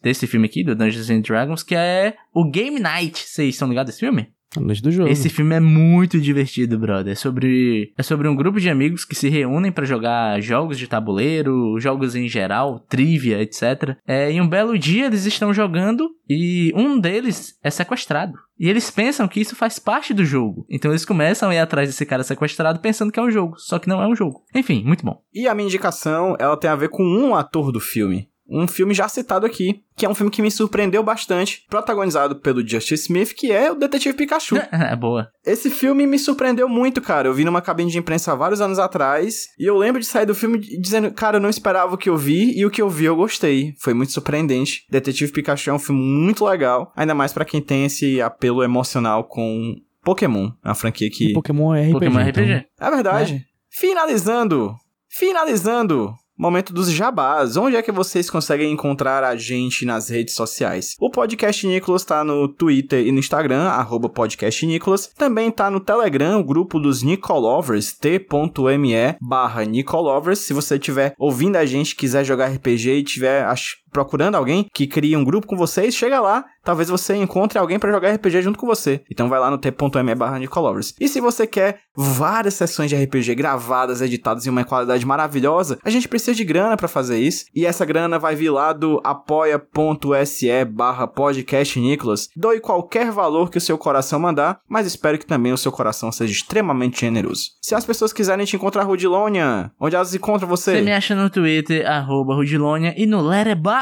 desse 0.00 0.28
filme 0.28 0.46
aqui, 0.46 0.62
do 0.62 0.76
Dungeons 0.76 1.10
and 1.10 1.22
Dragons, 1.22 1.64
que 1.64 1.74
é 1.74 2.14
o 2.32 2.48
Game 2.48 2.78
Night. 2.78 3.24
Vocês 3.26 3.54
estão 3.54 3.68
ligados 3.68 3.90
desse 3.92 4.00
filme? 4.00 4.28
A 4.56 4.60
noite 4.60 4.82
do 4.82 4.90
jogo. 4.90 5.08
Esse 5.08 5.28
filme 5.28 5.54
é 5.54 5.60
muito 5.60 6.18
divertido, 6.20 6.78
brother. 6.78 7.12
É 7.12 7.14
sobre, 7.14 7.92
é 7.96 8.02
sobre 8.02 8.28
um 8.28 8.34
grupo 8.34 8.58
de 8.58 8.70
amigos 8.70 9.04
que 9.04 9.14
se 9.14 9.28
reúnem 9.28 9.70
pra 9.70 9.84
jogar 9.84 10.40
jogos 10.40 10.78
de 10.78 10.86
tabuleiro, 10.86 11.78
jogos 11.78 12.14
em 12.14 12.28
geral, 12.28 12.80
trivia, 12.88 13.42
etc. 13.42 13.96
É, 14.06 14.32
e 14.32 14.40
um 14.40 14.48
belo 14.48 14.78
dia 14.78 15.06
eles 15.06 15.26
estão 15.26 15.52
jogando 15.52 16.08
e 16.28 16.72
um 16.74 16.98
deles 16.98 17.58
é 17.62 17.70
sequestrado. 17.70 18.32
E 18.58 18.68
eles 18.68 18.90
pensam 18.90 19.28
que 19.28 19.40
isso 19.40 19.54
faz 19.54 19.78
parte 19.78 20.14
do 20.14 20.24
jogo. 20.24 20.66
Então 20.68 20.90
eles 20.90 21.04
começam 21.04 21.50
a 21.50 21.54
ir 21.54 21.58
atrás 21.58 21.88
desse 21.88 22.06
cara 22.06 22.24
sequestrado 22.24 22.80
pensando 22.80 23.12
que 23.12 23.20
é 23.20 23.22
um 23.22 23.30
jogo. 23.30 23.54
Só 23.58 23.78
que 23.78 23.88
não 23.88 24.02
é 24.02 24.08
um 24.08 24.16
jogo. 24.16 24.42
Enfim, 24.54 24.82
muito 24.84 25.04
bom. 25.04 25.20
E 25.32 25.46
a 25.46 25.54
minha 25.54 25.66
indicação, 25.66 26.36
ela 26.38 26.56
tem 26.56 26.70
a 26.70 26.76
ver 26.76 26.88
com 26.88 27.04
um 27.04 27.34
ator 27.34 27.70
do 27.70 27.80
filme. 27.80 28.28
Um 28.48 28.66
filme 28.66 28.94
já 28.94 29.06
citado 29.08 29.44
aqui, 29.44 29.82
que 29.94 30.06
é 30.06 30.08
um 30.08 30.14
filme 30.14 30.30
que 30.30 30.40
me 30.40 30.50
surpreendeu 30.50 31.02
bastante, 31.02 31.64
protagonizado 31.68 32.36
pelo 32.36 32.66
Justice 32.66 33.02
Smith, 33.04 33.34
que 33.34 33.52
é 33.52 33.70
o 33.70 33.74
Detetive 33.74 34.16
Pikachu. 34.16 34.56
É 34.72 34.96
boa. 34.96 35.28
Esse 35.44 35.68
filme 35.70 36.06
me 36.06 36.18
surpreendeu 36.18 36.68
muito, 36.68 37.00
cara. 37.02 37.28
Eu 37.28 37.34
vi 37.34 37.44
numa 37.44 37.60
cabine 37.60 37.90
de 37.90 37.98
imprensa 37.98 38.32
há 38.32 38.34
vários 38.34 38.60
anos 38.60 38.78
atrás, 38.78 39.48
e 39.58 39.68
eu 39.68 39.76
lembro 39.76 40.00
de 40.00 40.06
sair 40.06 40.24
do 40.24 40.34
filme 40.34 40.58
dizendo, 40.58 41.10
cara, 41.12 41.36
eu 41.36 41.40
não 41.40 41.50
esperava 41.50 41.94
o 41.94 41.98
que 41.98 42.08
eu 42.08 42.16
vi, 42.16 42.58
e 42.58 42.64
o 42.64 42.70
que 42.70 42.80
eu 42.80 42.88
vi 42.88 43.04
eu 43.04 43.16
gostei. 43.16 43.74
Foi 43.80 43.92
muito 43.92 44.12
surpreendente. 44.12 44.84
Detetive 44.90 45.30
Pikachu 45.32 45.70
é 45.70 45.74
um 45.74 45.78
filme 45.78 46.00
muito 46.00 46.44
legal, 46.46 46.90
ainda 46.96 47.14
mais 47.14 47.32
pra 47.32 47.44
quem 47.44 47.60
tem 47.60 47.84
esse 47.84 48.20
apelo 48.22 48.62
emocional 48.62 49.24
com 49.24 49.74
Pokémon, 50.02 50.50
a 50.62 50.74
franquia 50.74 51.10
que 51.12 51.30
E 51.30 51.32
Pokémon 51.34 51.74
é 51.74 51.82
RPG. 51.82 51.92
Pokémon 51.92 52.20
então- 52.20 52.42
RPG. 52.44 52.66
é 52.80 52.90
verdade. 52.90 53.44
Finalizando, 53.70 54.74
finalizando, 55.10 56.14
momento 56.38 56.72
dos 56.72 56.90
jabás. 56.90 57.56
Onde 57.56 57.76
é 57.76 57.82
que 57.82 57.90
vocês 57.92 58.30
conseguem 58.30 58.70
encontrar 58.72 59.24
a 59.24 59.36
gente 59.36 59.84
nas 59.84 60.08
redes 60.08 60.34
sociais? 60.34 60.94
O 61.00 61.10
Podcast 61.10 61.66
Nicolas 61.66 62.04
tá 62.04 62.22
no 62.22 62.48
Twitter 62.48 63.06
e 63.06 63.12
no 63.12 63.18
Instagram, 63.18 63.62
arroba 63.64 64.08
Podcast 64.08 64.64
Nicolas. 64.66 65.08
Também 65.16 65.50
tá 65.50 65.70
no 65.70 65.80
Telegram, 65.80 66.38
o 66.40 66.44
grupo 66.44 66.78
dos 66.78 67.02
Nicolovers, 67.02 67.92
t.me 67.92 69.16
barra 69.20 69.64
Nicolovers. 69.64 70.38
Se 70.40 70.52
você 70.52 70.76
estiver 70.76 71.14
ouvindo 71.18 71.56
a 71.56 71.66
gente, 71.66 71.96
quiser 71.96 72.24
jogar 72.24 72.46
RPG 72.52 72.90
e 72.90 73.02
tiver 73.04 73.44
ach- 73.44 73.76
procurando 73.90 74.34
alguém 74.34 74.66
que 74.72 74.86
crie 74.86 75.16
um 75.16 75.24
grupo 75.24 75.46
com 75.46 75.56
vocês, 75.56 75.94
chega 75.94 76.20
lá, 76.20 76.44
talvez 76.64 76.88
você 76.88 77.14
encontre 77.16 77.58
alguém 77.58 77.78
para 77.78 77.90
jogar 77.90 78.12
RPG 78.14 78.42
junto 78.42 78.58
com 78.58 78.66
você. 78.66 79.02
Então 79.10 79.28
vai 79.28 79.40
lá 79.40 79.50
no 79.50 79.58
t.me 79.58 80.14
barra 80.14 80.38
Nicolovers. 80.38 80.94
E 81.00 81.08
se 81.08 81.20
você 81.20 81.46
quer 81.46 81.80
várias 81.96 82.54
sessões 82.54 82.90
de 82.90 82.96
RPG 82.96 83.34
gravadas, 83.34 84.00
editadas 84.00 84.46
em 84.46 84.50
uma 84.50 84.64
qualidade 84.64 85.04
maravilhosa, 85.04 85.78
a 85.84 85.90
gente 85.90 86.08
precisa 86.08 86.34
de 86.34 86.44
grana 86.44 86.76
para 86.76 86.88
fazer 86.88 87.18
isso. 87.18 87.46
E 87.54 87.66
essa 87.66 87.84
grana 87.84 88.18
vai 88.18 88.34
vir 88.36 88.50
lá 88.50 88.72
do 88.72 89.00
apoia.se 89.02 90.64
barra 90.66 91.06
podcast 91.06 91.80
Nicolas. 91.80 92.28
Doe 92.36 92.60
qualquer 92.60 93.10
valor 93.10 93.50
que 93.50 93.58
o 93.58 93.60
seu 93.60 93.78
coração 93.78 94.20
mandar, 94.20 94.60
mas 94.68 94.86
espero 94.86 95.18
que 95.18 95.26
também 95.26 95.52
o 95.52 95.58
seu 95.58 95.72
coração 95.72 96.12
seja 96.12 96.32
extremamente 96.32 97.00
generoso. 97.00 97.50
Se 97.60 97.74
as 97.74 97.84
pessoas 97.84 98.12
quiserem 98.12 98.46
te 98.46 98.56
encontrar, 98.56 98.84
Rudilônia, 98.84 99.72
onde 99.80 99.96
elas 99.96 100.14
encontram 100.14 100.48
você? 100.48 100.76
Você 100.76 100.82
me 100.82 100.92
acha 100.92 101.14
no 101.14 101.30
Twitter, 101.30 101.86
arroba 101.88 102.34
Rudilonia, 102.34 102.94
e 102.96 103.06
no 103.06 103.20
Letterboxd, 103.20 103.77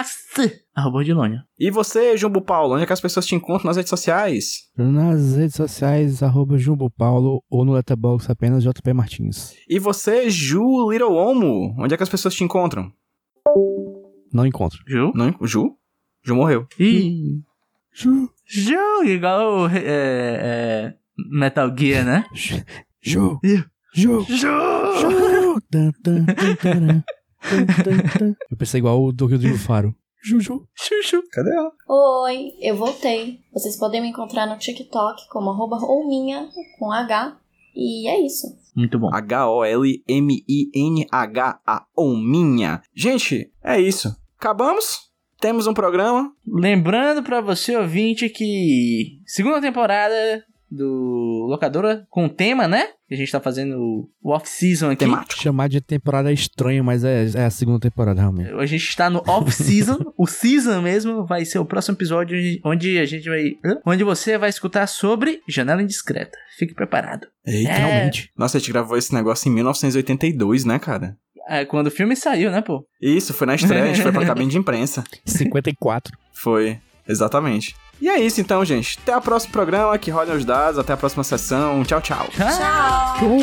arroba 0.75 0.99
Rudilonia. 0.99 1.45
E 1.59 1.71
você, 1.71 2.17
Jumbo 2.17 2.41
Paulo, 2.41 2.75
onde 2.75 2.85
é 2.85 2.87
que 2.87 2.93
as 2.93 3.01
pessoas 3.01 3.27
te 3.27 3.35
encontram 3.35 3.69
nas 3.69 3.77
redes 3.77 3.91
sociais? 3.91 4.71
Nas 4.77 5.37
redes 5.37 5.57
sociais, 5.57 6.23
arroba 6.23 6.59
Jumbo 6.59 6.91
Paulo 6.91 7.43
ou 7.51 7.65
no 7.65 7.73
Letterboxd 7.73 8.31
apenas 8.31 8.63
JP 8.63 8.93
Martins. 8.93 9.55
E 9.69 9.79
você, 9.79 10.29
Ju 10.29 10.91
Little 10.91 11.15
Homo, 11.15 11.75
onde 11.79 11.95
é 11.95 11.97
que 11.97 12.03
as 12.03 12.09
pessoas 12.09 12.35
te 12.35 12.45
encontram? 12.45 12.93
Não 14.33 14.47
encontro. 14.47 14.83
Ju? 14.87 15.13
Não, 15.15 15.35
Ju? 15.43 15.77
Ju 16.23 16.35
morreu. 16.35 16.67
Ih, 16.79 17.41
Ju, 17.95 18.29
Ju, 18.45 19.05
igual 19.05 19.63
o, 19.63 19.69
é, 19.69 19.81
é, 19.85 20.95
Metal 21.31 21.73
Gear, 21.77 22.05
né? 22.05 22.25
Ju, 22.35 22.63
Ju. 23.03 23.41
Ju, 23.95 24.27
Ju! 24.29 24.37
Ju. 25.01 25.61
Tan, 25.71 27.05
Eu 28.51 28.57
pensei 28.57 28.79
igual 28.79 29.03
o 29.03 29.13
do 29.13 29.27
Rio 29.27 29.39
do 29.39 29.59
Faro. 29.59 29.95
Juju. 30.23 30.67
Chuchu. 30.75 31.23
Cadê 31.31 31.55
ela? 31.55 31.71
Oi, 31.89 32.53
eu 32.61 32.77
voltei. 32.77 33.39
Vocês 33.53 33.79
podem 33.79 34.01
me 34.01 34.09
encontrar 34.09 34.47
no 34.47 34.59
TikTok 34.59 35.29
como 35.31 35.51
arroba 35.51 35.77
Olminha, 35.77 36.49
com 36.79 36.91
H. 36.91 37.39
E 37.75 38.09
é 38.09 38.21
isso. 38.25 38.49
Muito 38.75 38.99
bom. 38.99 39.09
H-O-L-M-I-N-H-A, 39.15 39.97
Ominha. 41.97 42.83
Gente, 42.95 43.53
é 43.63 43.81
isso. 43.81 44.17
Acabamos? 44.39 45.07
Temos 45.41 45.67
um 45.67 45.75
programa. 45.75 46.33
Lembrando 46.47 47.23
pra 47.23 47.41
você, 47.41 47.77
ouvinte, 47.77 48.29
que 48.29 49.21
segunda 49.27 49.61
temporada 49.61 50.43
do 50.71 51.47
Locadora 51.49 52.07
com 52.11 52.29
tema, 52.29 52.67
né? 52.67 52.89
Que 53.09 53.15
a 53.15 53.17
gente 53.17 53.31
tá 53.31 53.41
fazendo 53.41 54.09
o 54.23 54.33
off-season 54.33 54.91
aqui. 54.91 55.05
Temático. 55.05 55.41
Chamar 55.41 55.69
de 55.69 55.81
temporada 55.81 56.31
é 56.31 56.35
estranho, 56.35 56.83
mas 56.83 57.05
é, 57.05 57.25
é 57.35 57.45
a 57.45 57.51
segunda 57.51 57.79
temporada, 57.79 58.21
realmente. 58.21 58.51
A 58.53 58.67
gente 58.67 58.83
está 58.83 59.09
no 59.09 59.23
off-season. 59.29 59.99
o 60.19 60.27
season 60.27 60.83
mesmo 60.83 61.25
vai 61.25 61.45
ser 61.45 61.61
o 61.61 61.65
próximo 61.65 61.97
episódio 61.97 62.37
onde 62.65 62.99
a 62.99 63.05
gente 63.05 63.29
vai. 63.29 63.53
Onde 63.87 64.03
você 64.03 64.37
vai 64.37 64.51
escutar 64.51 64.87
sobre 64.89 65.41
Janela 65.49 65.83
Indiscreta. 65.83 66.37
Fique 66.59 66.75
preparado. 66.75 67.27
Eita, 67.47 67.71
É. 67.71 67.77
realmente. 67.79 68.31
Nossa, 68.37 68.57
a 68.57 68.61
gente 68.61 68.73
gravou 68.73 68.97
esse 68.99 69.15
negócio 69.15 69.49
em 69.49 69.55
1982, 69.55 70.65
né, 70.65 70.79
cara? 70.79 71.17
É, 71.49 71.65
quando 71.65 71.87
o 71.87 71.91
filme 71.93 72.17
saiu, 72.17 72.51
né, 72.51 72.61
pô? 72.61 72.85
Isso, 73.01 73.33
foi 73.33 73.47
na 73.47 73.55
estreia, 73.55 73.85
a 73.85 73.87
gente 73.87 74.03
foi 74.03 74.11
pra 74.11 74.25
cabine 74.27 74.51
de 74.51 74.59
imprensa. 74.59 75.05
54. 75.25 76.13
Foi, 76.33 76.81
exatamente. 77.09 77.77
E 78.01 78.09
é 78.09 78.19
isso 78.19 78.41
então, 78.41 78.65
gente. 78.65 78.99
Até 79.03 79.17
o 79.17 79.21
próximo 79.21 79.53
programa, 79.53 79.97
que 79.99 80.11
rolem 80.11 80.37
os 80.37 80.45
dados, 80.45 80.79
até 80.79 80.93
a 80.93 80.97
próxima 80.97 81.25
sessão. 81.25 81.83
Tchau, 81.85 82.01
tchau. 82.01 82.27
Ah! 82.39 83.17
Show! 83.19 83.41